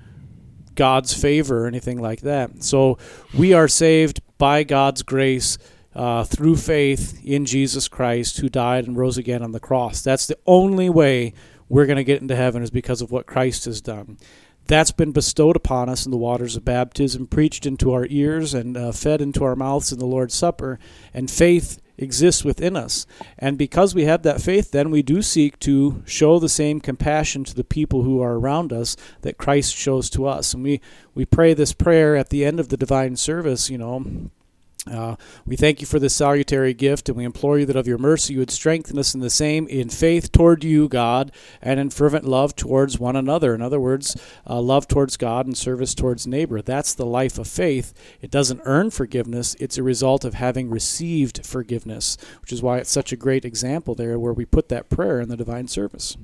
God's 0.75 1.13
favor 1.13 1.65
or 1.65 1.67
anything 1.67 2.01
like 2.01 2.21
that. 2.23 2.63
So 2.63 2.99
we 3.37 3.53
are 3.53 3.69
saved 3.69 4.21
by 4.39 4.63
God's 4.63 5.03
grace 5.03 5.59
uh, 5.95 6.25
through 6.25 6.57
faith 6.57 7.21
in 7.25 7.45
Jesus 7.45 7.89
Christ, 7.89 8.39
who 8.39 8.49
died 8.49 8.87
and 8.87 8.97
rose 8.97 9.19
again 9.19 9.43
on 9.43 9.53
the 9.53 9.61
cross. 9.61 10.03
That's 10.03 10.27
the 10.27 10.39
only 10.47 10.89
way 10.89 11.35
we're 11.69 11.87
going 11.87 11.97
to 11.97 12.05
get 12.05 12.23
into 12.23 12.37
heaven 12.37 12.63
is 12.63 12.71
because 12.71 13.03
of 13.03 13.11
what 13.11 13.27
Christ 13.27 13.65
has 13.65 13.81
done. 13.81 14.19
That's 14.67 14.93
been 14.93 15.13
bestowed 15.13 15.57
upon 15.57 15.89
us 15.89 16.05
in 16.05 16.11
the 16.11 16.17
waters 16.17 16.57
of 16.57 16.65
baptism, 16.65 17.27
preached 17.27 17.67
into 17.67 17.93
our 17.93 18.07
ears, 18.09 18.55
and 18.55 18.77
uh, 18.77 18.93
fed 18.93 19.21
into 19.21 19.43
our 19.43 19.57
mouths 19.57 19.93
in 19.93 19.99
the 19.99 20.07
Lord's 20.07 20.35
Supper. 20.35 20.79
And 21.13 21.31
faith 21.31 21.81
exists 22.01 22.45
within 22.45 22.77
us. 22.77 23.07
And 23.39 23.59
because 23.59 23.95
we 23.95 24.05
have 24.05 24.23
that 24.23 24.41
faith, 24.41 24.71
then 24.71 24.91
we 24.91 25.03
do 25.03 25.23
seek 25.23 25.59
to 25.61 26.03
show 26.07 26.39
the 26.39 26.49
same 26.49 26.81
compassion 26.81 27.45
to 27.45 27.55
the 27.55 27.65
people 27.65 28.03
who 28.03 28.21
are 28.23 28.39
around 28.39 28.73
us 28.73 28.97
that 29.23 29.39
Christ 29.39 29.75
shows 29.75 30.09
to 30.11 30.27
us. 30.27 30.55
And 30.55 30.63
we, 30.63 30.81
we 31.15 31.25
pray 31.27 31.53
this 31.55 31.73
prayer 31.73 32.17
at 32.17 32.31
the 32.31 32.45
end 32.45 32.59
of 32.59 32.69
the 32.69 32.77
divine 32.77 33.17
service, 33.17 33.71
you 33.71 33.79
know. 33.79 34.31
Uh, 34.87 35.17
we 35.45 35.57
thank 35.57 35.81
you 35.81 35.87
for 35.87 35.99
this 35.99 36.15
salutary 36.15 36.73
gift, 36.73 37.09
and 37.09 37.19
we 37.19 37.25
implore 37.25 37.59
you 37.59 37.67
that 37.67 37.77
of 37.77 37.87
your 37.87 37.99
mercy 37.99 38.33
you 38.33 38.39
would 38.39 38.51
strengthen 38.51 38.99
us 38.99 39.15
in 39.15 39.21
the 39.21 39.29
same 39.29 39.67
in 39.69 39.91
faith 39.91 40.33
toward 40.33 40.65
you, 40.65 40.89
God, 40.89 41.33
and 41.61 41.79
in 41.79 41.91
fervent 41.91 42.25
love 42.25 42.57
towards 42.57 42.99
one 42.99 43.15
another. 43.15 43.55
In 43.55 43.61
other 43.61 43.79
words, 43.79 44.17
uh, 44.49 44.59
love 44.61 44.89
towards 44.89 45.19
God 45.19 45.45
and 45.47 45.57
service 45.57 45.95
towards 45.95 46.27
neighbor. 46.27 46.63
That's 46.63 46.95
the 46.95 47.05
life 47.05 47.39
of 47.39 47.47
faith. 47.47 47.93
It 48.23 48.31
doesn't 48.31 48.63
earn 48.65 48.91
forgiveness, 48.91 49.55
it's 49.61 49.77
a 49.77 49.83
result 49.83 50.25
of 50.25 50.35
having 50.35 50.71
received 50.71 51.45
forgiveness, 51.45 52.17
which 52.41 52.53
is 52.53 52.63
why 52.63 52.79
it's 52.79 52.91
such 52.91 53.13
a 53.13 53.17
great 53.17 53.45
example 53.45 53.95
there 53.95 54.19
where 54.19 54.33
we 54.33 54.47
put 54.47 54.71
that 54.71 54.89
prayer 54.89 55.21
in 55.21 55.29
the 55.29 55.37
divine 55.37 55.69
service. 55.69 56.17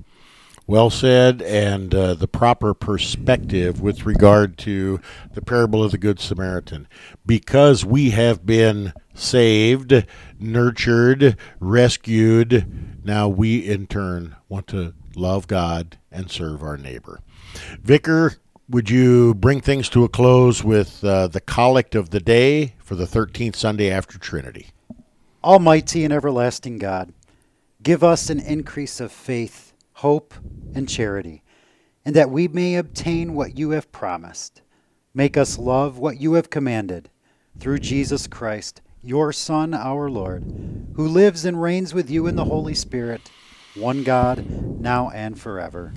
Well 0.68 0.90
said, 0.90 1.42
and 1.42 1.94
uh, 1.94 2.14
the 2.14 2.26
proper 2.26 2.74
perspective 2.74 3.80
with 3.80 4.04
regard 4.04 4.58
to 4.58 5.00
the 5.32 5.42
parable 5.42 5.84
of 5.84 5.92
the 5.92 5.98
Good 5.98 6.18
Samaritan. 6.18 6.88
Because 7.24 7.84
we 7.84 8.10
have 8.10 8.44
been 8.44 8.92
saved, 9.14 10.04
nurtured, 10.40 11.36
rescued, 11.60 13.04
now 13.04 13.28
we 13.28 13.58
in 13.58 13.86
turn 13.86 14.34
want 14.48 14.66
to 14.68 14.94
love 15.14 15.46
God 15.46 15.98
and 16.10 16.30
serve 16.30 16.64
our 16.64 16.76
neighbor. 16.76 17.20
Vicar, 17.80 18.34
would 18.68 18.90
you 18.90 19.34
bring 19.34 19.60
things 19.60 19.88
to 19.90 20.02
a 20.02 20.08
close 20.08 20.64
with 20.64 21.04
uh, 21.04 21.28
the 21.28 21.40
collect 21.40 21.94
of 21.94 22.10
the 22.10 22.18
day 22.18 22.74
for 22.78 22.96
the 22.96 23.06
13th 23.06 23.54
Sunday 23.54 23.90
after 23.90 24.18
Trinity? 24.18 24.70
Almighty 25.44 26.02
and 26.02 26.12
everlasting 26.12 26.78
God, 26.78 27.12
give 27.82 28.02
us 28.02 28.30
an 28.30 28.40
increase 28.40 28.98
of 28.98 29.12
faith, 29.12 29.65
hope, 29.97 30.34
and 30.74 30.88
charity, 30.88 31.42
and 32.05 32.14
that 32.14 32.30
we 32.30 32.47
may 32.49 32.76
obtain 32.76 33.34
what 33.34 33.59
you 33.59 33.70
have 33.70 33.90
promised. 33.92 34.61
Make 35.14 35.38
us 35.38 35.59
love 35.59 35.99
what 35.99 36.20
you 36.20 36.34
have 36.34 36.51
commanded, 36.51 37.09
through 37.59 37.78
Jesus 37.78 38.26
Christ, 38.26 38.82
your 39.03 39.32
Son, 39.32 39.72
our 39.72 40.11
Lord, 40.11 40.44
who 40.97 41.09
lives 41.09 41.47
and 41.47 41.62
reigns 41.62 41.94
with 41.94 42.11
you 42.11 42.26
in 42.26 42.36
the 42.36 42.44
Holy 42.44 42.74
Spirit, 42.74 43.30
one 43.74 44.03
God, 44.03 44.44
now 44.80 45.09
and 45.09 45.40
forever. 45.40 45.94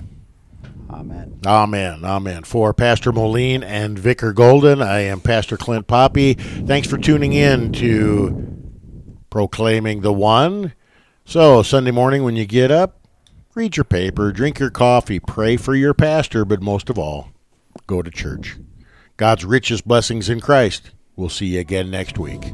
Amen. 0.88 1.38
Amen. 1.44 2.02
Amen. 2.02 2.44
For 2.44 2.72
Pastor 2.72 3.12
Moline 3.12 3.62
and 3.62 3.98
Vicar 3.98 4.32
Golden, 4.32 4.80
I 4.80 5.00
am 5.00 5.20
Pastor 5.20 5.58
Clint 5.58 5.86
Poppe. 5.86 6.34
Thanks 6.34 6.88
for 6.88 6.96
tuning 6.96 7.34
in 7.34 7.72
to 7.74 8.56
Proclaiming 9.28 10.00
the 10.00 10.12
One. 10.12 10.72
So, 11.26 11.62
Sunday 11.62 11.90
morning 11.90 12.24
when 12.24 12.34
you 12.34 12.46
get 12.46 12.70
up, 12.70 12.99
read 13.54 13.76
your 13.76 13.84
paper, 13.84 14.32
drink 14.32 14.58
your 14.58 14.70
coffee, 14.70 15.20
pray 15.20 15.56
for 15.56 15.74
your 15.74 15.94
pastor, 15.94 16.44
but 16.44 16.62
most 16.62 16.88
of 16.88 16.98
all, 16.98 17.30
go 17.86 18.02
to 18.02 18.10
church. 18.10 18.56
God's 19.16 19.44
richest 19.44 19.86
blessings 19.86 20.28
in 20.28 20.40
Christ. 20.40 20.92
We'll 21.16 21.28
see 21.28 21.46
you 21.46 21.60
again 21.60 21.90
next 21.90 22.18
week. 22.18 22.52